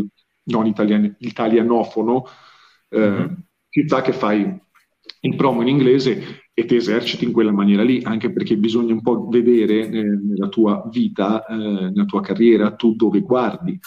non 0.43 0.65
italian- 0.67 1.15
italianofono, 1.19 2.25
eh, 2.89 2.99
mm-hmm. 2.99 3.33
ci 3.69 3.83
sta 3.87 4.01
che 4.01 4.13
fai 4.13 4.59
il 5.23 5.35
promo 5.35 5.61
in 5.61 5.67
inglese 5.67 6.43
e 6.53 6.65
ti 6.65 6.75
eserciti 6.75 7.25
in 7.25 7.31
quella 7.31 7.51
maniera 7.51 7.83
lì, 7.83 8.01
anche 8.03 8.31
perché 8.31 8.57
bisogna 8.57 8.93
un 8.93 9.01
po' 9.01 9.27
vedere 9.27 9.87
eh, 9.87 10.03
nella 10.03 10.49
tua 10.49 10.87
vita, 10.91 11.45
eh, 11.45 11.55
nella 11.55 12.05
tua 12.05 12.21
carriera, 12.21 12.75
tu 12.75 12.95
dove 12.95 13.21
guardi 13.21 13.79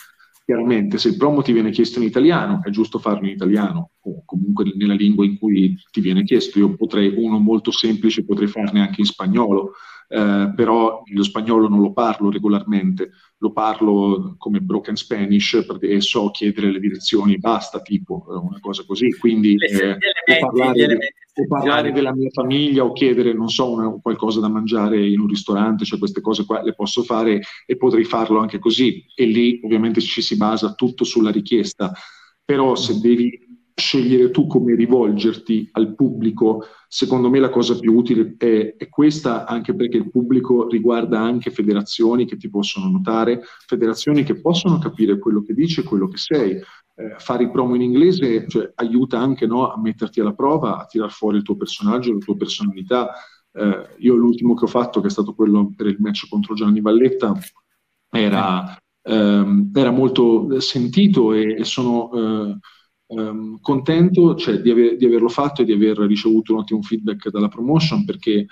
Chiaramente, 0.44 0.98
se 0.98 1.08
il 1.08 1.16
promo 1.16 1.40
ti 1.40 1.52
viene 1.52 1.70
chiesto 1.70 1.98
in 1.98 2.04
italiano, 2.04 2.60
è 2.62 2.68
giusto 2.68 2.98
farlo 2.98 3.26
in 3.26 3.32
italiano 3.32 3.92
o 4.00 4.22
comunque 4.26 4.70
nella 4.76 4.92
lingua 4.92 5.24
in 5.24 5.38
cui 5.38 5.74
ti 5.90 6.02
viene 6.02 6.22
chiesto. 6.22 6.58
Io 6.58 6.76
potrei, 6.76 7.14
uno 7.16 7.38
molto 7.38 7.70
semplice, 7.70 8.26
potrei 8.26 8.48
farne 8.48 8.80
anche 8.80 9.00
in 9.00 9.06
spagnolo, 9.06 9.72
eh, 10.08 10.52
però 10.54 11.02
lo 11.04 11.22
spagnolo 11.22 11.68
non 11.68 11.80
lo 11.80 11.92
parlo 11.92 12.30
regolarmente, 12.30 13.10
lo 13.38 13.52
parlo 13.52 14.34
come 14.38 14.60
broken 14.60 14.96
Spanish 14.96 15.64
e 15.80 16.00
so 16.00 16.30
chiedere 16.30 16.70
le 16.70 16.80
direzioni, 16.80 17.38
basta, 17.38 17.80
tipo 17.80 18.24
eh, 18.28 18.36
una 18.36 18.58
cosa 18.60 18.84
così. 18.86 19.10
Quindi 19.18 19.54
eh, 19.56 19.98
parlare, 20.40 20.98
o 21.34 21.46
parlare 21.46 21.92
della 21.92 22.14
mia 22.14 22.30
famiglia 22.30 22.84
o 22.84 22.92
chiedere, 22.92 23.32
non 23.32 23.48
so, 23.48 23.70
una, 23.70 23.90
qualcosa 24.00 24.40
da 24.40 24.48
mangiare 24.48 25.06
in 25.06 25.20
un 25.20 25.26
ristorante, 25.26 25.84
cioè 25.84 25.98
queste 25.98 26.20
cose 26.20 26.44
qua 26.44 26.62
le 26.62 26.74
posso 26.74 27.02
fare 27.02 27.40
e 27.66 27.76
potrei 27.76 28.04
farlo 28.04 28.40
anche 28.40 28.58
così. 28.58 29.04
E 29.14 29.24
lì 29.24 29.60
ovviamente 29.62 30.00
ci 30.00 30.22
si 30.22 30.36
basa 30.36 30.74
tutto 30.74 31.04
sulla 31.04 31.30
richiesta. 31.30 31.92
Però 32.46 32.74
se 32.74 33.00
devi 33.00 33.43
scegliere 33.74 34.30
tu 34.30 34.46
come 34.46 34.76
rivolgerti 34.76 35.68
al 35.72 35.94
pubblico, 35.94 36.64
secondo 36.86 37.28
me 37.28 37.40
la 37.40 37.50
cosa 37.50 37.76
più 37.76 37.94
utile 37.94 38.34
è, 38.38 38.76
è, 38.76 38.88
questa, 38.88 39.46
anche 39.46 39.74
perché 39.74 39.96
il 39.96 40.10
pubblico 40.10 40.68
riguarda 40.68 41.20
anche 41.20 41.50
federazioni 41.50 42.24
che 42.24 42.36
ti 42.36 42.48
possono 42.48 42.88
notare, 42.88 43.42
federazioni 43.66 44.22
che 44.22 44.40
possono 44.40 44.78
capire 44.78 45.18
quello 45.18 45.42
che 45.42 45.54
dici 45.54 45.80
e 45.80 45.84
quello 45.84 46.06
che 46.06 46.18
sei. 46.18 46.52
Eh, 46.96 47.16
fare 47.18 47.42
i 47.42 47.50
promo 47.50 47.74
in 47.74 47.82
inglese 47.82 48.46
cioè, 48.46 48.70
aiuta 48.76 49.18
anche 49.18 49.46
no, 49.46 49.68
a 49.68 49.80
metterti 49.80 50.20
alla 50.20 50.34
prova, 50.34 50.78
a 50.78 50.86
tirar 50.86 51.10
fuori 51.10 51.38
il 51.38 51.42
tuo 51.42 51.56
personaggio, 51.56 52.12
la 52.12 52.18
tua 52.18 52.36
personalità. 52.36 53.10
Eh, 53.52 53.88
io 53.98 54.14
l'ultimo 54.14 54.54
che 54.54 54.64
ho 54.64 54.68
fatto, 54.68 55.00
che 55.00 55.08
è 55.08 55.10
stato 55.10 55.34
quello 55.34 55.72
per 55.76 55.86
il 55.86 55.96
match 55.98 56.28
contro 56.28 56.54
Gianni 56.54 56.80
Valletta, 56.80 57.36
era, 58.08 58.76
ehm, 59.02 59.72
era 59.74 59.90
molto 59.90 60.60
sentito 60.60 61.32
e, 61.32 61.56
e 61.58 61.64
sono... 61.64 62.12
Eh, 62.12 62.58
um, 63.06 63.58
contento 63.60 64.34
cioè, 64.34 64.60
di, 64.60 64.70
aver, 64.70 64.96
di, 64.96 65.04
averlo 65.04 65.28
fatto 65.28 65.62
e 65.62 65.64
di 65.64 65.72
aver 65.72 65.98
ricevuto 65.98 66.52
un 66.52 66.60
ottimo 66.60 66.82
feedback 66.82 67.28
dalla 67.30 67.48
promotion 67.48 68.04
perché 68.04 68.46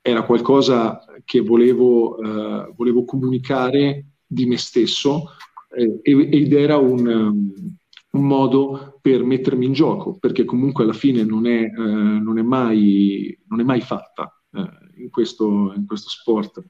era 0.00 0.22
qualcosa 0.24 1.04
che 1.24 1.40
volevo, 1.40 2.16
uh, 2.16 2.74
volevo 2.74 3.04
comunicare 3.04 4.06
di 4.26 4.46
me 4.46 4.56
stesso 4.56 5.30
eh, 5.74 6.00
ed 6.02 6.52
era 6.52 6.76
un, 6.76 7.06
um, 7.06 7.76
un, 8.12 8.26
modo 8.26 8.98
per 9.02 9.22
mettermi 9.24 9.66
in 9.66 9.72
gioco 9.72 10.16
perché 10.18 10.44
comunque 10.44 10.84
alla 10.84 10.92
fine 10.92 11.24
non 11.24 11.46
è, 11.46 11.70
uh, 11.74 12.22
non 12.22 12.38
è, 12.38 12.42
mai, 12.42 13.38
non 13.48 13.60
è 13.60 13.64
mai, 13.64 13.80
fatta 13.80 14.40
uh, 14.50 14.60
in, 14.96 15.10
questo, 15.10 15.72
in 15.76 15.84
questo 15.86 16.08
sport 16.08 16.64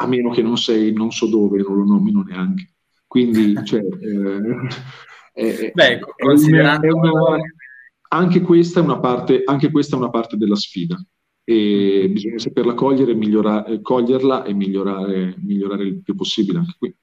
a 0.00 0.06
meno 0.06 0.30
che 0.30 0.42
non 0.42 0.56
sei 0.56 0.92
non 0.92 1.10
so 1.10 1.26
dove, 1.26 1.60
non 1.60 1.76
lo 1.76 1.84
nomino 1.84 2.22
neanche. 2.22 2.74
Quindi, 3.06 3.54
cioè, 3.64 3.80
eh, 3.80 4.68
è, 5.38 5.70
Beh, 5.72 6.00
considerando... 6.16 6.86
È 6.86 6.90
una, 6.90 7.36
anche, 8.08 8.40
questa 8.40 8.80
è 8.80 8.82
una 8.82 8.98
parte, 8.98 9.42
anche 9.44 9.70
questa 9.70 9.94
è 9.94 9.98
una 9.98 10.10
parte 10.10 10.36
della 10.36 10.56
sfida. 10.56 11.00
E 11.44 12.08
bisogna 12.10 12.38
saperla 12.38 12.74
cogliere, 12.74 13.14
migliorare, 13.14 13.80
coglierla 13.80 14.44
e 14.44 14.52
migliorare, 14.52 15.34
migliorare 15.38 15.84
il 15.84 16.02
più 16.02 16.14
possibile 16.14 16.58
anche 16.58 16.74
qui. 16.78 16.94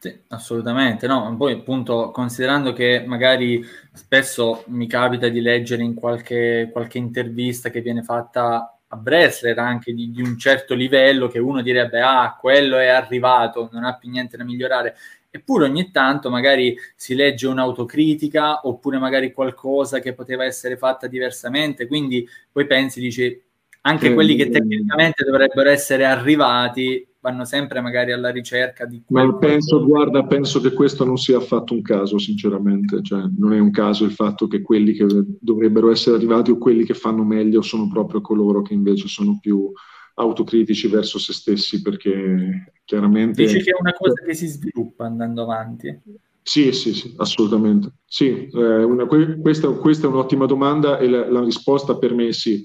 Sì, 0.00 0.16
assolutamente, 0.28 1.08
no, 1.08 1.34
poi 1.36 1.54
appunto 1.54 2.10
considerando 2.12 2.72
che 2.72 3.04
magari 3.04 3.64
spesso 3.92 4.62
mi 4.68 4.86
capita 4.86 5.28
di 5.28 5.40
leggere 5.40 5.82
in 5.82 5.94
qualche, 5.94 6.70
qualche 6.72 6.98
intervista 6.98 7.68
che 7.68 7.80
viene 7.80 8.02
fatta 8.02 8.78
a 8.86 9.00
wrestler 9.04 9.58
anche 9.58 9.92
di, 9.92 10.10
di, 10.12 10.22
un 10.22 10.38
certo 10.38 10.74
livello 10.74 11.28
che 11.28 11.38
uno 11.38 11.60
direbbe 11.60 12.00
ah 12.00 12.36
quello 12.40 12.78
è 12.78 12.86
arrivato 12.86 13.68
non 13.72 13.84
ha 13.84 13.96
più 13.98 14.08
niente 14.08 14.36
da 14.38 14.44
migliorare 14.44 14.94
eppure 15.30 15.64
ogni 15.64 15.90
tanto 15.90 16.30
magari 16.30 16.76
si 16.96 17.14
legge 17.14 17.46
un'autocritica 17.46 18.66
oppure 18.66 18.98
magari 18.98 19.32
qualcosa 19.32 20.00
che 20.00 20.14
poteva 20.14 20.44
essere 20.44 20.76
fatta 20.76 21.06
diversamente, 21.06 21.86
quindi 21.86 22.26
poi 22.50 22.66
pensi, 22.66 23.00
dici, 23.00 23.42
anche 23.82 24.12
quelli 24.12 24.34
che 24.34 24.50
tecnicamente 24.50 25.24
dovrebbero 25.24 25.70
essere 25.70 26.04
arrivati 26.04 27.06
vanno 27.20 27.44
sempre 27.44 27.80
magari 27.80 28.12
alla 28.12 28.30
ricerca 28.30 28.84
di 28.84 29.02
Ma 29.08 29.36
penso, 29.36 29.84
guarda, 29.84 30.24
penso 30.24 30.60
che 30.60 30.72
questo 30.72 31.04
non 31.04 31.16
sia 31.16 31.38
affatto 31.38 31.74
un 31.74 31.82
caso, 31.82 32.18
sinceramente. 32.18 33.02
Cioè, 33.02 33.22
non 33.36 33.52
è 33.52 33.58
un 33.58 33.70
caso 33.70 34.04
il 34.04 34.12
fatto 34.12 34.46
che 34.46 34.62
quelli 34.62 34.92
che 34.92 35.06
dovrebbero 35.40 35.90
essere 35.90 36.16
arrivati 36.16 36.50
o 36.50 36.58
quelli 36.58 36.84
che 36.84 36.94
fanno 36.94 37.24
meglio 37.24 37.60
sono 37.62 37.88
proprio 37.88 38.20
coloro 38.20 38.62
che 38.62 38.74
invece 38.74 39.08
sono 39.08 39.38
più 39.40 39.70
autocritici 40.18 40.88
verso 40.88 41.18
se 41.18 41.32
stessi, 41.32 41.82
perché 41.82 42.72
chiaramente... 42.84 43.44
Dici 43.44 43.62
che 43.62 43.70
è 43.70 43.76
una 43.78 43.92
cosa 43.92 44.22
che 44.24 44.34
si 44.34 44.46
sviluppa 44.46 45.06
andando 45.06 45.42
avanti? 45.42 46.00
Sì, 46.42 46.72
sì, 46.72 46.94
sì, 46.94 47.14
assolutamente. 47.16 47.92
Sì, 48.06 48.48
eh, 48.48 48.82
una, 48.82 49.06
questa, 49.06 49.68
questa, 49.72 50.06
è 50.06 50.10
un'ottima 50.10 50.46
domanda 50.46 50.98
e 50.98 51.08
la, 51.08 51.30
la 51.30 51.44
risposta 51.44 51.96
per 51.96 52.14
me 52.14 52.28
è 52.28 52.32
sì 52.32 52.64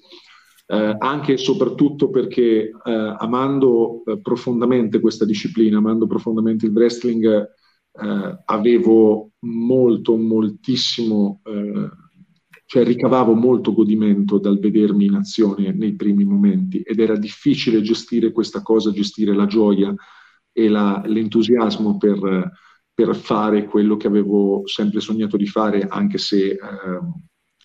eh, 0.66 0.96
anche 0.98 1.34
e 1.34 1.38
soprattutto 1.38 2.10
perché 2.10 2.70
eh, 2.70 3.16
amando 3.18 4.04
eh, 4.06 4.20
profondamente 4.22 5.00
questa 5.00 5.26
disciplina, 5.26 5.78
amando 5.78 6.08
profondamente 6.08 6.66
il 6.66 6.72
wrestling, 6.72 7.26
eh, 7.26 8.44
avevo 8.46 9.32
molto, 9.40 10.16
moltissimo, 10.16 11.42
eh, 11.44 11.90
cioè 12.74 12.84
ricavavo 12.84 13.36
molto 13.36 13.72
godimento 13.72 14.40
dal 14.40 14.58
vedermi 14.58 15.06
in 15.06 15.14
azione 15.14 15.72
nei 15.74 15.96
primi 15.96 16.24
momenti 16.24 16.80
ed 16.80 17.00
era 17.00 17.16
difficile 17.16 17.84
gestire 17.84 18.32
questa 18.32 18.64
cosa, 18.64 18.92
gestire 18.92 19.36
la 19.36 19.46
gioia 19.46 19.94
e 20.52 20.70
la, 20.70 21.00
l'entusiasmo 21.06 21.98
per, 21.98 22.52
per, 22.92 23.16
fare 23.16 23.66
quello 23.66 23.96
che 23.96 24.08
avevo 24.08 24.64
sempre 24.66 25.02
sognato 25.02 25.38
di 25.38 25.46
fare, 25.46 25.86
anche 25.88 26.18
se 26.18 26.58
ehm, 26.60 27.14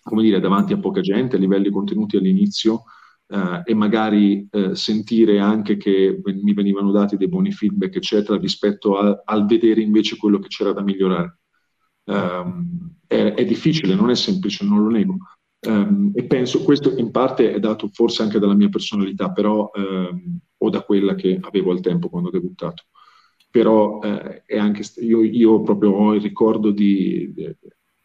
come 0.03 0.21
dire, 0.21 0.39
davanti 0.39 0.73
a 0.73 0.79
poca 0.79 1.01
gente, 1.01 1.37
a 1.37 1.39
livelli 1.39 1.71
contenuti 1.71 2.15
all'inizio, 2.15 2.83
eh, 3.29 3.63
e 3.65 3.73
magari 3.73 4.47
eh, 4.51 4.75
sentire 4.75 5.39
anche 5.39 5.77
che 5.77 6.21
mi 6.23 6.53
venivano 6.53 6.91
dati 6.91 7.17
dei 7.17 7.27
buoni 7.27 7.51
feedback, 7.51 7.95
eccetera, 7.95 8.37
rispetto 8.37 8.99
a, 8.99 9.23
al 9.25 9.47
vedere 9.47 9.81
invece 9.81 10.17
quello 10.17 10.37
che 10.37 10.49
c'era 10.49 10.71
da 10.71 10.83
migliorare. 10.83 11.39
Um, 12.03 12.98
è, 13.09 13.33
è, 13.33 13.45
difficile, 13.45 13.95
non 13.95 14.09
è 14.09 14.15
semplice, 14.15 14.63
non 14.63 14.83
lo 14.83 14.89
nego. 14.89 15.17
Um, 15.67 16.11
e 16.13 16.23
penso 16.25 16.63
questo 16.63 16.95
in 16.95 17.11
parte 17.11 17.51
è 17.51 17.59
dato 17.59 17.89
forse 17.91 18.21
anche 18.21 18.39
dalla 18.39 18.53
mia 18.53 18.69
personalità, 18.69 19.31
però, 19.31 19.69
um, 19.73 20.39
o 20.57 20.69
da 20.69 20.83
quella 20.83 21.15
che 21.15 21.37
avevo 21.41 21.71
al 21.71 21.81
tempo 21.81 22.09
quando 22.09 22.29
ho 22.29 22.31
debuttato. 22.31 22.83
Però 23.51 23.99
eh, 24.03 24.43
è 24.45 24.59
anche, 24.59 24.83
io, 25.01 25.23
io 25.23 25.61
proprio 25.61 25.91
ho 25.91 26.13
il 26.13 26.21
ricordo 26.21 26.69
di, 26.69 27.33
di 27.33 27.55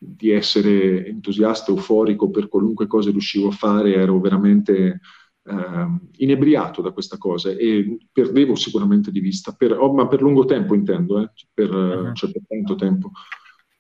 di 0.07 0.31
essere 0.31 1.07
entusiasta, 1.07 1.71
euforico 1.71 2.31
per 2.31 2.49
qualunque 2.49 2.87
cosa 2.87 3.11
riuscivo 3.11 3.49
a 3.49 3.53
fare, 3.53 3.95
ero 3.95 4.21
veramente 4.21 5.01
eh, 5.45 5.99
inebriato 6.19 6.83
da 6.83 6.93
questa 6.93 7.17
cosa 7.17 7.51
e 7.51 7.99
perdevo 8.13 8.55
sicuramente 8.55 9.11
di 9.11 9.21
vista, 9.21 9.53
per, 9.53 9.73
oh, 9.73 9.93
ma 9.93 10.07
per 10.07 10.21
lungo 10.21 10.45
tempo 10.45 10.75
intendo, 10.75 11.21
eh, 11.21 11.31
per, 11.53 11.73
uh-huh. 11.73 12.13
cioè 12.13 12.31
per 12.31 12.43
tanto 12.47 12.75
tempo, 12.75 13.13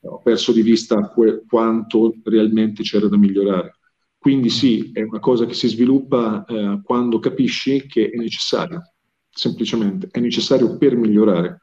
ho 0.04 0.20
perso 0.20 0.52
di 0.52 0.62
vista 0.62 1.08
que- 1.08 1.42
quanto 1.48 2.14
realmente 2.24 2.82
c'era 2.82 3.08
da 3.08 3.16
migliorare. 3.16 3.78
Quindi 4.18 4.48
sì, 4.48 4.90
è 4.92 5.02
una 5.02 5.20
cosa 5.20 5.44
che 5.44 5.54
si 5.54 5.68
sviluppa 5.68 6.44
eh, 6.46 6.80
quando 6.82 7.18
capisci 7.18 7.86
che 7.86 8.08
è 8.08 8.16
necessario, 8.16 8.92
semplicemente, 9.28 10.08
è 10.10 10.18
necessario 10.18 10.78
per 10.78 10.96
migliorare. 10.96 11.60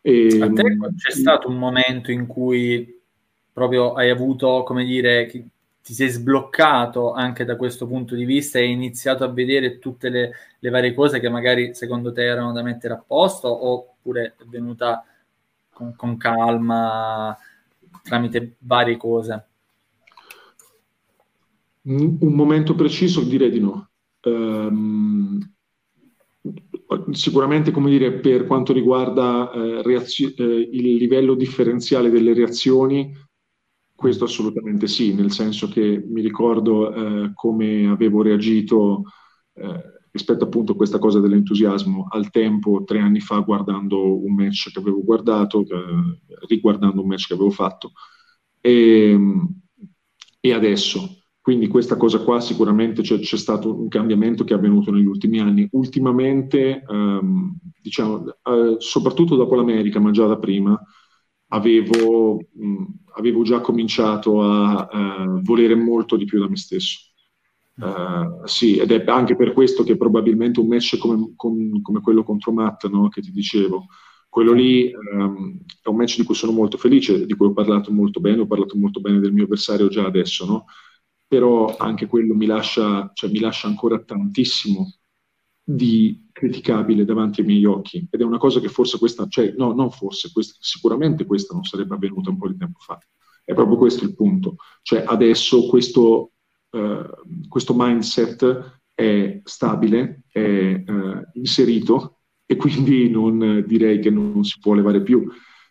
E, 0.00 0.40
a 0.40 0.50
te 0.50 0.76
c'è 0.96 1.10
stato 1.10 1.48
un 1.48 1.58
momento 1.58 2.10
in 2.10 2.26
cui 2.26 2.98
proprio 3.52 3.92
hai 3.92 4.08
avuto, 4.08 4.62
come 4.62 4.84
dire, 4.84 5.26
ti 5.82 5.92
sei 5.92 6.08
sbloccato 6.08 7.12
anche 7.12 7.44
da 7.44 7.56
questo 7.56 7.86
punto 7.86 8.14
di 8.14 8.24
vista 8.24 8.58
e 8.58 8.62
hai 8.62 8.72
iniziato 8.72 9.24
a 9.24 9.32
vedere 9.32 9.78
tutte 9.78 10.08
le, 10.08 10.32
le, 10.58 10.70
varie 10.70 10.94
cose 10.94 11.18
che 11.18 11.28
magari 11.28 11.74
secondo 11.74 12.12
te 12.12 12.24
erano 12.24 12.52
da 12.52 12.62
mettere 12.62 12.94
a 12.94 13.02
posto 13.04 13.48
oppure 13.66 14.34
è 14.38 14.44
venuta 14.44 15.04
con, 15.72 15.94
con 15.96 16.16
calma 16.16 17.36
tramite 18.02 18.56
varie 18.60 18.96
cose? 18.96 19.48
Un 21.82 22.18
momento 22.20 22.74
preciso 22.74 23.22
direi 23.22 23.50
di 23.50 23.60
no. 23.60 23.88
Um, 24.22 25.38
sicuramente, 27.12 27.70
come 27.70 27.90
dire, 27.90 28.12
per 28.20 28.46
quanto 28.46 28.72
riguarda 28.72 29.50
eh, 29.50 29.82
reazio- 29.82 30.34
eh, 30.36 30.68
il 30.70 30.96
livello 30.96 31.34
differenziale 31.34 32.10
delle 32.10 32.34
reazioni, 32.34 33.14
questo 33.94 34.24
assolutamente 34.24 34.86
sì, 34.86 35.14
nel 35.14 35.32
senso 35.32 35.68
che 35.68 36.04
mi 36.06 36.20
ricordo 36.20 36.94
eh, 36.94 37.32
come 37.34 37.88
avevo 37.88 38.22
reagito 38.22 39.04
eh, 39.54 39.97
rispetto 40.10 40.44
appunto 40.44 40.72
a 40.72 40.76
questa 40.76 40.98
cosa 40.98 41.20
dell'entusiasmo 41.20 42.06
al 42.10 42.30
tempo, 42.30 42.84
tre 42.84 43.00
anni 43.00 43.20
fa, 43.20 43.38
guardando 43.40 44.22
un 44.22 44.34
match 44.34 44.70
che 44.72 44.78
avevo 44.78 45.02
guardato, 45.02 45.60
eh, 45.60 46.20
riguardando 46.48 47.02
un 47.02 47.08
match 47.08 47.26
che 47.26 47.34
avevo 47.34 47.50
fatto, 47.50 47.92
e, 48.60 49.18
e, 50.40 50.52
adesso. 50.52 51.16
Quindi 51.40 51.68
questa 51.68 51.96
cosa 51.96 52.22
qua 52.22 52.40
sicuramente 52.40 53.02
c'è, 53.02 53.18
c'è, 53.18 53.36
stato 53.36 53.80
un 53.80 53.88
cambiamento 53.88 54.44
che 54.44 54.52
è 54.54 54.56
avvenuto 54.56 54.90
negli 54.90 55.06
ultimi 55.06 55.40
anni. 55.40 55.66
Ultimamente, 55.72 56.82
ehm, 56.86 57.56
diciamo, 57.80 58.24
eh, 58.26 58.76
soprattutto 58.78 59.36
dopo 59.36 59.54
l'America, 59.54 59.98
ma 59.98 60.10
già 60.10 60.26
da 60.26 60.38
prima, 60.38 60.78
avevo, 61.48 62.38
mh, 62.52 62.84
avevo 63.16 63.42
già 63.42 63.60
cominciato 63.60 64.42
a 64.42 64.88
uh, 64.90 65.42
volere 65.42 65.74
molto 65.74 66.16
di 66.16 66.24
più 66.24 66.40
da 66.40 66.48
me 66.48 66.56
stesso. 66.56 67.07
Uh, 67.80 68.44
sì, 68.44 68.76
ed 68.76 68.90
è 68.90 69.04
anche 69.06 69.36
per 69.36 69.52
questo 69.52 69.84
che 69.84 69.96
probabilmente 69.96 70.58
un 70.58 70.66
match 70.66 70.98
come, 70.98 71.34
com, 71.36 71.80
come 71.80 72.00
quello 72.00 72.24
contro 72.24 72.52
Matt, 72.52 72.88
no, 72.88 73.08
che 73.08 73.20
ti 73.20 73.30
dicevo, 73.30 73.86
quello 74.28 74.52
lì 74.52 74.90
um, 75.12 75.60
è 75.80 75.88
un 75.88 75.96
match 75.96 76.16
di 76.16 76.24
cui 76.24 76.34
sono 76.34 76.52
molto 76.52 76.76
felice, 76.76 77.24
di 77.24 77.34
cui 77.34 77.46
ho 77.46 77.52
parlato 77.52 77.92
molto 77.92 78.18
bene, 78.20 78.40
ho 78.40 78.46
parlato 78.46 78.76
molto 78.76 79.00
bene 79.00 79.20
del 79.20 79.32
mio 79.32 79.44
avversario 79.44 79.88
già 79.88 80.04
adesso, 80.04 80.44
no? 80.44 80.64
però 81.28 81.76
anche 81.76 82.06
quello 82.06 82.34
mi 82.34 82.46
lascia, 82.46 83.10
cioè, 83.12 83.30
mi 83.30 83.38
lascia 83.38 83.68
ancora 83.68 84.02
tantissimo 84.02 84.94
di 85.62 86.26
criticabile 86.32 87.04
davanti 87.04 87.42
ai 87.42 87.46
miei 87.46 87.64
occhi 87.66 88.08
ed 88.10 88.20
è 88.22 88.24
una 88.24 88.38
cosa 88.38 88.58
che 88.58 88.68
forse 88.68 88.98
questa, 88.98 89.26
cioè 89.28 89.52
no, 89.54 89.74
non 89.74 89.90
forse, 89.90 90.32
questa, 90.32 90.56
sicuramente 90.58 91.26
questa 91.26 91.52
non 91.52 91.64
sarebbe 91.64 91.94
avvenuta 91.94 92.30
un 92.30 92.38
po' 92.38 92.48
di 92.48 92.56
tempo 92.56 92.78
fa. 92.80 92.98
È 93.44 93.52
proprio 93.52 93.76
questo 93.76 94.04
il 94.04 94.14
punto. 94.14 94.56
Cioè 94.80 95.04
adesso 95.06 95.66
questo, 95.66 96.32
questo 97.48 97.74
mindset 97.76 98.80
è 98.94 99.40
stabile, 99.44 100.22
è 100.30 100.82
uh, 100.86 101.22
inserito 101.34 102.18
e 102.44 102.56
quindi 102.56 103.08
non 103.08 103.64
direi 103.66 104.00
che 104.00 104.10
non 104.10 104.42
si 104.44 104.58
può 104.60 104.74
levare 104.74 105.02
più. 105.02 105.26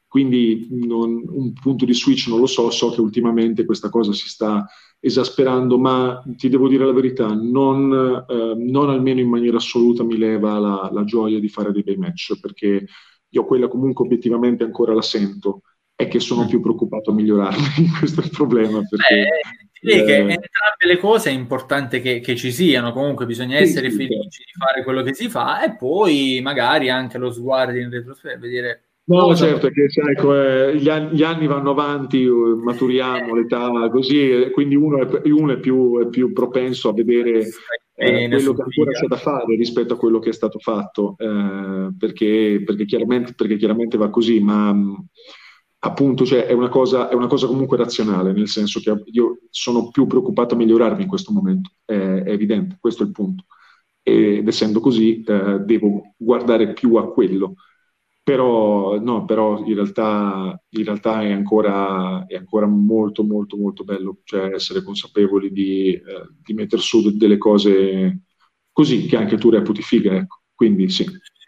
Quindi 0.08 0.68
non, 0.72 1.22
un 1.28 1.54
punto 1.54 1.84
di 1.84 1.93
switch 1.93 2.28
non 2.28 2.39
lo 2.39 2.45
so, 2.45 2.70
so 2.72 2.91
che 2.91 3.02
ultimamente 3.02 3.66
questa 3.66 3.89
cosa 3.89 4.14
si 4.14 4.30
sta 4.30 4.66
esasperando, 5.00 5.78
ma 5.78 6.24
ti 6.38 6.50
devo 6.50 6.68
dire 6.68 6.86
la 6.86 6.93
verità, 6.93 7.28
non, 7.34 8.26
eh, 8.28 8.56
non 8.56 8.89
almeno 8.89 9.20
in 9.20 9.28
maniera 9.28 9.58
assoluta 9.58 10.04
mi 10.04 10.18
leva 10.18 10.58
la, 10.58 10.89
la, 10.91 11.04
gioia 11.04 11.39
di 11.39 11.50
fare 11.50 11.72
dei 11.72 11.84
bei 11.84 11.98
match, 11.98 12.39
perché 12.39 12.86
io 13.28 13.45
quella 13.45 13.68
comunque 13.68 14.06
obiettivamente 14.06 14.64
ancora 14.64 14.93
la 14.93 15.02
sento, 15.02 15.62
è 15.93 16.08
che 16.08 16.20
sono 16.20 16.45
mm. 16.45 16.48
più 16.48 16.62
preoccupato 16.62 17.12
a 17.12 17.14
migliorarmi, 17.14 17.89
questo 18.00 18.22
è 18.22 18.26
il 18.26 18.32
problema. 18.32 18.82
Perché, 18.88 19.16
Beh, 19.16 19.66
eh, 19.82 20.03
che 20.03 20.15
entrambe 20.15 20.86
le 20.86 20.97
cose 20.97 21.30
è 21.30 21.34
importante 21.34 21.99
che, 22.01 22.19
che 22.19 22.36
ci 22.36 22.51
siano, 22.51 22.93
comunque 22.93 23.25
bisogna 23.25 23.57
essere 23.57 23.89
sì, 23.89 23.97
felici 23.97 24.28
sì. 24.30 24.43
di 24.43 24.51
fare 24.57 24.84
quello 24.84 25.03
che 25.03 25.13
si 25.13 25.30
fa 25.30 25.63
e 25.63 25.75
poi 25.75 26.39
magari 26.41 26.89
anche 26.89 27.17
lo 27.17 27.32
sguardo 27.32 27.78
in 27.78 27.89
retrospettiva, 27.89 28.39
vedere 28.39 28.82
No, 29.07 29.34
certo, 29.34 29.69
che 29.69 29.89
sai, 29.89 30.11
ecco, 30.11 30.36
gli, 30.73 30.89
anni, 30.89 31.15
gli, 31.15 31.23
anni, 31.23 31.47
vanno 31.47 31.71
avanti, 31.71 32.25
maturiamo 32.28 33.36
l'età, 33.36 33.88
così, 33.89 34.49
quindi 34.51 34.75
uno 34.75 34.99
è, 34.99 35.30
uno 35.30 35.53
è, 35.53 35.59
più, 35.59 36.01
è 36.01 36.09
più, 36.09 36.34
propenso 36.34 36.89
a 36.89 36.93
vedere 36.93 37.47
eh, 37.95 38.28
quello 38.28 38.53
che 38.53 38.63
ancora 38.63 38.91
c'è 38.91 39.07
da 39.07 39.15
fare 39.15 39.55
rispetto 39.55 39.93
a 39.93 39.97
quello 39.97 40.19
che 40.19 40.32
è 40.32 40.34
stato 40.34 40.59
fatto, 40.59 41.15
eh, 41.19 41.93
perché, 41.97 42.61
perché, 42.65 42.84
chiaramente, 42.84 43.34
perché, 43.34 43.55
chiaramente, 43.55 43.95
va 43.95 44.09
così, 44.09 44.41
ma 44.41 44.75
appunto 45.88 46.25
cioè, 46.25 46.45
è, 46.45 46.53
una 46.53 46.69
cosa, 46.69 47.09
è, 47.09 47.13
una 47.13 47.27
cosa, 47.27 47.47
comunque 47.47 47.77
razionale, 47.77 48.31
nel 48.33 48.47
senso 48.47 48.79
che 48.79 48.93
io 49.11 49.39
sono 49.49 49.89
più 49.89 50.05
preoccupato 50.07 50.53
a 50.53 50.57
migliorarmi 50.57 51.03
in 51.03 51.07
questo 51.07 51.31
momento, 51.31 51.71
è, 51.85 51.93
è 51.93 52.31
evidente, 52.31 52.77
questo 52.79 53.03
è 53.03 53.05
il 53.05 53.11
punto. 53.11 53.45
Ed 54.01 54.47
essendo 54.47 54.79
così, 54.79 55.21
eh, 55.23 55.59
devo 55.59 56.13
guardare 56.17 56.73
più 56.73 56.95
a 56.95 57.11
quello 57.11 57.55
però, 58.27 58.99
no, 58.99 59.23
però 59.23 59.63
in 59.63 59.73
realtà, 59.73 60.61
in 60.71 60.83
realtà 60.83 61.21
è, 61.21 61.31
ancora, 61.31 62.25
è, 62.27 62.35
ancora, 62.35 62.65
molto 62.65 63.23
molto 63.23 63.55
molto 63.55 63.85
bello 63.85 64.19
cioè 64.25 64.53
essere 64.53 64.81
consapevoli 64.83 65.49
di, 65.49 65.93
eh, 65.93 66.01
di 66.43 66.53
mettere 66.53 66.81
su 66.81 67.15
delle 67.15 67.38
cose 67.38 68.23
così 68.69 69.05
che 69.05 69.15
anche 69.15 69.38
tu 69.38 69.49
reputi 69.49 69.81
figa 69.81 70.13
ecco. 70.13 70.41
quindi 70.53 70.89
sì 70.89 71.05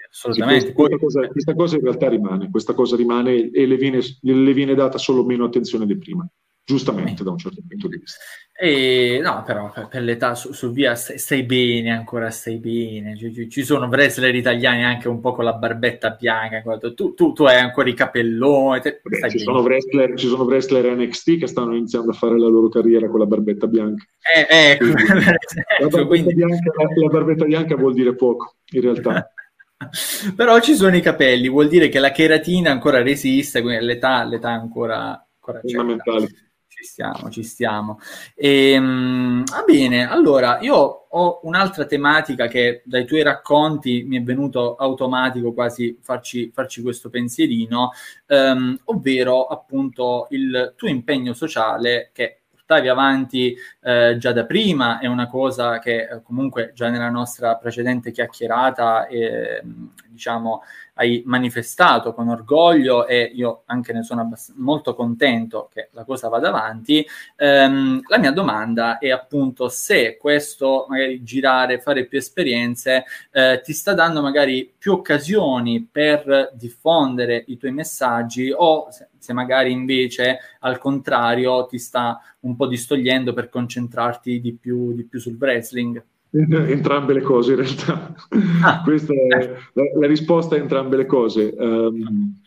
assolutamente. 0.10 0.74
Questa, 0.74 0.97
cosa, 0.97 1.28
questa, 1.28 1.53
cosa, 1.53 1.76
in 1.76 1.82
realtà 1.82 2.10
rimane, 2.10 2.49
questa 2.49 2.74
cosa 2.74 2.95
rimane 2.95 3.51
e 3.51 3.66
le 3.66 3.76
viene, 3.78 3.99
le 4.22 4.53
viene 4.53 4.76
data 4.76 4.97
solo 4.97 5.24
meno 5.26 5.45
attenzione 5.45 5.86
di 5.86 5.97
prima 5.97 6.30
giustamente 6.70 7.24
da 7.24 7.32
un 7.32 7.39
certo 7.39 7.64
punto 7.68 7.88
di 7.88 7.97
vista. 7.97 8.20
E, 8.62 9.20
no, 9.24 9.41
però 9.43 9.72
per, 9.72 9.88
per 9.88 10.03
l'età 10.03 10.36
su, 10.36 10.53
su 10.53 10.72
via 10.72 10.93
stai, 10.93 11.18
stai, 11.18 11.43
bene, 11.43 11.91
ancora 11.91 12.30
stai 12.30 12.60
bene. 12.60 13.18
Ci, 13.18 13.49
ci, 13.49 13.64
sono 13.64 13.88
wrestler 13.88 14.36
italiani 14.36 14.84
anche 14.84 15.07
un 15.07 15.20
po' 15.20 15.32
con 15.32 15.45
la 15.45 15.53
barbetta 15.53 16.12
bianca. 16.12 16.62
Tu, 16.78 17.16
tu, 17.16 17.34
tu 17.34 17.43
hai 17.45 17.57
ancora 17.57 17.89
i 17.89 17.95
capelloni. 17.95 18.82
Te, 18.82 19.01
Beh, 19.01 19.30
ci, 19.32 19.39
sono 19.39 19.62
wrestler, 19.62 20.14
ci, 20.16 20.28
sono 20.28 20.43
wrestler, 20.43 20.95
NXT 20.95 21.39
che 21.39 21.47
stanno 21.47 21.76
iniziando 21.76 22.12
a 22.12 22.14
fare 22.14 22.38
la 22.38 22.47
loro 22.47 22.70
carriera 22.70 23.10
con 23.10 23.20
la 23.20 23.26
barbetta 23.26 23.66
bianca. 23.66 24.05
Eh, 24.36 24.72
ecco, 24.72 24.91
quindi, 24.91 25.03
la, 25.80 25.88
barbetta 25.88 26.05
quindi... 26.05 26.34
bianca, 26.36 26.72
la, 26.76 26.88
la 27.01 27.07
barbetta 27.07 27.45
bianca 27.45 27.76
vuol 27.76 27.93
dire 27.93 28.14
poco, 28.14 28.57
in 28.74 28.82
realtà. 28.82 29.34
però 30.36 30.59
ci 30.59 30.75
sono 30.75 30.95
i 30.95 31.01
capelli, 31.01 31.47
vuol 31.47 31.69
dire 31.69 31.88
che 31.89 31.99
la 31.99 32.11
cheratina 32.11 32.71
ancora 32.71 33.01
resiste, 33.01 33.61
quindi 33.61 33.86
l'età, 33.86 34.23
l'età 34.23 34.49
ancora, 34.49 35.25
ancora 35.36 35.61
fondamentale. 35.61 36.27
Ci 36.67 36.84
stiamo, 36.84 37.30
ci 37.30 37.43
stiamo. 37.43 37.99
E, 38.36 38.77
um, 38.77 39.43
va 39.43 39.63
bene, 39.63 40.07
allora 40.07 40.59
io 40.61 40.75
ho 40.75 41.39
un'altra 41.43 41.86
tematica 41.86 42.47
che 42.47 42.84
dai 42.86 43.05
tuoi 43.05 43.23
racconti 43.23 44.03
mi 44.03 44.17
è 44.17 44.21
venuto 44.21 44.75
automatico 44.75 45.51
quasi 45.51 45.97
farci, 46.01 46.51
farci 46.53 46.82
questo 46.82 47.09
pensierino, 47.09 47.91
um, 48.27 48.77
ovvero 48.86 49.47
appunto 49.47 50.27
il 50.30 50.73
tuo 50.77 50.88
impegno 50.88 51.34
sociale 51.34 52.11
che 52.13 52.38
portavi 52.70 52.88
avanti 52.88 53.57
eh, 53.82 54.15
già 54.20 54.32
da 54.32 54.45
prima, 54.45 54.99
è 54.99 55.07
una 55.07 55.26
cosa 55.26 55.80
che 55.80 56.01
eh, 56.01 56.22
comunque 56.22 56.72
già 56.76 56.89
nella 56.89 57.09
nostra 57.09 57.55
precedente 57.55 58.11
chiacchierata 58.11 59.07
eh, 59.07 59.63
diciamo 60.07 60.61
hai 61.00 61.24
manifestato 61.26 62.14
con 62.14 62.28
orgoglio 62.28 63.08
e 63.08 63.32
io 63.34 63.64
anche 63.68 63.93
ne 63.93 64.04
sono 64.04 64.22
abbast- 64.22 64.54
molto 64.58 64.93
contento 64.93 65.70
che 65.74 65.89
la 65.93 66.04
cosa 66.04 66.28
vada 66.28 66.50
avanti. 66.50 67.06
Ehm, 67.38 68.02
la 68.08 68.18
mia 68.18 68.32
domanda 68.32 68.97
è 68.97 69.10
appunto 69.10 69.70
se 69.70 70.18
questo 70.18 70.86
magari 70.89 71.24
girare, 71.24 71.80
fare 71.80 72.06
più 72.06 72.18
esperienze 72.18 73.06
eh, 73.32 73.62
ti 73.64 73.72
sta 73.72 73.93
dando 73.93 74.22
magari 74.22 74.74
più 74.78 74.91
occasioni 74.91 75.88
per 75.89 76.52
diffondere 76.54 77.45
i 77.47 77.56
tuoi 77.56 77.72
messaggi 77.72 78.52
o 78.54 78.91
se, 78.91 79.08
se 79.18 79.32
magari 79.32 79.72
invece 79.72 80.39
al 80.60 80.80
contrario 80.80 81.66
ti 81.66 81.80
sta 81.80 82.20
un 82.41 82.58
po' 82.58 82.68
distogliendo 82.68 83.32
per 83.32 83.47
concentrarti 83.47 84.41
di 84.41 84.54
più, 84.54 84.93
di 84.93 85.06
più 85.06 85.20
sul 85.20 85.38
wrestling. 85.39 86.04
Entrambe 86.32 87.13
le 87.13 87.21
cose 87.21 87.51
in 87.51 87.57
realtà. 87.57 88.13
Ah. 88.61 88.82
Questa 88.84 89.13
è 89.13 89.57
la, 89.73 89.84
la, 89.99 90.07
risposta 90.07 90.55
a 90.55 90.59
entrambe 90.59 90.97
le 90.97 91.05
cose. 91.05 91.53
Um, 91.57 92.39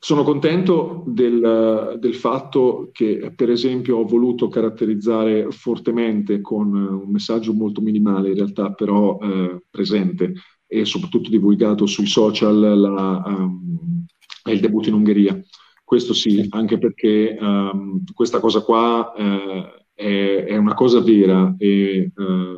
sono 0.00 0.22
contento 0.22 1.02
del, 1.06 1.96
del, 1.98 2.14
fatto 2.14 2.90
che, 2.92 3.32
per 3.34 3.50
esempio, 3.50 3.98
ho 3.98 4.04
voluto 4.04 4.48
caratterizzare 4.48 5.50
fortemente 5.50 6.40
con 6.40 6.72
un 6.72 7.10
messaggio 7.10 7.52
molto 7.52 7.80
minimale, 7.80 8.28
in 8.28 8.36
realtà 8.36 8.72
però 8.72 9.18
eh, 9.20 9.60
presente 9.68 10.34
e 10.66 10.84
soprattutto 10.84 11.30
divulgato 11.30 11.86
sui 11.86 12.06
social, 12.06 12.60
la, 12.60 13.22
um, 13.26 14.04
il 14.44 14.60
debutto 14.60 14.88
in 14.88 14.94
Ungheria. 14.94 15.40
Questo 15.82 16.12
sì, 16.12 16.46
anche 16.50 16.78
perché 16.78 17.36
um, 17.40 18.04
questa 18.14 18.40
cosa 18.40 18.60
qua 18.62 19.12
eh, 19.16 19.86
è, 19.98 20.44
è 20.46 20.56
una 20.56 20.74
cosa 20.74 21.00
vera 21.00 21.56
e 21.58 22.12
eh, 22.16 22.56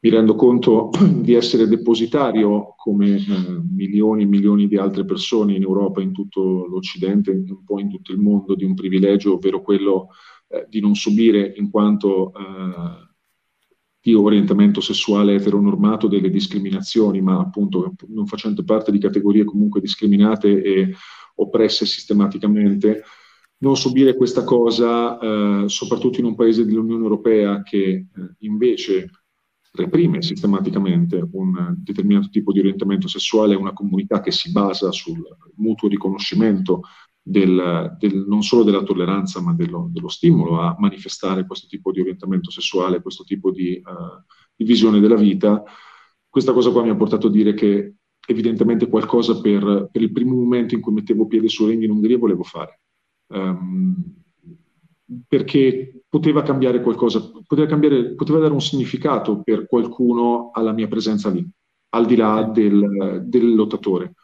mi 0.00 0.10
rendo 0.10 0.34
conto 0.34 0.88
di 1.20 1.34
essere 1.34 1.68
depositario 1.68 2.74
come 2.74 3.16
eh, 3.16 3.22
milioni 3.70 4.22
e 4.22 4.26
milioni 4.26 4.66
di 4.66 4.78
altre 4.78 5.04
persone 5.04 5.54
in 5.54 5.62
Europa, 5.62 6.00
in 6.00 6.12
tutto 6.12 6.64
l'Occidente, 6.66 7.32
un 7.32 7.64
po' 7.64 7.80
in 7.80 7.90
tutto 7.90 8.12
il 8.12 8.18
mondo, 8.18 8.54
di 8.54 8.64
un 8.64 8.74
privilegio, 8.74 9.34
ovvero 9.34 9.60
quello 9.60 10.08
eh, 10.48 10.64
di 10.70 10.80
non 10.80 10.94
subire 10.94 11.52
in 11.56 11.70
quanto 11.70 12.32
eh, 12.32 13.04
di 14.00 14.14
orientamento 14.14 14.80
sessuale 14.80 15.34
eteronormato 15.34 16.06
delle 16.06 16.30
discriminazioni, 16.30 17.20
ma 17.20 17.40
appunto 17.40 17.92
non 18.06 18.26
facendo 18.26 18.64
parte 18.64 18.90
di 18.90 18.98
categorie 18.98 19.44
comunque 19.44 19.82
discriminate 19.82 20.62
e 20.62 20.94
oppresse 21.34 21.84
sistematicamente 21.84 23.02
non 23.58 23.76
subire 23.76 24.16
questa 24.16 24.44
cosa, 24.44 25.18
eh, 25.18 25.68
soprattutto 25.68 26.20
in 26.20 26.26
un 26.26 26.34
paese 26.34 26.64
dell'Unione 26.64 27.02
Europea 27.02 27.62
che 27.62 27.78
eh, 27.80 28.06
invece 28.40 29.10
reprime 29.72 30.22
sistematicamente 30.22 31.26
un 31.32 31.74
determinato 31.78 32.28
tipo 32.30 32.52
di 32.52 32.60
orientamento 32.60 33.08
sessuale, 33.08 33.54
una 33.54 33.72
comunità 33.72 34.20
che 34.20 34.30
si 34.30 34.50
basa 34.50 34.90
sul 34.90 35.22
mutuo 35.56 35.88
riconoscimento 35.88 36.82
del, 37.22 37.94
del, 37.98 38.24
non 38.26 38.42
solo 38.42 38.62
della 38.62 38.82
tolleranza, 38.82 39.40
ma 39.42 39.52
dello, 39.52 39.88
dello, 39.92 40.08
stimolo 40.08 40.60
a 40.60 40.76
manifestare 40.78 41.46
questo 41.46 41.66
tipo 41.66 41.92
di 41.92 42.00
orientamento 42.00 42.50
sessuale, 42.50 43.02
questo 43.02 43.24
tipo 43.24 43.50
di, 43.50 43.80
uh, 43.84 44.22
di 44.54 44.64
visione 44.64 45.00
della 45.00 45.16
vita. 45.16 45.62
Questa 46.28 46.52
cosa 46.52 46.70
qua 46.70 46.82
mi 46.82 46.90
ha 46.90 46.96
portato 46.96 47.26
a 47.26 47.30
dire 47.30 47.52
che 47.52 47.96
evidentemente 48.26 48.88
qualcosa 48.88 49.40
per, 49.40 49.88
per 49.90 50.02
il 50.02 50.12
primo 50.12 50.34
momento 50.34 50.74
in 50.74 50.80
cui 50.80 50.92
mettevo 50.92 51.26
piede 51.26 51.48
su 51.48 51.66
ring 51.66 51.82
in 51.82 51.90
Ungheria 51.90 52.18
volevo 52.18 52.42
fare 52.44 52.80
um, 53.28 53.94
perché 55.26 56.02
poteva 56.08 56.42
cambiare 56.42 56.80
qualcosa, 56.80 57.30
poteva, 57.46 57.68
cambiare, 57.68 58.14
poteva 58.14 58.38
dare 58.38 58.52
un 58.52 58.60
significato 58.60 59.42
per 59.42 59.66
qualcuno 59.66 60.50
alla 60.52 60.72
mia 60.72 60.88
presenza 60.88 61.30
lì, 61.30 61.46
al 61.90 62.06
di 62.06 62.16
là 62.16 62.42
del, 62.42 63.24
del 63.26 63.54
lottatore. 63.54 64.14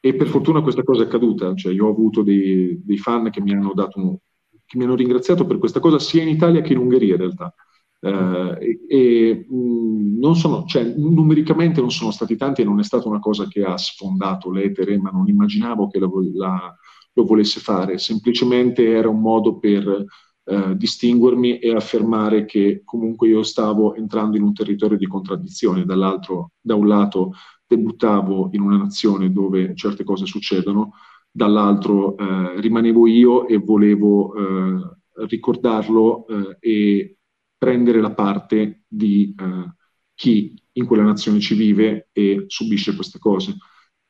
E 0.00 0.14
per 0.14 0.26
fortuna 0.26 0.62
questa 0.62 0.82
cosa 0.82 1.02
è 1.02 1.06
accaduta, 1.06 1.54
cioè 1.54 1.72
io 1.72 1.86
ho 1.86 1.90
avuto 1.90 2.22
dei, 2.22 2.80
dei 2.84 2.98
fan 2.98 3.30
che 3.30 3.40
mi 3.40 3.52
hanno 3.52 3.72
dato 3.72 4.00
un, 4.00 4.16
che 4.64 4.78
mi 4.78 4.84
hanno 4.84 4.96
ringraziato 4.96 5.46
per 5.46 5.58
questa 5.58 5.80
cosa 5.80 5.98
sia 5.98 6.22
in 6.22 6.28
Italia 6.28 6.62
che 6.62 6.72
in 6.72 6.78
Ungheria 6.78 7.14
in 7.14 7.20
realtà. 7.20 7.54
Uh, 8.00 8.56
e, 8.58 8.80
e 8.88 9.46
non 9.48 10.34
sono, 10.34 10.64
cioè, 10.64 10.82
numericamente 10.96 11.80
non 11.80 11.92
sono 11.92 12.10
stati 12.10 12.36
tanti 12.36 12.62
e 12.62 12.64
non 12.64 12.80
è 12.80 12.82
stata 12.82 13.06
una 13.06 13.20
cosa 13.20 13.46
che 13.46 13.62
ha 13.62 13.76
sfondato 13.76 14.50
l'etere, 14.50 14.98
ma 14.98 15.10
non 15.10 15.28
immaginavo 15.28 15.86
che 15.86 16.00
la, 16.00 16.08
la, 16.34 16.76
lo 17.14 17.24
volesse 17.24 17.60
fare, 17.60 17.98
semplicemente 17.98 18.86
era 18.88 19.08
un 19.08 19.20
modo 19.20 19.58
per 19.58 20.04
eh, 20.44 20.76
distinguermi 20.76 21.58
e 21.58 21.74
affermare 21.74 22.44
che 22.44 22.82
comunque 22.84 23.28
io 23.28 23.42
stavo 23.42 23.94
entrando 23.94 24.36
in 24.36 24.42
un 24.42 24.52
territorio 24.52 24.96
di 24.96 25.06
contraddizione, 25.06 25.84
dall'altro, 25.84 26.52
da 26.60 26.74
un 26.74 26.88
lato 26.88 27.32
debuttavo 27.66 28.50
in 28.52 28.60
una 28.60 28.76
nazione 28.76 29.32
dove 29.32 29.74
certe 29.74 30.04
cose 30.04 30.26
succedono, 30.26 30.92
dall'altro 31.30 32.16
eh, 32.16 32.60
rimanevo 32.60 33.06
io 33.06 33.46
e 33.46 33.58
volevo 33.58 34.34
eh, 34.34 35.24
ricordarlo 35.26 36.26
eh, 36.26 36.56
e 36.60 37.16
prendere 37.56 38.00
la 38.00 38.12
parte 38.12 38.84
di 38.88 39.34
eh, 39.38 39.74
chi 40.14 40.54
in 40.72 40.86
quella 40.86 41.04
nazione 41.04 41.40
ci 41.40 41.54
vive 41.54 42.08
e 42.12 42.44
subisce 42.48 42.94
queste 42.94 43.18
cose 43.18 43.56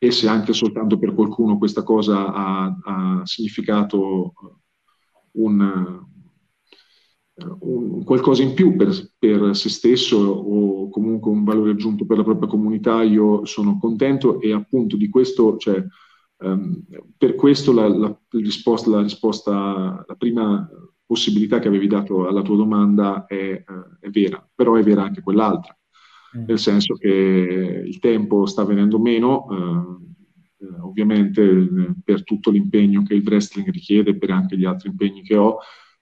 e 0.05 0.11
se 0.11 0.27
anche 0.27 0.53
soltanto 0.53 0.99
per 0.99 1.15
qualcuno 1.15 1.59
questa 1.59 1.85
cosa 1.85 2.33
ha, 2.35 2.77
ha 2.83 3.21
significato 3.23 4.33
un, 5.35 6.05
un, 7.61 8.03
qualcosa 8.03 8.43
in 8.43 8.53
più 8.53 8.75
per, 8.75 8.89
per, 9.17 9.55
se 9.55 9.69
stesso 9.69 10.17
o 10.17 10.89
comunque 10.89 11.31
un 11.31 11.45
valore 11.45 11.71
aggiunto 11.71 12.05
per 12.05 12.17
la 12.17 12.25
propria 12.25 12.49
comunità, 12.49 13.05
io 13.05 13.45
sono 13.45 13.79
contento 13.79 14.41
e 14.41 14.53
appunto 14.53 14.97
di 14.97 15.09
questo, 15.09 15.57
cioè, 15.57 15.81
um, 16.39 16.83
per 17.17 17.37
questo 17.37 17.73
la, 17.73 17.87
la, 17.87 18.21
risposta, 18.31 18.91
la, 18.91 19.03
risposta, 19.03 20.05
la 20.05 20.17
prima 20.19 20.69
possibilità 21.07 21.61
che 21.61 21.69
avevi 21.69 21.87
dato 21.87 22.27
alla 22.27 22.43
tua 22.43 22.57
domanda 22.57 23.25
è, 23.27 23.53
uh, 23.65 23.99
è 24.01 24.11
vera, 24.11 24.45
però 24.53 24.75
è 24.75 24.83
vera 24.83 25.05
anche 25.05 25.23
quell'altra 25.23 25.77
Mm. 26.37 26.45
nel 26.47 26.59
senso 26.59 26.95
che 26.95 27.09
il 27.87 27.99
tempo 27.99 28.47
sta 28.47 28.65
venendo 28.65 28.99
meno, 28.99 29.47
eh, 29.51 30.65
eh, 30.65 30.81
ovviamente 30.81 31.43
eh, 31.43 31.95
per 32.03 32.25
tutto 32.25 32.51
l'impegno 32.51 33.03
che 33.03 33.15
il 33.15 33.23
wrestling 33.25 33.69
richiede, 33.71 34.17
per 34.17 34.31
anche 34.31 34.57
gli 34.57 34.65
altri 34.65 34.89
impegni 34.89 35.23
che 35.23 35.37
ho, 35.37 35.59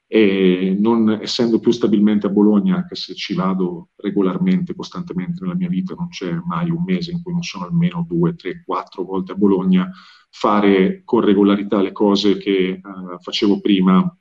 e 0.07 0.77
non 0.79 1.09
essendo 1.23 1.61
più 1.61 1.71
stabilmente 1.71 2.27
a 2.27 2.31
Bologna, 2.31 2.77
anche 2.77 2.97
se 2.97 3.15
ci 3.15 3.33
vado 3.35 3.91
regolarmente, 3.97 4.75
costantemente 4.75 5.39
nella 5.41 5.55
mia 5.55 5.69
vita, 5.69 5.95
non 5.97 6.09
c'è 6.09 6.33
mai 6.33 6.69
un 6.71 6.83
mese 6.85 7.13
in 7.13 7.23
cui 7.23 7.33
non 7.33 7.43
sono 7.43 7.65
almeno 7.65 8.05
due, 8.09 8.35
tre, 8.35 8.63
quattro 8.65 9.05
volte 9.05 9.33
a 9.33 9.37
Bologna, 9.37 9.89
fare 10.29 11.03
con 11.05 11.21
regolarità 11.21 11.81
le 11.81 11.93
cose 11.93 12.39
che 12.39 12.69
eh, 12.69 12.83
facevo 13.21 13.61
prima, 13.61 14.17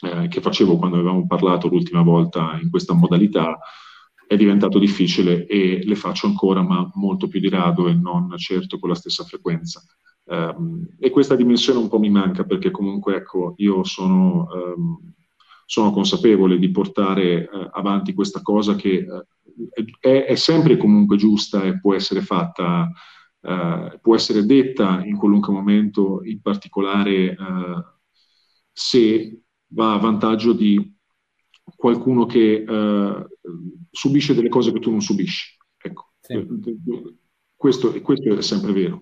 eh, 0.00 0.28
che 0.28 0.40
facevo 0.40 0.76
quando 0.76 0.96
avevamo 0.96 1.26
parlato 1.26 1.68
l'ultima 1.68 2.02
volta 2.02 2.58
in 2.62 2.70
questa 2.70 2.94
modalità, 2.94 3.58
è 4.26 4.36
diventato 4.36 4.78
difficile 4.78 5.46
e 5.46 5.82
le 5.84 5.94
faccio 5.94 6.26
ancora, 6.26 6.62
ma 6.62 6.90
molto 6.94 7.28
più 7.28 7.40
di 7.40 7.48
rado 7.48 7.88
e 7.88 7.94
non 7.94 8.36
certo 8.36 8.78
con 8.78 8.88
la 8.88 8.94
stessa 8.94 9.24
frequenza. 9.24 9.82
Um, 10.24 10.88
e 10.98 11.10
questa 11.10 11.36
dimensione 11.36 11.78
un 11.78 11.88
po' 11.88 12.00
mi 12.00 12.10
manca 12.10 12.44
perché 12.44 12.72
comunque 12.72 13.14
ecco, 13.14 13.54
io 13.58 13.84
sono, 13.84 14.48
um, 14.52 15.14
sono 15.64 15.92
consapevole 15.92 16.58
di 16.58 16.72
portare 16.72 17.48
uh, 17.50 17.68
avanti 17.70 18.12
questa 18.12 18.42
cosa 18.42 18.74
che 18.74 19.06
uh, 19.08 19.24
è, 20.00 20.24
è, 20.24 20.34
sempre 20.34 20.76
comunque 20.76 21.16
giusta 21.16 21.62
e 21.62 21.78
può 21.78 21.94
essere 21.94 22.20
fatta, 22.20 22.90
eh, 23.40 23.98
può 24.02 24.14
essere 24.14 24.44
detta 24.44 25.02
in 25.04 25.16
qualunque 25.16 25.52
momento, 25.52 26.20
in 26.24 26.42
particolare 26.42 27.34
se 28.70 29.40
va 29.68 29.94
a 29.94 29.98
vantaggio 29.98 30.52
di 30.52 30.95
qualcuno 31.74 32.26
che 32.26 32.64
eh, 32.68 33.26
subisce 33.90 34.34
delle 34.34 34.48
cose 34.48 34.72
che 34.72 34.78
tu 34.78 34.90
non 34.90 35.00
subisci. 35.00 35.56
Ecco. 35.82 36.12
Sì. 36.20 36.46
Questo, 37.54 38.00
questo, 38.02 38.36
è 38.36 38.42
sempre 38.42 38.72
vero. 38.72 39.00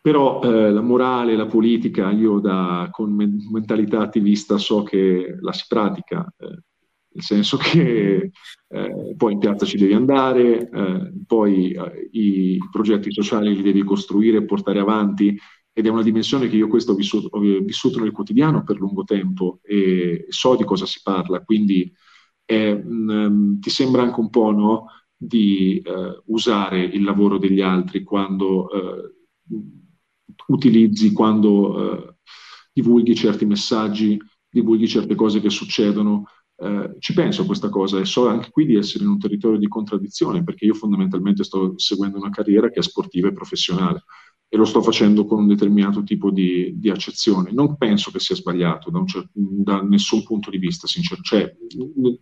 Però 0.00 0.42
eh, 0.42 0.72
la 0.72 0.80
morale, 0.80 1.36
la 1.36 1.46
politica, 1.46 2.10
io 2.10 2.40
da, 2.40 2.88
con 2.90 3.14
mentalità 3.14 4.00
attivista 4.00 4.58
so 4.58 4.82
che 4.82 5.36
la 5.40 5.52
si 5.52 5.64
pratica, 5.68 6.26
eh, 6.38 6.46
nel 6.46 7.22
senso 7.22 7.56
che 7.56 8.30
eh, 8.68 9.14
poi 9.16 9.32
in 9.34 9.38
piazza 9.38 9.66
ci 9.66 9.76
devi 9.76 9.92
andare, 9.92 10.68
eh, 10.68 11.12
poi 11.26 11.72
eh, 11.72 12.08
i 12.12 12.58
progetti 12.70 13.12
sociali 13.12 13.54
li 13.54 13.62
devi 13.62 13.84
costruire 13.84 14.38
e 14.38 14.44
portare 14.44 14.80
avanti 14.80 15.38
ed 15.72 15.86
è 15.86 15.88
una 15.88 16.02
dimensione 16.02 16.48
che 16.48 16.56
io 16.56 16.68
questo 16.68 16.92
ho 16.92 16.94
vissuto, 16.94 17.28
ho 17.30 17.40
vissuto 17.40 17.98
nel 17.98 18.12
quotidiano 18.12 18.62
per 18.62 18.78
lungo 18.78 19.04
tempo 19.04 19.60
e 19.62 20.26
so 20.28 20.54
di 20.54 20.64
cosa 20.64 20.84
si 20.86 21.00
parla, 21.02 21.42
quindi 21.42 21.90
è, 22.44 22.74
mh, 22.74 23.12
mm, 23.12 23.60
ti 23.60 23.70
sembra 23.70 24.02
anche 24.02 24.20
un 24.20 24.30
po' 24.30 24.50
no, 24.50 24.86
di 25.16 25.78
eh, 25.78 26.22
usare 26.26 26.82
il 26.82 27.02
lavoro 27.04 27.38
degli 27.38 27.60
altri 27.60 28.02
quando 28.02 28.70
eh, 28.70 29.14
utilizzi, 30.48 31.12
quando 31.12 32.08
eh, 32.08 32.16
divulghi 32.72 33.14
certi 33.14 33.46
messaggi, 33.46 34.20
divulghi 34.50 34.88
certe 34.88 35.14
cose 35.14 35.40
che 35.40 35.50
succedono. 35.50 36.26
Eh, 36.56 36.96
ci 36.98 37.14
penso 37.14 37.42
a 37.42 37.46
questa 37.46 37.70
cosa 37.70 37.98
e 37.98 38.04
so 38.04 38.28
anche 38.28 38.50
qui 38.50 38.66
di 38.66 38.76
essere 38.76 39.04
in 39.04 39.10
un 39.10 39.18
territorio 39.18 39.58
di 39.58 39.68
contraddizione 39.68 40.44
perché 40.44 40.66
io 40.66 40.74
fondamentalmente 40.74 41.44
sto 41.44 41.78
seguendo 41.78 42.18
una 42.18 42.30
carriera 42.30 42.68
che 42.68 42.78
è 42.80 42.82
sportiva 42.82 43.28
e 43.28 43.32
professionale 43.32 44.04
e 44.54 44.58
lo 44.58 44.66
sto 44.66 44.82
facendo 44.82 45.24
con 45.24 45.38
un 45.38 45.46
determinato 45.46 46.02
tipo 46.02 46.30
di, 46.30 46.74
di 46.76 46.90
accezione. 46.90 47.52
Non 47.52 47.78
penso 47.78 48.10
che 48.10 48.20
sia 48.20 48.36
sbagliato 48.36 48.90
da, 48.90 49.02
cer- 49.06 49.30
da 49.32 49.80
nessun 49.80 50.22
punto 50.24 50.50
di 50.50 50.58
vista, 50.58 50.86
sincero. 50.86 51.22
Cioè, 51.22 51.56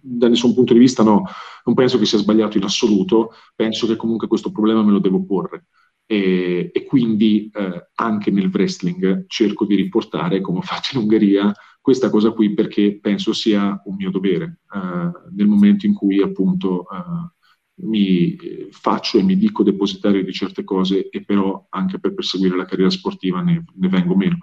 da 0.01 0.29
nessun 0.29 0.55
punto 0.55 0.73
di 0.73 0.79
vista 0.79 1.03
no, 1.03 1.25
non 1.65 1.75
penso 1.75 1.99
che 1.99 2.05
sia 2.05 2.19
sbagliato 2.19 2.57
in 2.57 2.63
assoluto, 2.63 3.33
penso 3.57 3.89
che 3.89 3.97
comunque 3.97 4.29
questo 4.29 4.53
problema 4.53 4.85
me 4.85 4.93
lo 4.93 5.01
devo 5.01 5.25
porre. 5.25 5.67
E, 6.07 6.71
e 6.73 6.85
quindi 6.85 7.51
eh, 7.53 7.89
anche 7.97 8.31
nel 8.31 8.51
wrestling 8.55 9.25
cerco 9.27 9.67
di 9.67 9.75
riportare, 9.75 10.41
come 10.41 10.59
ho 10.59 10.63
fatto 10.63 10.91
in 10.93 11.01
Ungheria, 11.01 11.53
questa 11.81 12.11
cosa 12.11 12.31
qui 12.31 12.55
perché 12.55 13.01
penso 13.01 13.33
sia 13.33 13.83
un 13.87 13.97
mio 13.97 14.11
dovere 14.13 14.61
eh, 14.73 15.11
nel 15.35 15.49
momento 15.49 15.85
in 15.85 15.95
cui 15.95 16.23
appunto 16.23 16.83
eh, 16.83 17.40
mi 17.83 18.37
faccio 18.71 19.19
e 19.19 19.23
mi 19.23 19.37
dico 19.37 19.63
depositario 19.63 20.25
di 20.25 20.33
certe 20.33 20.65
cose 20.65 21.09
e 21.09 21.25
però 21.25 21.67
anche 21.71 21.99
per 21.99 22.15
perseguire 22.15 22.57
la 22.57 22.65
carriera 22.65 22.91
sportiva 22.91 23.41
ne, 23.43 23.65
ne 23.75 23.89
vengo 23.89 24.15
meno. 24.17 24.39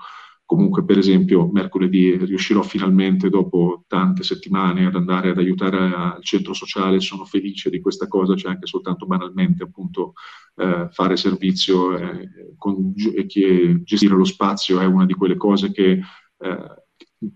Comunque, 0.47 0.85
per 0.85 0.97
esempio, 0.97 1.49
mercoledì 1.51 2.15
riuscirò 2.15 2.61
finalmente, 2.61 3.29
dopo 3.29 3.83
tante 3.85 4.23
settimane, 4.23 4.85
ad 4.85 4.95
andare 4.95 5.31
ad 5.31 5.37
aiutare 5.39 5.77
al 5.93 6.23
centro 6.23 6.53
sociale. 6.53 7.01
Sono 7.01 7.25
felice 7.25 7.69
di 7.69 7.81
questa 7.81 8.07
cosa, 8.07 8.33
cioè 8.33 8.51
anche 8.51 8.65
soltanto 8.65 9.05
banalmente, 9.05 9.63
appunto, 9.63 10.13
eh, 10.55 10.87
fare 10.89 11.17
servizio 11.17 11.97
eh, 11.97 12.53
con, 12.57 12.93
e 12.95 13.81
gestire 13.83 14.15
lo 14.15 14.23
spazio 14.23 14.79
è 14.79 14.85
una 14.85 15.05
di 15.05 15.15
quelle 15.15 15.35
cose 15.35 15.69
che 15.73 15.99
eh, 16.37 16.83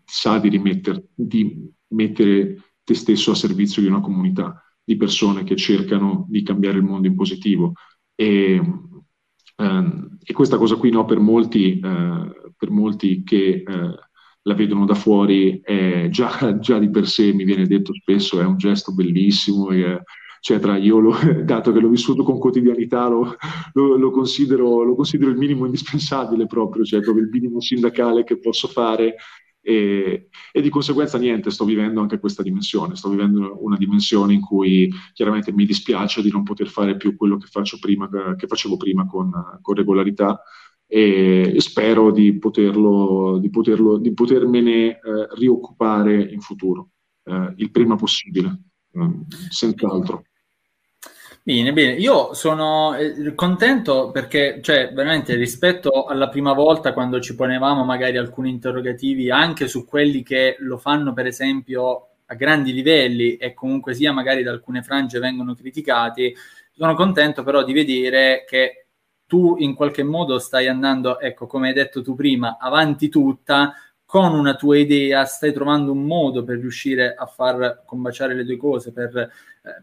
sa 0.06 0.40
di, 0.40 0.48
rimetter, 0.48 1.04
di 1.14 1.70
mettere 1.90 2.76
te 2.82 2.94
stesso 2.94 3.32
a 3.32 3.36
servizio 3.36 3.82
di 3.82 3.90
una 3.90 4.00
comunità 4.00 4.71
di 4.84 4.98
persone 4.98 5.44
che 5.44 5.56
cercano 5.56 6.26
di 6.30 6.44
cambiare 6.44 6.78
il 6.78 6.84
mondo 6.84 7.08
in 7.08 7.16
positivo. 7.16 7.74
E, 8.16 8.62
ehm, 9.56 10.18
e 10.24 10.34
questa 10.34 10.58
cosa 10.58 10.76
qui 10.76 10.92
no, 10.92 11.06
per, 11.06 11.20
molti, 11.20 11.80
eh, 11.80 12.54
per 12.56 12.70
molti 12.70 13.24
che 13.24 13.64
eh, 13.66 13.96
la 14.44 14.54
vedono 14.54 14.86
da 14.86 14.96
fuori 14.96 15.62
è 15.64 16.10
già, 16.10 16.58
già, 16.60 16.80
di 16.80 16.90
per 16.90 17.08
sé, 17.08 17.34
mi 17.34 17.44
viene 17.44 17.68
detto 17.68 17.94
spesso, 17.94 18.40
è 18.40 18.46
un 18.46 18.58
gesto 18.58 18.94
bellissimo. 18.94 19.70
E, 19.70 20.02
eccetera. 20.42 20.76
Io, 20.78 21.00
lo, 21.00 21.14
dato 21.46 21.72
che 21.72 21.80
l'ho 21.80 21.90
vissuto 21.90 22.24
con 22.24 22.40
quotidianità, 22.40 23.08
lo, 23.08 23.36
lo, 23.74 23.96
lo, 23.96 24.10
considero, 24.10 24.84
lo, 24.84 24.96
considero, 24.96 25.30
il 25.30 25.38
minimo 25.38 25.66
indispensabile 25.66 26.48
proprio, 26.48 26.84
cioè 26.84 27.00
proprio 27.00 27.24
il 27.24 27.30
minimo 27.32 27.62
sindacale 27.62 28.24
che 28.24 28.40
posso 28.40 28.68
fare 28.68 29.16
e, 29.62 30.30
e, 30.52 30.62
di 30.62 30.70
conseguenza 30.70 31.18
niente, 31.18 31.52
sto 31.52 31.66
vivendo 31.66 32.02
anche 32.02 32.20
questa 32.20 32.42
dimensione, 32.42 32.96
sto 32.96 33.10
vivendo 33.10 33.64
una 33.64 33.78
dimensione 33.78 34.34
in 34.34 34.42
cui 34.42 34.92
chiaramente 35.14 35.54
mi 35.54 35.66
dispiace 35.66 36.22
di 36.22 36.32
non 36.32 36.44
poter 36.44 36.68
fare 36.68 36.98
più 36.98 37.16
quello 37.16 37.38
che, 37.38 37.48
prima, 37.80 38.10
che 38.36 38.48
facevo 38.48 38.78
prima 38.78 39.06
con, 39.06 39.32
con 39.62 39.76
regolarità 39.76 40.42
e, 40.88 41.54
e 41.56 41.62
spero 41.62 42.12
di, 42.12 42.38
poterlo, 42.38 43.38
di, 43.40 43.50
poterlo, 43.50 43.98
di 43.98 44.14
potermene 44.14 44.90
eh, 44.90 45.00
rioccupare 45.38 46.22
in 46.22 46.42
futuro, 46.42 46.90
eh, 47.24 47.54
il 47.58 47.72
prima 47.72 47.96
possibile, 47.96 48.64
eh, 48.94 49.20
senz'altro. 49.50 50.24
Bene, 51.44 51.74
bene, 51.74 51.94
io 51.94 52.36
sono 52.36 52.94
eh, 52.96 53.34
contento 53.34 54.12
perché, 54.12 54.60
cioè, 54.62 54.92
veramente 54.94 55.34
rispetto 55.34 56.06
alla 56.06 56.30
prima 56.30 56.54
volta 56.54 56.94
quando 56.94 57.20
ci 57.20 57.34
ponevamo 57.34 57.84
magari 57.84 58.18
alcuni 58.18 58.52
interrogativi 58.52 59.32
anche 59.32 59.68
su 59.68 59.84
quelli 59.86 60.22
che 60.22 60.56
lo 60.60 60.78
fanno, 60.78 61.14
per 61.14 61.26
esempio, 61.26 62.10
a 62.28 62.36
grandi 62.36 62.72
livelli 62.74 63.38
e 63.38 63.56
comunque 63.56 63.96
sia 63.96 64.12
magari 64.14 64.44
da 64.44 64.52
alcune 64.52 64.84
frange 64.84 65.18
vengono 65.18 65.56
criticati, 65.56 66.32
sono 66.74 66.94
contento 66.94 67.42
però 67.42 67.64
di 67.64 67.74
vedere 67.74 68.46
che 68.48 68.86
tu 69.26 69.56
in 69.58 69.74
qualche 69.74 70.04
modo 70.04 70.38
stai 70.38 70.68
andando, 70.68 71.20
ecco, 71.20 71.48
come 71.48 71.70
hai 71.70 71.74
detto 71.74 72.04
tu 72.04 72.14
prima, 72.14 72.58
avanti 72.60 73.10
tutta, 73.10 73.74
con 74.12 74.34
una 74.34 74.56
tua 74.56 74.78
idea 74.78 75.24
stai 75.24 75.54
trovando 75.54 75.94
un 75.94 76.04
modo 76.04 76.44
per 76.44 76.58
riuscire 76.60 77.16
a 77.16 77.26
far 77.28 77.84
combaciare 77.86 78.36
le 78.36 78.44
due 78.44 78.58
cose, 78.58 78.92
per, 78.92 79.16
eh, 79.16 79.30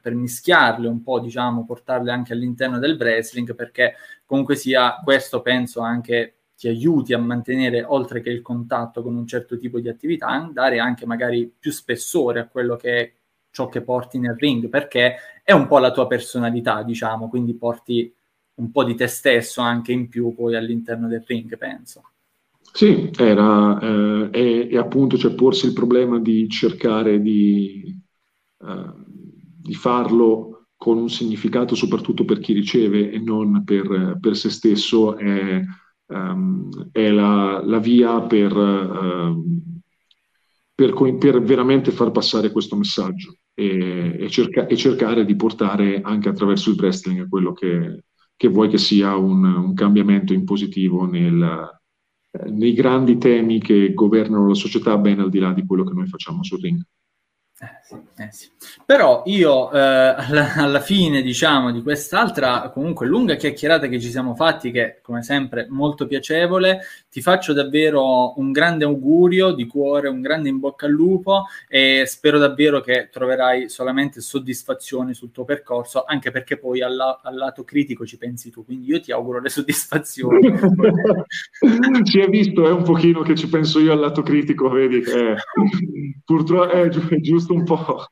per, 0.03 0.15
mischiarle 0.15 0.87
un 0.87 1.03
po', 1.03 1.19
diciamo, 1.19 1.65
portarle 1.65 2.13
anche 2.13 2.35
all'interno 2.35 2.79
del 2.79 2.99
wrestling, 3.01 3.55
perché 3.55 3.95
comunque 4.27 4.55
sia 4.55 5.01
questo 5.03 5.41
penso 5.41 5.81
anche 5.81 6.35
ti 6.55 6.69
aiuti 6.69 7.15
a 7.15 7.19
mantenere, 7.19 7.83
oltre 7.83 8.21
che 8.21 8.29
il 8.29 8.43
contatto 8.43 9.03
con 9.03 9.17
un 9.17 9.27
certo 9.27 9.57
tipo 9.57 9.81
di 9.81 9.89
attività, 9.89 10.47
dare 10.53 10.79
anche 10.79 11.07
magari 11.07 11.51
più 11.59 11.71
spessore 11.71 12.41
a 12.41 12.49
quello 12.49 12.77
che 12.77 12.99
è 13.01 13.13
ciò 13.51 13.71
che 13.71 13.81
porti 13.81 14.19
nel 14.19 14.37
ring, 14.39 14.69
perché 14.69 15.17
è 15.43 15.53
un 15.53 15.67
po' 15.67 15.79
la 15.79 15.91
tua 15.91 16.07
personalità, 16.07 16.83
diciamo, 16.83 17.31
quindi 17.31 17.55
porti 17.55 18.15
un 18.57 18.71
po' 18.71 18.85
di 18.85 18.95
te 18.95 19.07
stesso 19.07 19.63
anche 19.63 19.93
in 19.93 20.11
più 20.11 20.35
poi 20.35 20.55
all'interno 20.55 21.09
del 21.09 21.25
ring, 21.27 21.57
penso. 21.57 22.11
Sì, 22.73 23.11
era, 23.17 23.79
eh, 23.81 24.29
e, 24.33 24.69
e, 24.71 24.77
appunto 24.77 25.17
c'è 25.17 25.23
cioè, 25.23 25.35
porsi 25.35 25.67
il 25.67 25.73
problema 25.73 26.21
di 26.21 26.49
cercare 26.49 27.21
di, 27.21 27.83
eh, 28.65 28.93
di, 29.61 29.75
farlo 29.75 30.69
con 30.77 30.97
un 30.99 31.09
significato 31.09 31.75
soprattutto 31.75 32.25
per 32.25 32.39
chi 32.39 32.53
riceve 32.53 33.11
e 33.11 33.19
non 33.19 33.65
per, 33.65 34.19
per 34.21 34.37
se 34.37 34.51
stesso 34.51 35.17
è, 35.17 35.61
um, 36.07 36.69
è 36.93 37.11
la, 37.11 37.61
la, 37.65 37.79
via 37.79 38.21
per, 38.23 38.57
uh, 38.57 39.45
per, 40.73 40.95
per, 41.19 41.43
veramente 41.43 41.91
far 41.91 42.13
passare 42.13 42.53
questo 42.53 42.77
messaggio 42.77 43.39
e, 43.55 44.17
e, 44.21 44.31
cerca, 44.31 44.67
e, 44.67 44.77
cercare 44.77 45.25
di 45.25 45.35
portare 45.35 46.01
anche 46.01 46.29
attraverso 46.29 46.71
il 46.71 46.77
wrestling 46.79 47.29
quello 47.29 47.53
che, 47.53 48.05
che 48.37 48.49
vuoi 48.49 48.69
che 48.69 48.79
sia 48.79 49.17
un, 49.17 49.43
un 49.45 49.75
cambiamento 49.75 50.33
in 50.33 50.45
positivo 50.45 51.05
nel 51.07 51.77
nei 52.51 52.75
grandi 52.75 53.17
temi 53.19 53.61
che 53.61 53.95
governano 53.95 54.49
la 54.49 54.55
società 54.55 54.97
ben 54.99 55.21
al 55.21 55.31
di 55.31 55.39
là 55.39 55.53
di 55.53 55.65
quello 55.65 55.85
che 55.85 55.95
noi 55.95 56.07
facciamo 56.07 56.43
sul 56.43 56.61
ring. 56.61 56.83
Eh 57.61 57.67
sì, 57.83 57.95
eh 58.23 58.29
sì. 58.31 58.49
Però 58.87 59.25
io 59.27 59.73
eh, 59.73 59.79
alla, 59.81 60.55
alla, 60.55 60.81
fine, 60.81 61.23
diciamo, 61.23 61.73
di 61.73 61.83
quest'altra 61.83 62.71
comunque 62.71 63.09
lunga 63.09 63.35
chiacchierata 63.35 63.89
che 63.89 63.99
ci 63.99 64.11
siamo 64.11 64.37
fatti, 64.37 64.71
che 64.71 65.01
come 65.03 65.25
sempre 65.25 65.67
molto 65.69 66.07
piacevole, 66.07 66.83
ti 67.11 67.21
faccio 67.21 67.53
davvero 67.53 68.39
un 68.39 68.53
grande 68.53 68.85
augurio 68.85 69.51
di 69.51 69.67
cuore, 69.67 70.07
un 70.07 70.21
grande 70.21 70.49
in 70.49 70.61
bocca 70.61 70.87
al 70.87 70.93
lupo 70.93 71.47
e 71.67 72.05
spero 72.07 72.39
davvero 72.39 72.81
che 72.81 73.09
troverai 73.11 73.69
solamente 73.69 74.21
soddisfazioni 74.21 75.13
sul 75.13 75.33
tuo 75.33 75.45
percorso, 75.45 76.05
anche 76.05 76.31
perché 76.31 76.59
poi 76.59 76.81
alla, 76.81 77.21
al 77.21 77.35
lato 77.35 77.65
critico 77.65 78.07
ci 78.07 78.19
pensi 78.19 78.53
tu, 78.53 78.65
quindi 78.65 78.87
io 78.87 79.01
ti 79.01 79.11
auguro 79.11 79.41
le 79.41 79.49
soddisfazioni. 79.49 80.47
si 82.05 82.21
è 82.21 82.29
visto, 82.29 82.69
è 82.69 82.71
un 82.71 82.85
pochino 82.85 83.23
che 83.23 83.35
ci 83.35 83.49
penso 83.49 83.81
io 83.81 83.91
al 83.91 83.99
lato 83.99 84.23
critico, 84.23 84.69
vedi, 84.69 85.01
eh, 85.01 85.35
purtroppo 86.25 86.69
è 86.71 86.89
giusto 87.21 87.47
giusto 87.49 87.55
un 87.55 87.65
po'. 87.65 88.07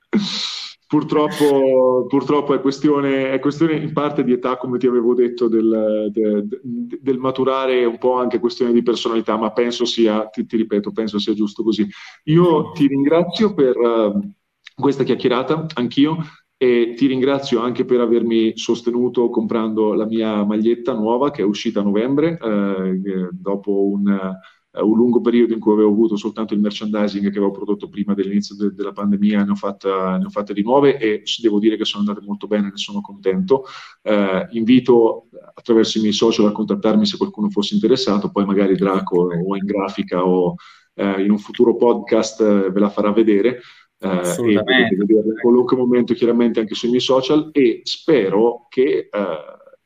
Purtroppo, 0.89 2.07
purtroppo 2.09 2.55
è, 2.55 2.61
questione, 2.61 3.33
è, 3.33 3.41
questione, 3.41 3.75
in 3.75 3.93
parte 3.93 4.23
di 4.23 4.33
età, 4.33 4.57
come 4.57 4.79
ti 4.79 4.87
avevo 4.87 5.15
detto, 5.15 5.49
del, 5.49 6.09
del, 6.13 6.47
del, 6.63 7.19
maturare, 7.19 7.85
un 7.85 7.99
po' 7.99 8.15
anche 8.15 8.39
questione 8.39 8.73
di 8.73 8.83
personalità, 8.83 9.37
ma 9.37 9.51
penso 9.51 9.85
sia, 9.85 10.27
ti, 10.29 10.47
ti 10.47 10.57
ripeto, 10.57 10.93
penso 10.93 11.19
sia 11.19 11.35
giusto 11.35 11.65
così. 11.65 11.85
Io 12.25 12.71
ti 12.71 12.87
ringrazio 12.87 13.53
per 13.53 13.77
uh, 13.77 14.33
questa 14.77 15.03
chiacchierata, 15.03 15.67
anch'io. 15.75 16.19
e 16.57 16.95
ti 16.97 17.07
ringrazio 17.07 17.61
anche 17.61 17.85
per 17.85 18.01
avermi 18.01 18.57
sostenuto 18.57 19.29
comprando 19.29 19.93
la 19.93 20.07
mia 20.07 20.43
maglietta 20.45 20.95
nuova 20.95 21.31
che 21.31 21.43
è 21.43 21.45
uscita 21.45 21.81
a 21.81 21.83
novembre, 21.83 22.39
eh, 22.41 23.29
dopo 23.33 23.89
un, 23.89 24.07
uh, 24.07 24.56
un, 24.83 24.97
lungo 24.97 25.21
periodo 25.21 25.53
in 25.53 25.61
cui 25.61 25.73
avevo 25.73 25.91
avuto 25.91 26.17
soltanto 26.17 26.55
il 26.55 26.61
merchandising 26.61 27.25
che 27.25 27.39
avevo 27.39 27.51
prodotto 27.51 27.89
prima 27.89 28.15
dell'inizio 28.15 28.55
de- 28.57 28.75
della 28.75 28.93
pandemia, 28.93 29.45
ne 29.45 29.51
ho, 29.51 29.55
fatta, 29.55 30.17
ne 30.19 30.25
ho, 30.25 30.31
fatte 30.31 30.53
di 30.53 30.63
nuove 30.63 30.99
e 30.99 31.23
devo 31.41 31.59
dire 31.59 31.77
che 31.77 31.85
sono 31.85 32.05
andate 32.07 32.25
molto 32.25 32.47
bene, 32.47 32.71
ne 32.71 32.77
sono 32.77 33.01
contento. 33.01 33.65
Uh, 34.03 34.47
invito 34.51 35.29
attraverso 35.55 35.99
i 35.99 36.01
miei 36.01 36.13
social 36.13 36.47
a 36.47 36.53
contattarmi 36.53 37.07
se 37.07 37.17
qualcuno 37.17 37.49
fosse 37.51 37.75
interessato, 37.75 38.31
poi 38.31 38.45
magari 38.45 38.75
Draco 38.77 39.29
o 39.29 39.57
in 39.57 39.65
grafica 39.65 40.25
o 40.25 40.55
uh, 40.95 41.21
in 41.21 41.31
un 41.31 41.39
futuro 41.39 41.77
podcast 41.77 42.71
ve 42.71 42.81
la 42.81 42.91
farà 42.91 43.13
vedere 43.13 43.61
eh, 43.99 44.09
e 44.09 44.63
potete 44.63 44.95
in 44.95 45.35
qualunque 45.41 45.77
momento 45.77 46.13
chiaramente 46.13 46.61
anche 46.61 46.75
sui 46.75 46.91
miei 46.91 47.01
social 47.01 47.49
e 47.53 47.81
spero 47.85 48.67
che 48.69 49.09
eh, 49.11 49.39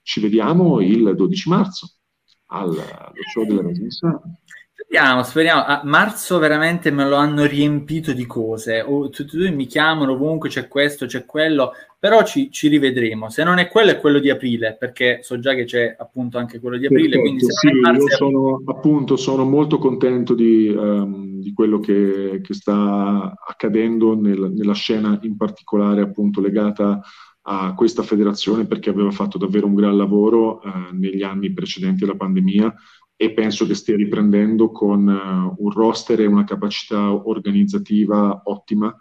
ci 0.02 0.20
vediamo 0.20 0.80
il 0.80 1.14
12 1.14 1.48
marzo 1.48 1.94
al, 2.46 2.70
allo 2.70 3.22
show 3.32 3.44
della 3.44 3.62
Residenza. 3.62 4.20
Speriamo, 4.92 5.22
speriamo. 5.22 5.64
A 5.64 5.82
marzo 5.84 6.40
veramente 6.40 6.90
me 6.90 7.08
lo 7.08 7.14
hanno 7.14 7.44
riempito 7.44 8.12
di 8.12 8.26
cose. 8.26 8.80
Oh, 8.80 9.08
tutti 9.08 9.36
e 9.36 9.38
due 9.38 9.50
mi 9.52 9.66
chiamano 9.66 10.14
ovunque, 10.14 10.48
c'è 10.48 10.66
questo, 10.66 11.06
c'è 11.06 11.24
quello, 11.24 11.74
però 11.96 12.24
ci, 12.24 12.50
ci, 12.50 12.66
rivedremo. 12.66 13.30
Se 13.30 13.44
non 13.44 13.58
è 13.58 13.68
quello, 13.68 13.92
è 13.92 14.00
quello 14.00 14.18
di 14.18 14.30
aprile, 14.30 14.74
perché 14.76 15.20
so 15.22 15.38
già 15.38 15.54
che 15.54 15.62
c'è 15.62 15.94
appunto 15.96 16.38
anche 16.38 16.58
quello 16.58 16.76
di 16.76 16.86
aprile. 16.86 17.20
Perfetto, 17.20 17.22
quindi 17.22 17.44
se 17.44 17.52
sì, 17.52 17.70
marzo, 17.78 18.02
io 18.02 18.16
sono, 18.16 18.62
appunto, 18.66 19.16
sono 19.16 19.44
molto 19.44 19.78
contento 19.78 20.34
di, 20.34 20.74
um, 20.76 21.40
di 21.40 21.52
quello 21.52 21.78
che, 21.78 22.40
che, 22.42 22.52
sta 22.52 23.32
accadendo 23.46 24.16
nel, 24.16 24.50
nella 24.52 24.74
scena, 24.74 25.16
in 25.22 25.36
particolare 25.36 26.00
appunto 26.00 26.40
legata 26.40 27.00
a 27.42 27.74
questa 27.74 28.02
federazione, 28.02 28.66
perché 28.66 28.90
aveva 28.90 29.12
fatto 29.12 29.38
davvero 29.38 29.66
un 29.66 29.76
gran 29.76 29.96
lavoro 29.96 30.60
uh, 30.64 30.92
negli 30.96 31.22
anni 31.22 31.52
precedenti 31.52 32.02
alla 32.02 32.16
pandemia 32.16 32.74
e 33.22 33.32
penso 33.32 33.66
che 33.66 33.74
stia 33.74 33.96
riprendendo 33.96 34.70
con 34.70 35.06
uh, 35.06 35.62
un 35.62 35.70
roster 35.72 36.20
e 36.20 36.26
una 36.26 36.44
capacità 36.44 37.12
organizzativa 37.12 38.40
ottima. 38.46 38.96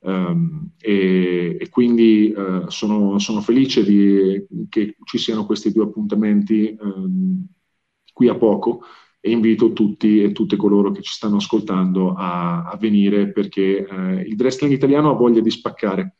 Um, 0.00 0.72
e, 0.76 1.56
e, 1.58 1.68
quindi 1.70 2.34
uh, 2.36 2.68
sono, 2.68 3.18
sono, 3.18 3.40
felice 3.40 3.82
di, 3.82 4.44
che 4.68 4.96
ci 5.04 5.16
siano 5.16 5.46
questi 5.46 5.72
due 5.72 5.84
appuntamenti 5.84 6.76
um, 6.78 7.46
qui 8.12 8.28
a 8.28 8.36
poco 8.36 8.82
e 9.20 9.30
invito 9.30 9.72
tutti 9.72 10.22
e 10.22 10.32
tutte 10.32 10.56
coloro 10.56 10.90
che 10.90 11.00
ci 11.00 11.14
stanno 11.14 11.36
ascoltando 11.36 12.12
a, 12.12 12.64
a 12.64 12.76
venire 12.76 13.32
perché 13.32 13.86
uh, 13.88 14.18
il 14.18 14.36
wrestling 14.36 14.74
italiano 14.74 15.08
ha 15.08 15.14
voglia 15.14 15.40
di 15.40 15.50
spaccare 15.50 16.16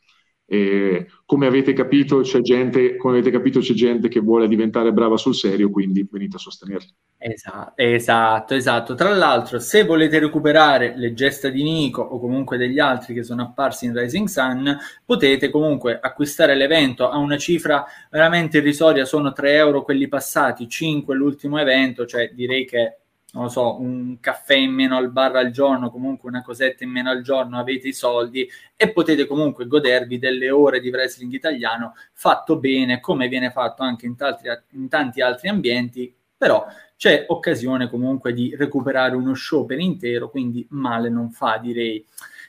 e 0.53 1.07
come 1.25 1.47
avete 1.47 1.73
capito 1.73 2.21
gente, 2.21 2.97
come 2.97 3.15
avete 3.15 3.31
capito 3.31 3.61
c'è 3.61 3.73
gente 3.73 4.09
che 4.09 4.21
vuole 4.21 4.47
diventare 4.49 4.93
brava 4.93 5.17
sul 5.17 5.35
serio, 5.35 5.71
quindi 5.71 6.07
venite 6.11 6.37
a 6.37 6.39
sostenerli. 6.39 6.95
Esatto, 7.17 7.73
esatto, 7.77 8.55
esatto. 8.55 8.95
Tra 8.95 9.15
l'altro, 9.15 9.59
se 9.59 9.85
volete 9.85 10.19
recuperare 10.19 10.93
le 10.95 11.15
gesta 11.15 11.49
di 11.49 11.63
Nico 11.63 12.03
o 12.03 12.21
comunque 12.21 12.59
degli 12.59 12.79
altri 12.79 13.15
che 13.15 13.23
sono 13.23 13.45
apparsi 13.45 13.87
in 13.87 13.99
Rising 13.99 14.29
Sun, 14.29 14.77
potete 15.07 15.49
comunque 15.49 15.99
acquistare 15.99 16.55
l'evento 16.55 17.09
a 17.09 17.17
una 17.17 17.39
cifra 17.39 17.87
veramente 18.11 18.59
irrisoria, 18.59 19.07
sono 19.07 19.33
3 19.33 19.55
euro 19.55 19.85
quelli 19.85 20.07
passati, 20.07 20.69
5 20.69 21.15
l'ultimo 21.15 21.59
evento, 21.59 22.05
cioè 22.05 22.31
direi 22.35 22.67
che 22.67 22.99
non 23.33 23.45
lo 23.45 23.49
so, 23.49 23.81
un 23.81 24.19
caffè 24.21 24.55
in 24.55 24.73
meno 24.73 24.97
al 24.97 25.11
bar 25.11 25.37
al 25.37 25.51
giorno, 25.51 25.91
comunque 25.91 26.29
una 26.29 26.43
cosetta 26.43 26.85
in 26.85 26.91
meno 26.91 27.11
al 27.11 27.23
giorno, 27.23 27.59
avete 27.59 27.89
i 27.89 27.93
soldi 27.95 28.47
e 28.77 28.93
potete 28.93 29.27
comunque 29.27 29.67
godervi 29.67 30.19
delle 30.19 30.51
ore 30.51 30.81
di 30.81 30.91
wrestling 30.91 31.33
italiano 31.33 31.95
fatto 32.13 32.59
bene, 32.59 33.01
come 33.01 33.29
viene 33.29 33.51
fatto 33.51 33.83
anche 33.83 34.05
in, 34.05 34.17
tanti, 34.17 34.49
in 34.73 34.89
tanti 34.89 35.23
altri 35.23 35.49
ambienti, 35.49 36.15
però 36.37 36.67
c'è 36.95 37.25
occasione 37.29 37.89
comunque 37.89 38.35
di 38.35 38.55
recuperare 38.55 39.17
uno 39.17 39.35
show 39.35 39.65
per 39.65 39.79
intero, 39.79 40.29
quindi 40.29 40.67
male 40.71 41.09
non 41.09 41.31
fa, 41.31 41.57
direi. 41.57 42.05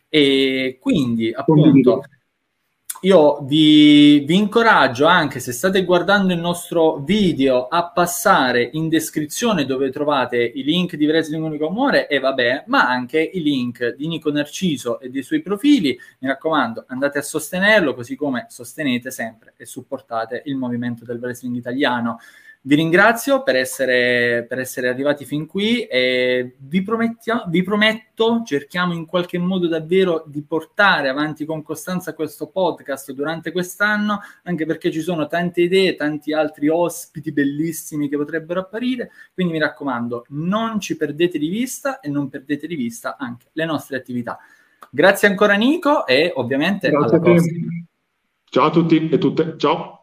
E 0.10 0.78
quindi, 0.82 1.32
appunto 1.32 2.04
io 3.04 3.42
vi, 3.42 4.20
vi, 4.20 4.38
incoraggio 4.38 5.06
anche 5.06 5.42
se 5.42 5.52
state 5.52 5.84
guardando 5.84 6.32
il 6.32 6.40
nostro 6.40 7.00
video 7.00 7.68
a 7.68 7.90
passare 7.90 8.70
in 8.74 8.88
descrizione 8.88 9.66
dove 9.66 9.90
trovate 9.90 10.38
i 10.38 10.64
link 10.64 10.96
di 10.96 11.06
Wrestling 11.06 11.44
Unico 11.44 11.68
Amore 11.68 12.08
e 12.08 12.20
vabbè, 12.20 12.64
ma 12.68 12.88
anche 12.88 13.20
i 13.20 13.42
link 13.42 13.96
di 13.96 14.08
Nico 14.08 14.32
Narciso 14.32 15.02
e 15.02 15.10
dei 15.10 15.22
suoi 15.22 15.42
profili. 15.42 16.00
Mi 16.20 16.30
raccomando, 16.30 16.86
andate 16.88 17.18
a 17.18 17.24
sostenerlo 17.24 17.94
così 17.94 18.16
come 18.16 18.46
sostenete 18.48 19.12
sempre 19.12 19.54
e 19.58 19.66
supportate 19.66 20.42
il 20.46 20.56
movimento 20.56 21.04
del 21.04 21.18
wrestling 21.18 21.58
italiano. 21.58 22.20
Vi 22.66 22.76
ringrazio 22.76 23.44
per 23.44 23.58
essere, 23.58 24.46
per 24.48 24.58
essere 24.58 24.88
arrivati 24.88 25.26
fin 25.26 25.48
qui 25.48 25.84
e 25.84 26.56
vi, 26.60 26.86
vi 27.50 27.62
prometto, 27.62 28.42
cerchiamo 28.46 28.94
in 28.94 29.06
qualche 29.06 29.38
modo 29.38 29.68
davvero 29.68 30.24
di 30.26 30.42
portare 30.44 31.10
avanti 31.10 31.44
con 31.44 31.62
costanza 31.62 32.14
questo 32.14 32.48
podcast 32.48 33.12
durante 33.12 33.52
quest'anno, 33.52 34.22
anche 34.44 34.66
perché 34.66 34.92
ci 34.92 35.02
sono 35.02 35.28
tante 35.28 35.64
idee, 35.64 35.96
tanti 35.96 36.32
altri 36.32 36.70
ospiti 36.70 37.34
bellissimi 37.34 38.08
che 38.08 38.16
potrebbero 38.16 38.62
apparire, 38.62 39.12
quindi 39.34 39.52
mi 39.52 39.60
raccomando, 39.60 40.28
non 40.30 40.80
ci 40.80 40.96
perdete 40.96 41.38
di 41.38 41.50
vista 41.50 42.00
e 42.00 42.08
non 42.08 42.30
perdete 42.30 42.66
di 42.66 42.76
vista 42.76 43.18
anche 43.20 43.48
le 43.52 43.66
nostre 43.66 43.98
attività. 43.98 44.40
Grazie 44.90 45.28
ancora 45.28 45.56
Nico 45.56 46.08
e 46.08 46.32
ovviamente 46.34 46.90
Grazie 46.90 47.18
alla 47.18 47.20
prossima. 47.20 47.68
Ciao 48.46 48.68
a 48.68 48.70
tutti 48.70 49.10
e 49.10 49.18
tutte, 49.18 49.56
ciao. 49.58 50.03